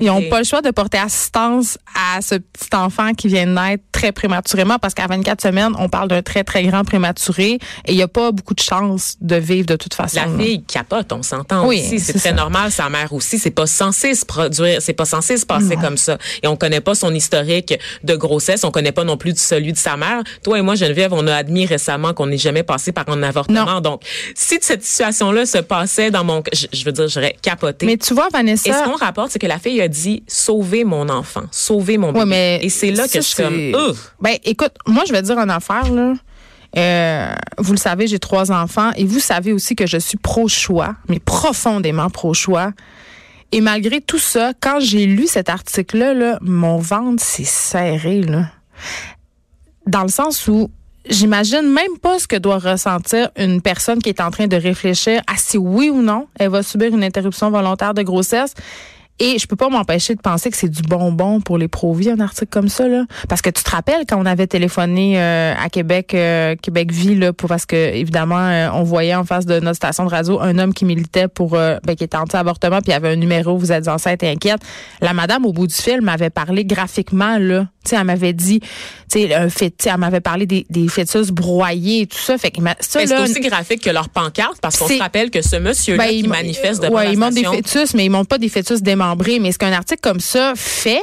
Ils 0.00 0.06
n'ont 0.06 0.28
pas 0.28 0.38
le 0.38 0.44
choix 0.44 0.62
de 0.62 0.70
porter 0.70 0.98
assistance 0.98 1.78
à 1.94 2.20
ce 2.20 2.36
petit 2.36 2.74
enfant 2.74 3.12
qui 3.14 3.28
vient 3.28 3.46
de 3.46 3.52
naître 3.52 3.82
très 4.00 4.12
prématurément 4.12 4.78
parce 4.78 4.94
qu'à 4.94 5.06
24 5.06 5.42
semaines, 5.42 5.72
on 5.78 5.90
parle 5.90 6.08
d'un 6.08 6.22
très, 6.22 6.42
très 6.42 6.62
grand 6.62 6.84
prématuré 6.84 7.52
et 7.52 7.60
il 7.88 7.96
n'y 7.96 8.02
a 8.02 8.08
pas 8.08 8.32
beaucoup 8.32 8.54
de 8.54 8.60
chances 8.60 9.16
de 9.20 9.36
vivre 9.36 9.66
de 9.66 9.76
toute 9.76 9.92
façon. 9.92 10.20
La 10.20 10.42
fille 10.42 10.62
capote, 10.62 11.12
on 11.12 11.22
s'entend 11.22 11.66
Oui, 11.66 11.80
aussi. 11.84 12.00
C'est 12.00 12.14
très 12.14 12.30
ça. 12.30 12.32
normal. 12.34 12.70
Sa 12.72 12.88
mère 12.88 13.12
aussi. 13.12 13.38
C'est 13.38 13.50
pas 13.50 13.66
censé 13.66 14.14
se 14.14 14.24
produire. 14.24 14.80
C'est 14.80 14.94
pas 14.94 15.04
censé 15.04 15.36
se 15.36 15.44
passer 15.44 15.76
comme 15.76 15.98
ça. 15.98 16.16
Et 16.42 16.46
on 16.46 16.56
connaît 16.56 16.80
pas 16.80 16.94
son 16.94 17.14
historique 17.14 17.78
de 18.02 18.14
grossesse. 18.16 18.64
On 18.64 18.70
connaît 18.70 18.92
pas 18.92 19.04
non 19.04 19.18
plus 19.18 19.36
celui 19.36 19.72
de 19.72 19.78
sa 19.78 19.98
mère. 19.98 20.22
Toi 20.42 20.58
et 20.58 20.62
moi, 20.62 20.76
Geneviève, 20.76 21.12
on 21.12 21.26
a 21.26 21.34
admis 21.34 21.66
récemment 21.66 22.14
qu'on 22.14 22.26
n'est 22.28 22.38
jamais 22.38 22.62
passé 22.62 22.92
par 22.92 23.06
un 23.08 23.22
avortement. 23.22 23.66
Non. 23.66 23.80
Donc, 23.80 24.02
si 24.34 24.56
cette 24.62 24.82
situation-là 24.82 25.44
se 25.44 25.58
passait 25.58 26.10
dans 26.10 26.24
mon, 26.24 26.42
je, 26.54 26.66
je 26.72 26.84
veux 26.86 26.92
dire, 26.92 27.08
j'aurais 27.08 27.36
capoté. 27.42 27.84
Mais 27.84 27.98
tu 27.98 28.14
vois, 28.14 28.28
et 28.28 28.30
ce 28.30 28.36
Vanessa. 28.36 28.82
qu'on 28.84 28.96
rapporte, 28.96 29.32
c'est 29.32 29.38
que 29.38 29.46
la 29.46 29.58
fille 29.58 29.80
a 29.82 29.88
dit 29.88 30.22
sauver 30.26 30.84
mon 30.84 31.08
enfant, 31.10 31.42
sauver 31.50 31.98
mon 31.98 32.08
bébé. 32.12 32.18
Ouais, 32.20 32.26
mais 32.26 32.60
et 32.62 32.70
c'est 32.70 32.92
là 32.92 33.06
que 33.06 33.20
je 33.20 33.20
suis 33.20 33.42
comme! 33.42 33.89
Ben, 34.20 34.36
écoute, 34.44 34.72
moi, 34.86 35.04
je 35.06 35.12
vais 35.12 35.22
dire 35.22 35.38
une 35.38 35.50
affaire. 35.50 35.86
Euh, 36.76 37.34
vous 37.58 37.72
le 37.72 37.78
savez, 37.78 38.06
j'ai 38.06 38.18
trois 38.18 38.52
enfants 38.52 38.92
et 38.96 39.04
vous 39.04 39.18
savez 39.18 39.52
aussi 39.52 39.74
que 39.74 39.86
je 39.86 39.98
suis 39.98 40.18
pro-choix, 40.18 40.94
mais 41.08 41.18
profondément 41.18 42.10
pro-choix. 42.10 42.72
Et 43.52 43.60
malgré 43.60 44.00
tout 44.00 44.18
ça, 44.18 44.52
quand 44.60 44.78
j'ai 44.78 45.06
lu 45.06 45.26
cet 45.26 45.48
article-là, 45.48 46.14
là, 46.14 46.38
mon 46.40 46.78
ventre 46.78 47.22
s'est 47.22 47.44
serré. 47.44 48.22
Dans 49.86 50.02
le 50.02 50.08
sens 50.08 50.46
où 50.46 50.70
j'imagine 51.08 51.62
même 51.62 51.98
pas 52.00 52.18
ce 52.20 52.28
que 52.28 52.36
doit 52.36 52.58
ressentir 52.58 53.30
une 53.36 53.60
personne 53.60 54.00
qui 54.00 54.08
est 54.08 54.20
en 54.20 54.30
train 54.30 54.46
de 54.46 54.56
réfléchir 54.56 55.22
à 55.26 55.36
si 55.36 55.58
oui 55.58 55.90
ou 55.90 56.02
non 56.02 56.28
elle 56.38 56.50
va 56.50 56.62
subir 56.62 56.94
une 56.94 57.02
interruption 57.02 57.50
volontaire 57.50 57.94
de 57.94 58.02
grossesse. 58.02 58.54
Et 59.22 59.38
je 59.38 59.46
peux 59.46 59.54
pas 59.56 59.68
m'empêcher 59.68 60.14
de 60.14 60.20
penser 60.20 60.50
que 60.50 60.56
c'est 60.56 60.70
du 60.70 60.80
bonbon 60.82 61.40
pour 61.42 61.58
les 61.58 61.68
pro-vie, 61.68 62.10
un 62.10 62.20
article 62.20 62.48
comme 62.50 62.68
ça, 62.68 62.88
là. 62.88 63.04
Parce 63.28 63.42
que 63.42 63.50
tu 63.50 63.62
te 63.62 63.70
rappelles 63.70 64.04
quand 64.08 64.18
on 64.20 64.24
avait 64.24 64.46
téléphoné 64.46 65.20
euh, 65.20 65.52
à 65.62 65.68
Québec, 65.68 66.14
euh, 66.14 66.56
Québec 66.60 66.90
Vie, 66.90 67.14
là, 67.14 67.32
pour, 67.34 67.50
parce 67.50 67.66
que 67.66 67.76
évidemment, 67.76 68.38
euh, 68.38 68.68
on 68.72 68.82
voyait 68.82 69.14
en 69.14 69.24
face 69.24 69.44
de 69.44 69.60
notre 69.60 69.76
station 69.76 70.06
de 70.06 70.10
radio 70.10 70.40
un 70.40 70.58
homme 70.58 70.72
qui 70.72 70.86
militait 70.86 71.28
pour, 71.28 71.54
euh, 71.54 71.76
ben, 71.84 71.94
qui 71.96 72.04
était 72.04 72.16
anti-avortement, 72.16 72.78
puis 72.78 72.88
il 72.88 72.92
y 72.92 72.94
avait 72.94 73.10
un 73.10 73.16
numéro, 73.16 73.58
vous 73.58 73.72
êtes 73.72 73.88
enceinte 73.88 74.22
et 74.22 74.30
inquiète. 74.30 74.60
La 75.02 75.12
madame, 75.12 75.44
au 75.44 75.52
bout 75.52 75.66
du 75.66 75.74
film, 75.74 76.04
m'avait 76.04 76.30
parlé 76.30 76.64
graphiquement, 76.64 77.36
là. 77.38 77.66
Tu 77.84 77.90
sais, 77.90 77.96
elle 77.96 78.04
m'avait 78.04 78.34
dit, 78.34 78.60
tu 78.60 78.68
sais, 79.08 79.34
un 79.34 79.48
fait, 79.48 79.74
elle 79.86 79.96
m'avait 79.96 80.20
parlé 80.20 80.44
des, 80.46 80.66
des 80.68 80.86
fœtus 80.88 81.30
broyés 81.30 82.02
et 82.02 82.06
tout 82.06 82.18
ça. 82.18 82.36
Fait 82.36 82.50
que 82.50 82.60
ça, 82.62 82.74
c'est 82.80 83.06
là, 83.06 83.22
aussi 83.22 83.40
graphique 83.40 83.82
que 83.82 83.88
leur 83.90 84.10
pancarte 84.10 84.58
parce 84.60 84.78
qu'on 84.78 84.86
se 84.86 84.98
rappelle 84.98 85.30
que 85.30 85.40
ce 85.40 85.56
monsieur-là 85.56 86.04
ben, 86.04 86.10
qui 86.10 86.18
il- 86.20 86.28
manifeste 86.28 86.82
devant 86.82 86.96
ouais, 86.96 87.14
la 87.14 87.30
des 87.30 87.42
fœtus, 87.44 87.94
mais 87.94 88.04
ils 88.04 88.10
montrent 88.10 88.28
pas 88.28 88.38
des 88.38 88.50
fœtus 88.50 88.82
Mais 89.40 89.52
ce 89.52 89.58
qu'un 89.58 89.72
article 89.72 90.00
comme 90.02 90.20
ça 90.20 90.52
fait, 90.56 91.02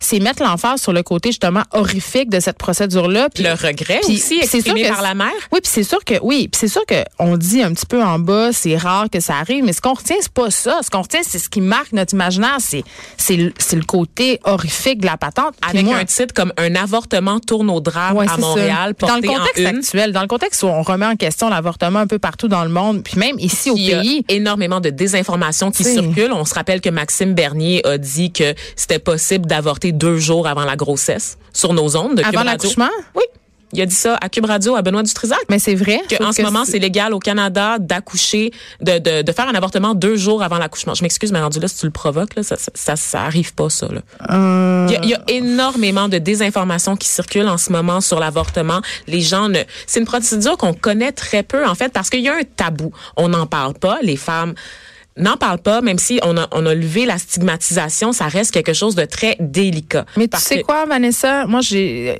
c'est 0.00 0.18
mettre 0.20 0.42
l'emphase 0.42 0.80
sur 0.82 0.92
le 0.92 1.02
côté 1.02 1.30
justement 1.30 1.62
horrifique 1.72 2.30
de 2.30 2.40
cette 2.40 2.58
procédure-là. 2.58 3.28
Puis 3.32 3.42
le 3.44 3.52
regret 3.52 4.00
puis 4.02 4.14
aussi 4.16 4.38
c'est 4.42 4.46
sûr 4.46 4.56
exprimé 4.58 4.82
que 4.84 4.88
par 4.88 5.02
la 5.02 5.14
mère? 5.14 5.32
Oui, 5.52 5.60
puis 5.62 5.70
c'est 5.72 5.82
sûr 5.84 6.04
que 6.04 6.14
oui, 6.22 6.48
puis 6.48 6.58
c'est 6.60 6.68
sûr 6.68 6.84
que 6.86 7.02
on 7.18 7.36
dit 7.36 7.62
un 7.62 7.72
petit 7.72 7.86
peu 7.86 8.02
en 8.02 8.18
bas, 8.18 8.52
c'est 8.52 8.76
rare 8.76 9.06
que 9.10 9.20
ça 9.20 9.36
arrive, 9.36 9.64
mais 9.64 9.72
ce 9.72 9.80
qu'on 9.80 9.94
retient 9.94 10.16
c'est 10.20 10.32
pas 10.32 10.50
ça. 10.50 10.80
Ce 10.82 10.90
qu'on 10.90 11.02
retient 11.02 11.20
c'est 11.22 11.38
ce 11.38 11.48
qui 11.48 11.60
marque 11.60 11.92
notre 11.92 12.14
imaginaire, 12.14 12.56
c'est 12.60 12.84
c'est 13.16 13.36
le, 13.36 13.52
côté 13.86 14.40
horrifique 14.44 15.00
de 15.00 15.06
la 15.06 15.16
patente. 15.16 15.54
Puis 15.60 15.70
Avec 15.70 15.84
moi- 15.84 15.96
un 15.96 16.04
titre 16.04 16.32
comme 16.34 16.52
Un 16.56 16.74
avortement 16.74 17.40
tourne 17.40 17.70
au 17.70 17.80
drame 17.80 18.16
Ouais, 18.16 18.26
à. 18.28 18.36
Montréal, 18.36 18.94
dans 18.98 19.16
le 19.16 19.28
en 19.28 19.32
contexte 19.34 19.58
une. 19.58 19.66
actuel, 19.78 20.12
dans 20.12 20.20
le 20.22 20.26
contexte 20.28 20.62
où 20.62 20.66
on 20.66 20.82
remet 20.82 21.06
en 21.06 21.16
question 21.16 21.48
l'avortement 21.48 22.00
un 22.00 22.06
peu 22.06 22.18
partout 22.18 22.48
dans 22.48 22.62
le 22.64 22.70
monde, 22.70 23.02
puis 23.02 23.18
même 23.18 23.38
ici 23.38 23.70
au 23.70 23.76
Il 23.76 23.82
y 23.84 23.94
a 23.94 24.00
pays. 24.00 24.24
énormément 24.28 24.80
de 24.80 24.90
désinformation 24.90 25.70
qui 25.70 25.84
circule. 25.84 26.32
On 26.32 26.44
se 26.44 26.54
rappelle 26.54 26.80
que 26.80 26.88
Maxime 26.90 27.34
Bernier 27.34 27.84
a 27.86 27.98
dit 27.98 28.32
que 28.32 28.54
c'était 28.76 28.98
possible 28.98 29.46
d'avorter 29.46 29.83
deux 29.92 30.18
jours 30.18 30.46
avant 30.46 30.64
la 30.64 30.76
grossesse 30.76 31.38
sur 31.52 31.72
nos 31.72 31.96
ondes 31.96 32.16
de 32.16 32.22
Avant 32.24 32.42
l'accouchement? 32.42 32.90
Oui. 33.14 33.22
Il 33.76 33.80
a 33.82 33.86
dit 33.86 33.94
ça 33.94 34.16
à 34.20 34.28
Cube 34.28 34.44
Radio, 34.44 34.76
à 34.76 34.82
Benoît 34.82 35.02
Dutrisac. 35.02 35.40
Mais 35.50 35.58
c'est 35.58 35.74
vrai. 35.74 36.00
Que 36.08 36.22
en 36.22 36.30
ce 36.30 36.42
moment, 36.42 36.64
c'est 36.64 36.78
légal 36.78 37.12
au 37.12 37.18
Canada 37.18 37.78
d'accoucher, 37.80 38.52
de, 38.80 38.98
de, 38.98 39.22
de 39.22 39.32
faire 39.32 39.48
un 39.48 39.54
avortement 39.54 39.96
deux 39.96 40.14
jours 40.14 40.44
avant 40.44 40.58
l'accouchement. 40.58 40.94
Je 40.94 41.02
m'excuse, 41.02 41.32
mais 41.32 41.40
rendu 41.40 41.58
là, 41.58 41.66
si 41.66 41.78
tu 41.78 41.86
le 41.86 41.90
provoques, 41.90 42.36
là, 42.36 42.44
ça, 42.44 42.56
ça, 42.56 42.70
ça, 42.72 42.94
ça 42.94 43.22
arrive 43.22 43.52
pas, 43.52 43.68
ça. 43.70 43.88
Là. 43.88 44.02
Euh, 44.30 44.86
Il, 44.88 44.92
y 44.92 44.96
a, 44.96 45.00
il 45.02 45.10
y 45.10 45.14
a 45.14 45.24
énormément 45.26 46.08
de 46.08 46.18
désinformation 46.18 46.94
qui 46.94 47.08
circule 47.08 47.48
en 47.48 47.58
ce 47.58 47.72
moment 47.72 48.00
sur 48.00 48.20
l'avortement. 48.20 48.80
Les 49.08 49.22
gens 49.22 49.48
ne, 49.48 49.58
c'est 49.88 49.98
une 49.98 50.06
procédure 50.06 50.56
qu'on 50.56 50.74
connaît 50.74 51.10
très 51.10 51.42
peu, 51.42 51.66
en 51.66 51.74
fait, 51.74 51.92
parce 51.92 52.10
qu'il 52.10 52.20
y 52.20 52.28
a 52.28 52.34
un 52.34 52.44
tabou. 52.44 52.92
On 53.16 53.28
n'en 53.28 53.46
parle 53.46 53.74
pas. 53.74 53.98
Les 54.02 54.16
femmes 54.16 54.54
n'en 55.16 55.36
parlent 55.36 55.58
pas, 55.62 55.80
même 55.80 55.98
si 55.98 56.18
on 56.24 56.36
a, 56.36 56.48
on 56.52 56.66
a 56.66 56.74
levé 56.74 57.06
la 57.06 57.18
stigmatisation, 57.18 58.12
ça 58.12 58.26
reste 58.26 58.50
quelque 58.52 58.72
chose 58.72 58.94
de 58.94 59.04
très 59.04 59.36
délicat. 59.40 60.06
Mais 60.16 60.28
tu 60.28 60.38
sais 60.40 60.58
que- 60.60 60.64
quoi, 60.66 60.86
Vanessa? 60.86 61.46
Moi, 61.46 61.60
j'ai. 61.60 62.16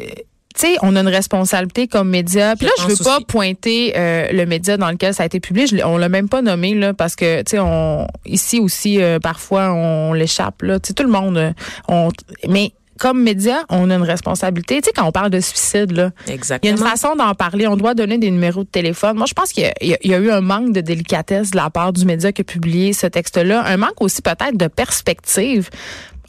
Tu 0.56 0.60
sais, 0.68 0.76
on 0.82 0.94
a 0.94 1.00
une 1.00 1.08
responsabilité 1.08 1.88
comme 1.88 2.10
média. 2.10 2.54
Puis 2.54 2.66
là, 2.66 2.72
je 2.78 2.86
veux 2.86 3.02
pas 3.02 3.16
aussi. 3.16 3.24
pointer 3.24 3.92
euh, 3.96 4.28
le 4.30 4.46
média 4.46 4.76
dans 4.76 4.88
lequel 4.88 5.12
ça 5.12 5.24
a 5.24 5.26
été 5.26 5.40
publié. 5.40 5.66
Je, 5.66 5.78
on 5.84 5.96
l'a 5.98 6.08
même 6.08 6.28
pas 6.28 6.42
nommé 6.42 6.74
là, 6.76 6.94
parce 6.94 7.16
que 7.16 7.38
tu 7.42 7.50
sais, 7.50 7.58
on 7.58 8.06
ici 8.24 8.60
aussi 8.60 9.02
euh, 9.02 9.18
parfois 9.18 9.72
on 9.72 10.12
l'échappe 10.12 10.62
là. 10.62 10.78
Tu 10.78 10.88
sais, 10.88 10.94
tout 10.94 11.02
le 11.02 11.08
monde. 11.08 11.36
euh, 11.38 11.52
On, 11.88 12.10
mais 12.48 12.70
comme 12.98 13.22
média, 13.22 13.64
on 13.70 13.90
a 13.90 13.94
une 13.94 14.02
responsabilité. 14.02 14.80
Tu 14.80 14.86
sais, 14.86 14.92
quand 14.94 15.04
on 15.06 15.12
parle 15.12 15.30
de 15.30 15.40
suicide 15.40 15.92
là, 15.92 16.10
il 16.28 16.34
y 16.62 16.68
a 16.68 16.70
une 16.70 16.78
façon 16.78 17.16
d'en 17.16 17.34
parler. 17.34 17.66
On 17.66 17.76
doit 17.76 17.94
donner 17.94 18.18
des 18.18 18.30
numéros 18.30 18.64
de 18.64 18.68
téléphone. 18.68 19.16
Moi, 19.16 19.26
je 19.28 19.34
pense 19.34 19.52
qu'il 19.52 19.64
y, 19.82 19.92
a- 19.94 19.98
y 20.02 20.12
eu 20.12 20.30
un 20.30 20.40
manque 20.40 20.72
de 20.72 20.80
délicatesse 20.80 21.50
de 21.50 21.56
la 21.56 21.70
part 21.70 21.92
du 21.92 22.04
média 22.04 22.32
qui 22.32 22.40
a 22.42 22.44
publié 22.44 22.92
ce 22.92 23.06
texte-là. 23.06 23.64
Un 23.66 23.76
manque 23.76 24.00
aussi 24.00 24.22
peut-être 24.22 24.56
de 24.56 24.66
perspective. 24.68 25.70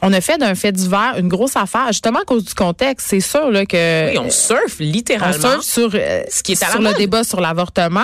On 0.02 0.12
a 0.12 0.20
fait 0.22 0.38
d'un 0.38 0.56
fait 0.56 0.72
divers 0.74 1.16
une 1.18 1.30
grosse 1.30 1.56
affaire, 1.56 1.88
justement 1.88 2.20
à 2.20 2.26
cause 2.26 2.44
du 2.46 2.54
contexte. 2.54 3.08
C'est 3.10 3.22
sûr 3.22 3.50
là, 3.50 3.66
que 3.66 4.12
Oui, 4.12 4.18
on 4.20 4.30
surfe 4.30 4.78
on 4.80 4.84
littéralement. 4.84 5.62
surfe 5.62 5.62
sur, 5.64 5.90
euh, 5.96 6.22
Ce 6.30 6.44
qui 6.44 6.52
est 6.52 6.64
à 6.64 6.70
sur 6.70 6.82
le 6.82 6.94
débat 6.94 7.24
sur 7.24 7.40
l'avortement. 7.42 8.02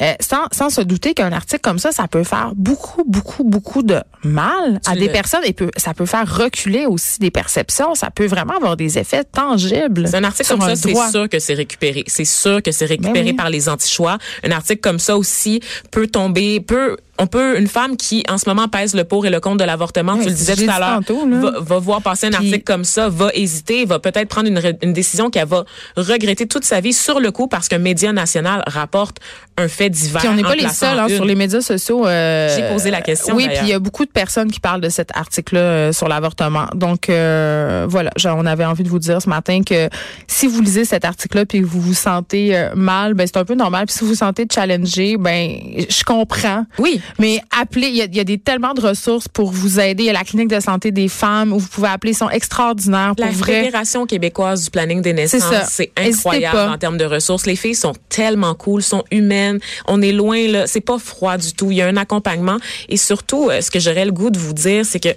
Euh, 0.00 0.12
sans, 0.20 0.46
sans 0.52 0.70
se 0.70 0.80
douter 0.80 1.14
qu'un 1.14 1.32
article 1.32 1.62
comme 1.62 1.78
ça, 1.78 1.90
ça 1.90 2.06
peut 2.06 2.24
faire 2.24 2.52
beaucoup, 2.54 3.04
beaucoup, 3.04 3.44
beaucoup 3.44 3.82
de 3.82 4.00
mal 4.24 4.80
Tu 4.84 4.90
à 4.90 4.94
des 4.94 5.08
personnes 5.08 5.40
et 5.44 5.52
peut, 5.52 5.70
ça 5.76 5.94
peut 5.94 6.06
faire 6.06 6.30
reculer 6.36 6.86
aussi 6.86 7.18
des 7.18 7.30
perceptions. 7.30 7.94
Ça 7.94 8.10
peut 8.10 8.26
vraiment 8.26 8.56
avoir 8.56 8.76
des 8.76 8.98
effets 8.98 9.24
tangibles. 9.24 10.08
C'est 10.08 10.16
un 10.16 10.24
article 10.24 10.46
sur 10.46 10.58
comme 10.58 10.68
ça, 10.68 10.76
c'est 10.76 11.10
sûr 11.10 11.28
que 11.28 11.38
c'est 11.38 11.54
récupéré. 11.54 12.04
C'est 12.06 12.24
sûr 12.24 12.62
que 12.62 12.72
c'est 12.72 12.86
récupéré 12.86 13.22
Ben 13.22 13.26
oui. 13.30 13.32
par 13.32 13.50
les 13.50 13.68
anti-choix. 13.68 14.18
Un 14.44 14.50
article 14.50 14.80
comme 14.80 14.98
ça 14.98 15.16
aussi 15.16 15.60
peut 15.90 16.06
tomber, 16.06 16.60
peut, 16.60 16.96
on 17.18 17.26
peut, 17.26 17.58
une 17.58 17.66
femme 17.66 17.96
qui 17.96 18.22
en 18.28 18.38
ce 18.38 18.48
moment 18.48 18.68
pèse 18.68 18.94
le 18.94 19.04
pour 19.04 19.26
et 19.26 19.30
le 19.30 19.40
contre 19.40 19.58
de 19.58 19.64
l'avortement, 19.64 20.14
Ouais, 20.14 20.22
tu 20.22 20.28
le 20.28 20.34
disais 20.34 20.54
tout 20.56 20.70
à 20.70 20.78
l'heure, 20.78 21.00
va, 21.40 21.60
va 21.60 21.78
voir 21.78 22.02
passer 22.02 22.26
un 22.26 22.30
Puis- 22.30 22.36
article 22.48 22.64
comme 22.64 22.84
ça, 22.84 23.08
va 23.08 23.30
hésiter, 23.34 23.84
va 23.84 23.98
peut-être 23.98 24.28
prendre 24.28 24.48
une, 24.48 24.60
une 24.82 24.92
décision 24.92 25.30
qu'elle 25.30 25.46
va 25.48 25.64
regretter 25.96 26.46
toute 26.46 26.64
sa 26.64 26.80
vie 26.80 26.92
sur 26.92 27.20
le 27.20 27.30
coup 27.30 27.46
parce 27.48 27.68
qu'un 27.68 27.78
média 27.78 28.12
national 28.12 28.62
rapporte 28.66 29.18
un 29.58 29.68
fait 29.68 29.88
divers. 29.88 30.20
Puis 30.20 30.28
on 30.28 30.34
n'est 30.34 30.42
pas 30.42 30.54
les 30.54 30.68
seuls 30.68 30.98
hein, 30.98 31.08
sur 31.08 31.24
les 31.24 31.34
médias 31.34 31.62
sociaux. 31.62 32.06
euh, 32.06 32.54
J'ai 32.54 32.68
posé 32.68 32.90
la 32.90 33.00
question, 33.00 33.34
Oui, 33.34 33.46
puis 33.48 33.58
il 33.62 33.68
y 33.68 33.72
a 33.72 33.78
beaucoup 33.78 34.04
de 34.04 34.10
personnes 34.10 34.50
qui 34.50 34.60
parlent 34.60 34.82
de 34.82 34.88
cet 34.90 35.16
article-là 35.16 35.60
euh, 35.60 35.92
sur 35.92 36.08
l'avortement. 36.08 36.66
Donc 36.74 37.08
euh, 37.08 37.86
voilà, 37.88 38.10
genre, 38.16 38.36
on 38.38 38.44
avait 38.46 38.64
envie 38.66 38.82
de 38.82 38.88
vous 38.88 38.98
dire 38.98 39.22
ce 39.22 39.28
matin 39.30 39.62
que 39.64 39.88
si 40.26 40.46
vous 40.46 40.60
lisez 40.60 40.84
cet 40.84 41.04
article-là 41.06 41.46
puis 41.46 41.60
que 41.60 41.64
vous 41.66 41.80
vous 41.80 41.94
sentez 41.94 42.56
euh, 42.56 42.74
mal, 42.74 43.14
ben 43.14 43.26
c'est 43.26 43.38
un 43.38 43.44
peu 43.46 43.54
normal. 43.54 43.86
Puis 43.86 43.94
si 43.94 44.00
vous 44.04 44.08
vous 44.10 44.14
sentez 44.16 44.46
challengé, 44.52 45.16
ben 45.16 45.56
je 45.88 46.04
comprends. 46.04 46.64
Oui. 46.78 47.00
Mais 47.18 47.40
appelez, 47.58 47.88
il 47.88 47.96
y 47.96 48.02
a, 48.02 48.06
y 48.06 48.20
a 48.20 48.24
des 48.24 48.38
tellement 48.38 48.74
de 48.74 48.80
ressources 48.80 49.28
pour 49.28 49.50
vous 49.50 49.80
aider. 49.80 50.04
Il 50.04 50.06
y 50.06 50.10
a 50.10 50.12
la 50.12 50.24
clinique 50.24 50.48
de 50.48 50.60
santé 50.60 50.90
des 50.90 51.08
femmes 51.08 51.52
où 51.52 51.58
vous 51.58 51.68
pouvez 51.68 51.88
appeler, 51.88 52.12
ils 52.12 52.16
sont 52.16 52.30
extraordinaires 52.30 53.14
pour 53.16 53.24
La 53.24 53.32
vrai. 53.32 53.64
Fédération 53.64 54.06
québécoise 54.06 54.64
du 54.64 54.70
planning 54.70 55.02
des 55.02 55.12
naissances, 55.12 55.68
c'est 55.68 55.92
incroyable 55.96 56.72
en 56.72 56.78
termes 56.78 56.98
de 56.98 57.04
ressources. 57.04 57.46
Les 57.46 57.56
filles 57.56 57.74
sont 57.74 57.94
tellement 58.08 58.54
cool, 58.54 58.82
sont 58.82 59.04
humaines. 59.10 59.58
On 59.86 60.02
est 60.02 60.12
loin 60.12 60.46
là, 60.48 60.66
c'est 60.66 60.80
pas 60.80 60.98
froid 60.98 61.36
du 61.36 61.52
tout. 61.52 61.70
Il 61.70 61.78
y 61.78 61.82
a 61.82 61.86
un 61.86 61.96
accompagnement 61.96 62.58
et 62.88 62.96
surtout, 62.96 63.50
euh, 63.50 63.60
ce 63.60 63.70
que 63.70 63.80
j'aurais 63.80 64.04
le 64.04 64.12
goût 64.12 64.30
de 64.30 64.38
vous 64.38 64.52
dire, 64.52 64.84
c'est 64.84 65.00
que 65.00 65.08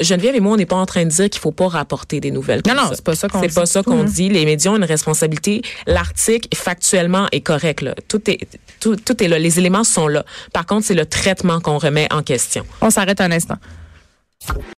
Geneviève 0.00 0.34
et 0.36 0.40
moi, 0.40 0.52
on 0.52 0.56
n'est 0.56 0.66
pas 0.66 0.76
en 0.76 0.86
train 0.86 1.04
de 1.04 1.10
dire 1.10 1.28
qu'il 1.28 1.40
faut 1.40 1.52
pas 1.52 1.68
rapporter 1.68 2.20
des 2.20 2.30
nouvelles. 2.30 2.62
Non, 2.66 2.74
comme 2.74 2.84
non, 2.84 2.90
c'est 2.94 3.04
pas 3.04 3.14
ça 3.14 3.28
qu'on 3.28 3.40
C'est 3.40 3.48
dit 3.48 3.54
pas 3.54 3.64
du 3.64 3.70
ça 3.70 3.82
qu'on 3.82 4.00
hein. 4.02 4.04
dit. 4.04 4.28
Les 4.28 4.44
médias 4.44 4.70
ont 4.70 4.76
une 4.76 4.84
responsabilité. 4.84 5.62
L'article 5.86 6.48
factuellement 6.54 7.26
est 7.32 7.40
correct 7.40 7.82
là. 7.82 7.94
Tout 8.06 8.30
est 8.30 8.38
tout, 8.80 8.96
tout 8.96 9.22
est 9.22 9.28
là. 9.28 9.38
Les 9.38 9.58
éléments 9.58 9.84
sont 9.84 10.06
là. 10.08 10.24
Par 10.52 10.66
contre, 10.66 10.86
c'est 10.86 10.94
le 10.94 11.06
traitement 11.06 11.60
qu'on 11.60 11.78
remet 11.78 12.06
en 12.12 12.22
question. 12.22 12.64
On 12.80 12.90
s'arrête 12.90 13.20
un 13.20 13.32
instant. 13.32 13.56